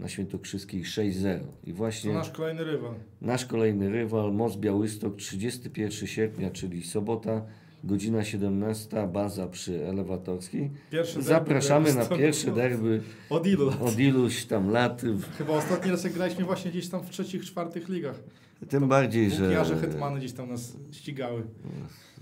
na 0.00 0.08
Świętokrzyskiej 0.08 0.84
6-0. 0.84 1.38
I 1.64 1.70
To 1.70 1.76
właśnie 1.76 2.12
nasz 2.12 2.30
kolejny 2.30 2.64
rywal. 2.64 2.94
nasz 3.20 3.44
kolejny 3.46 3.90
rywal, 3.90 4.32
Most 4.32 4.58
Białystok, 4.60 5.16
31 5.16 6.08
sierpnia, 6.08 6.50
czyli 6.50 6.82
sobota, 6.82 7.42
godzina 7.86 8.24
17, 8.24 9.08
baza 9.12 9.46
przy 9.48 9.86
Elewatorskiej. 9.88 10.70
Pierwszy 10.90 11.14
derby 11.14 11.28
Zapraszamy 11.28 11.84
na 11.86 11.90
Białegostoku. 11.94 12.20
pierwsze 12.20 12.50
derby 12.52 13.02
Od 13.30 13.46
ilu 13.46 13.66
lat? 13.66 13.82
od 13.82 13.98
iluś 13.98 14.44
tam 14.44 14.70
lat. 14.70 15.02
Chyba 15.38 15.52
ostatni 15.52 15.90
raz 15.90 16.04
jak 16.04 16.12
graliśmy 16.12 16.44
właśnie 16.44 16.70
gdzieś 16.70 16.88
tam 16.88 17.02
w 17.02 17.10
trzecich, 17.10 17.44
czwartych 17.44 17.88
ligach. 17.88 18.20
Tym 18.68 18.88
bardziej, 18.88 19.30
że, 19.30 19.36
Włókniarze 19.36 19.76
Hetmany 19.76 20.18
gdzieś 20.18 20.32
tam 20.32 20.48
nas 20.48 20.76
ścigały. 20.92 21.42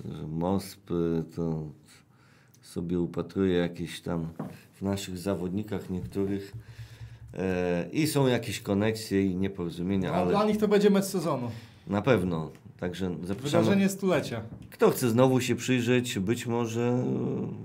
że 0.04 0.26
MOSP 0.28 0.90
to 1.36 1.64
sobie 2.62 3.00
upatruje 3.00 3.56
jakieś 3.56 4.00
tam 4.00 4.28
w 4.74 4.82
naszych 4.82 5.18
zawodnikach 5.18 5.90
niektórych 5.90 6.52
e, 7.34 7.88
i 7.92 8.06
są 8.06 8.26
jakieś 8.26 8.60
koneksje 8.60 9.22
i 9.26 9.36
nieporozumienia, 9.36 10.10
dla 10.26 10.38
ale 10.38 10.46
nich 10.52 10.58
to 10.60 10.68
będzie 10.68 10.90
mecz 10.90 11.04
sezonu. 11.04 11.50
na 11.86 12.02
pewno. 12.02 12.50
Także 12.82 13.10
zapraszamy. 13.24 13.64
Wydarzenie 13.64 13.88
stulecia. 13.88 14.40
Kto 14.70 14.90
chce 14.90 15.10
znowu 15.10 15.40
się 15.40 15.56
przyjrzeć, 15.56 16.18
być 16.18 16.46
może, 16.46 17.04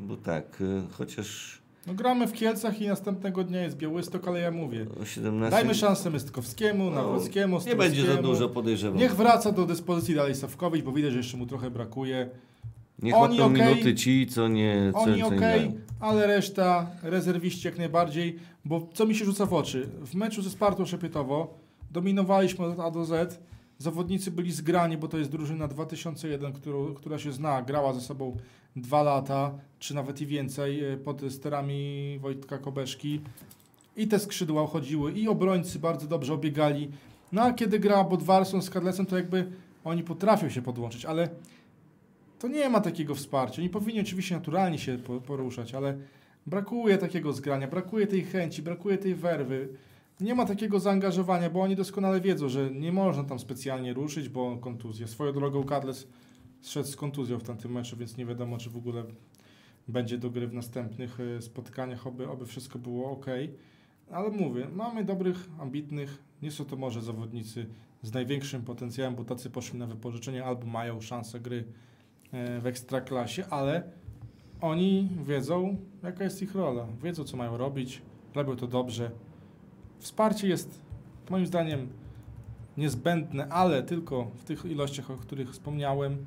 bo 0.07 0.18
tak, 0.18 0.61
y, 0.61 0.82
chociaż 0.91 1.61
No 1.88 1.93
gramy 1.93 2.28
w 2.28 2.34
Kielcach 2.34 2.82
i 2.82 2.88
następnego 2.88 3.43
dnia 3.43 3.61
jest 3.61 3.78
Białystok, 3.78 4.28
ale 4.28 4.39
ja 4.39 4.51
mówię. 4.51 4.86
o 5.01 5.05
17... 5.05 5.57
Dajmy 5.57 5.76
szansę 5.76 6.09
Mystkowskiemu, 6.09 6.91
Nawrockiemu, 6.91 7.59
Nie 7.68 7.76
będzie 7.76 8.05
za 8.05 8.22
dużo, 8.22 8.49
podejrzewam. 8.49 8.99
Niech 8.99 9.15
wraca 9.15 9.51
do 9.51 9.65
dyspozycji 9.65 10.15
dalej 10.15 10.36
Sawkowicz, 10.36 10.86
bo 10.86 10.91
widać, 10.91 11.11
że 11.11 11.18
jeszcze 11.18 11.38
mu 11.38 11.45
trochę 11.45 11.72
brakuje. 11.72 12.30
Niech 13.01 13.15
oni 13.15 13.41
okej. 13.41 13.61
minuty 13.61 13.95
ci, 13.95 14.28
co 14.28 14.47
nie... 14.47 14.91
Co, 14.93 14.99
Oni 14.99 15.22
co 15.22 15.28
ok, 15.28 15.34
nie 15.34 15.39
grają. 15.39 15.72
ale 15.99 16.28
reszta 16.28 16.88
rezerwiści 17.03 17.68
jak 17.68 17.78
najbardziej, 17.78 18.39
bo 18.65 18.89
co 18.93 19.05
mi 19.05 19.15
się 19.15 19.26
rzuca 19.26 19.45
w 19.45 19.53
oczy? 19.53 19.89
W 20.05 20.15
meczu 20.15 20.41
ze 20.41 20.49
Spartą 20.49 20.86
Szepietowo 20.86 21.57
dominowaliśmy 21.91 22.65
od 22.65 22.80
A 22.80 22.91
do 22.91 23.05
Z, 23.05 23.39
zawodnicy 23.78 24.32
byli 24.32 24.51
zgrani, 24.51 24.97
bo 24.97 25.07
to 25.07 25.17
jest 25.17 25.32
drużyna 25.32 25.67
2001, 25.67 26.53
którą, 26.53 26.93
która 26.93 27.19
się 27.19 27.32
zna, 27.32 27.61
grała 27.61 27.93
ze 27.93 28.01
sobą 28.01 28.38
dwa 28.75 29.03
lata, 29.03 29.51
czy 29.80 29.95
nawet 29.95 30.21
i 30.21 30.25
więcej, 30.25 30.84
e, 30.86 30.97
pod 30.97 31.21
sterami 31.30 32.19
Wojtka 32.21 32.57
Kobeszki. 32.57 33.21
I 33.97 34.07
te 34.07 34.19
skrzydła 34.19 34.67
chodziły, 34.67 35.11
i 35.11 35.28
obrońcy 35.28 35.80
bardzo 35.80 36.07
dobrze 36.07 36.34
obiegali. 36.34 36.91
No 37.32 37.41
a 37.41 37.53
kiedy 37.53 37.80
gra 37.80 38.03
Bodwarson 38.03 38.61
z 38.61 38.69
Kadlecem, 38.69 39.05
to 39.05 39.17
jakby 39.17 39.51
oni 39.84 40.03
potrafią 40.03 40.49
się 40.49 40.61
podłączyć, 40.61 41.05
ale 41.05 41.30
to 42.39 42.47
nie 42.47 42.69
ma 42.69 42.82
takiego 42.82 43.15
wsparcia. 43.15 43.61
Oni 43.61 43.69
powinni 43.69 44.01
oczywiście 44.01 44.36
naturalnie 44.36 44.78
się 44.80 44.97
po- 44.97 45.21
poruszać, 45.21 45.73
ale 45.73 45.97
brakuje 46.47 46.97
takiego 46.97 47.34
zgrania, 47.34 47.67
brakuje 47.67 48.07
tej 48.07 48.23
chęci, 48.23 48.61
brakuje 48.61 48.97
tej 48.97 49.15
werwy. 49.15 49.67
Nie 50.22 50.36
ma 50.36 50.45
takiego 50.45 50.80
zaangażowania, 50.80 51.49
bo 51.49 51.61
oni 51.61 51.76
doskonale 51.76 52.22
wiedzą, 52.22 52.49
że 52.49 52.72
nie 52.72 52.91
można 52.91 53.24
tam 53.24 53.39
specjalnie 53.39 53.93
ruszyć, 53.93 54.30
bo 54.30 54.57
kontuzja. 54.57 55.07
Swoją 55.07 55.34
drogą 55.34 55.63
Kadlec 55.63 56.07
zszedł 56.61 56.88
z 56.88 56.95
kontuzją 56.95 57.39
w 57.39 57.43
tamtym 57.43 57.72
meczu, 57.72 57.97
więc 57.97 58.18
nie 58.18 58.26
wiadomo, 58.26 58.57
czy 58.57 58.70
w 58.70 58.78
ogóle 58.78 59.03
będzie 59.88 60.18
do 60.18 60.30
gry 60.30 60.47
w 60.47 60.53
następnych 60.53 61.18
e, 61.20 61.41
spotkaniach, 61.41 62.07
oby, 62.07 62.29
oby 62.29 62.46
wszystko 62.46 62.79
było 62.79 63.12
ok. 63.12 63.25
Ale 64.12 64.29
mówię, 64.29 64.67
mamy 64.74 65.04
dobrych, 65.04 65.50
ambitnych, 65.59 66.17
nie 66.41 66.51
są 66.51 66.66
to 66.66 66.75
może 66.75 67.01
zawodnicy 67.01 67.66
z 68.01 68.13
największym 68.13 68.62
potencjałem, 68.62 69.16
bo 69.16 69.24
tacy 69.24 69.50
poszli 69.50 69.79
na 69.79 69.87
wypożyczenie 69.87 70.46
albo 70.46 70.66
mają 70.66 71.01
szansę 71.01 71.39
gry 71.39 71.63
e, 72.32 72.59
w 72.59 72.67
ekstraklasie, 72.67 73.46
ale 73.50 73.83
oni 74.62 75.09
wiedzą, 75.25 75.78
jaka 76.04 76.24
jest 76.24 76.41
ich 76.41 76.55
rola, 76.55 76.87
wiedzą, 77.04 77.24
co 77.24 77.37
mają 77.37 77.58
robić, 77.58 78.01
robią 78.36 78.55
to 78.55 78.67
dobrze. 78.67 79.12
Wsparcie 79.99 80.47
jest 80.47 80.82
moim 81.29 81.45
zdaniem 81.45 81.89
niezbędne, 82.78 83.47
ale 83.49 83.83
tylko 83.83 84.28
w 84.36 84.43
tych 84.43 84.65
ilościach, 84.65 85.11
o 85.11 85.17
których 85.17 85.51
wspomniałem. 85.51 86.25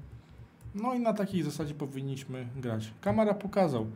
No 0.75 0.95
i 0.95 1.01
na 1.01 1.13
takiej 1.13 1.43
zasadzie 1.43 1.75
powinniśmy 1.75 2.49
grać. 2.57 2.91
Kamara 3.01 3.35
pokazał, 3.35 3.87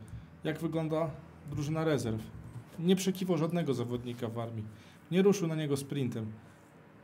jak 0.43 0.59
wygląda 0.59 1.09
drużyna 1.51 1.83
rezerw. 1.83 2.21
Nie 2.79 2.95
przekiwał 2.95 3.37
żadnego 3.37 3.73
zawodnika 3.73 4.27
w 4.27 4.39
armii. 4.39 4.65
Nie 5.11 5.21
ruszył 5.21 5.47
na 5.47 5.55
niego 5.55 5.77
sprintem. 5.77 6.31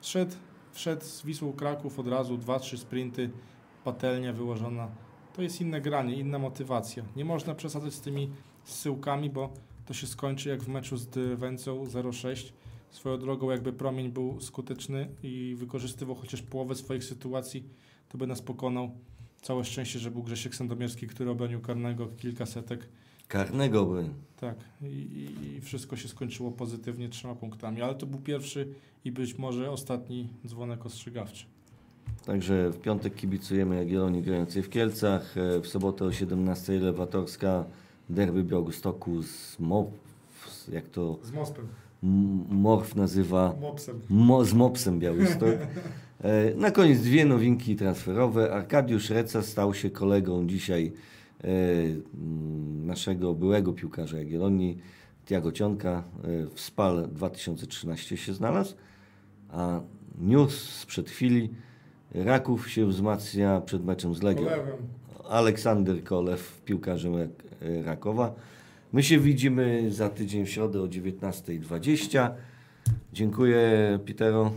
Wszedł, 0.01 0.35
wszedł 0.71 1.05
z 1.05 1.25
Wisłą 1.25 1.53
Kraków 1.53 1.99
od 1.99 2.07
razu, 2.07 2.37
dwa, 2.37 2.59
trzy 2.59 2.77
sprinty, 2.77 3.29
patelnia 3.83 4.33
wyłożona. 4.33 4.87
To 5.33 5.41
jest 5.41 5.61
inne 5.61 5.81
granie, 5.81 6.15
inna 6.15 6.39
motywacja. 6.39 7.03
Nie 7.15 7.25
można 7.25 7.55
przesadzać 7.55 7.93
z 7.93 8.01
tymi 8.01 8.29
zsyłkami, 8.63 9.29
bo 9.29 9.49
to 9.85 9.93
się 9.93 10.07
skończy 10.07 10.49
jak 10.49 10.63
w 10.63 10.67
meczu 10.67 10.97
z 10.97 11.07
Wencą 11.39 11.83
0-6. 11.83 12.51
Swoją 12.91 13.17
drogą, 13.17 13.51
jakby 13.51 13.73
promień 13.73 14.11
był 14.11 14.41
skuteczny 14.41 15.07
i 15.23 15.55
wykorzystywał 15.57 16.15
chociaż 16.15 16.41
połowę 16.41 16.75
swoich 16.75 17.03
sytuacji, 17.03 17.63
to 18.09 18.17
by 18.17 18.27
nas 18.27 18.41
pokonał. 18.41 18.91
Całe 19.41 19.65
szczęście, 19.65 19.99
że 19.99 20.11
był 20.11 20.23
Grzesiek 20.23 20.55
Sandomierski, 20.55 21.07
który 21.07 21.29
obronił 21.29 21.61
karnego 21.61 22.07
kilka 22.07 22.45
setek. 22.45 22.89
Karnego 23.27 23.85
by. 23.85 24.09
Tak, 24.39 24.55
i, 24.81 25.35
i, 25.57 25.61
wszystko 25.61 25.95
się 25.95 26.07
skończyło 26.07 26.51
pozytywnie 26.51 27.09
trzema 27.09 27.35
punktami, 27.35 27.81
ale 27.81 27.95
to 27.95 28.05
był 28.05 28.19
pierwszy 28.19 28.67
i 29.05 29.11
być 29.11 29.37
może 29.37 29.71
ostatni 29.71 30.29
dzwonek 30.47 30.85
ostrzegawczy. 30.85 31.45
Także 32.25 32.69
w 32.69 32.79
piątek 32.79 33.15
kibicujemy 33.15 33.75
Jagiellonii 33.75 34.21
grającej 34.21 34.63
w 34.63 34.69
Kielcach, 34.69 35.37
e, 35.37 35.59
w 35.59 35.67
sobotę 35.67 36.05
o 36.05 36.11
17 36.11 36.73
Lewatorska 36.79 37.65
derby 38.09 38.43
Białegostoku 38.43 39.23
z 39.23 39.59
MOP, 39.59 39.91
jak 40.71 40.89
to 40.89 41.19
Z 41.23 41.31
Mospem, 41.31 41.67
Morf 42.03 42.95
nazywa, 42.95 43.55
Mopsem. 43.61 43.99
Mo, 44.09 44.45
z 44.45 44.53
Mopsem 44.53 44.99
Białystok. 44.99 45.49
E, 46.23 46.55
Na 46.55 46.71
koniec 46.71 46.99
dwie 47.01 47.25
nowinki 47.25 47.75
transferowe. 47.75 48.53
Arkadiusz 48.53 49.09
Reca 49.09 49.41
stał 49.41 49.73
się 49.73 49.89
kolegą 49.89 50.47
dzisiaj 50.47 50.93
e, 51.43 51.47
naszego 52.85 53.33
byłego 53.33 53.73
piłkarza 53.73 54.17
Jagiellonii, 54.17 54.77
Tiago 55.25 55.51
Cionka. 55.51 56.03
E, 56.23 56.45
W 56.55 56.59
SPAL 56.61 57.07
2013 57.11 58.17
się 58.17 58.33
znalazł, 58.33 58.75
a 59.49 59.79
news 60.19 60.53
sprzed 60.69 61.09
chwili 61.09 61.49
Raków 62.15 62.69
się 62.69 62.85
wzmacnia 62.85 63.61
przed 63.61 63.85
meczem 63.85 64.15
z 64.15 64.21
Legią. 64.21 64.45
Aleksander 65.29 66.03
Kolew, 66.03 66.61
piłkarzem 66.65 67.13
Rak- 67.13 67.43
Rakowa. 67.85 68.33
My 68.93 69.03
się 69.03 69.19
widzimy 69.19 69.91
za 69.91 70.09
tydzień 70.09 70.45
w 70.45 70.49
środę 70.49 70.81
o 70.81 70.85
19.20. 70.85 72.31
Dziękuję 73.13 73.99
Pitero. 74.05 74.51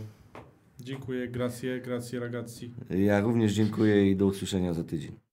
Dziękuję, 0.79 1.27
grazie, 1.27 1.81
grazie 1.81 2.19
ragazzi. 2.19 2.71
Ja 2.89 3.21
również 3.21 3.53
dziękuję 3.53 4.11
i 4.11 4.15
do 4.15 4.25
usłyszenia 4.25 4.73
za 4.73 4.83
tydzień. 4.83 5.24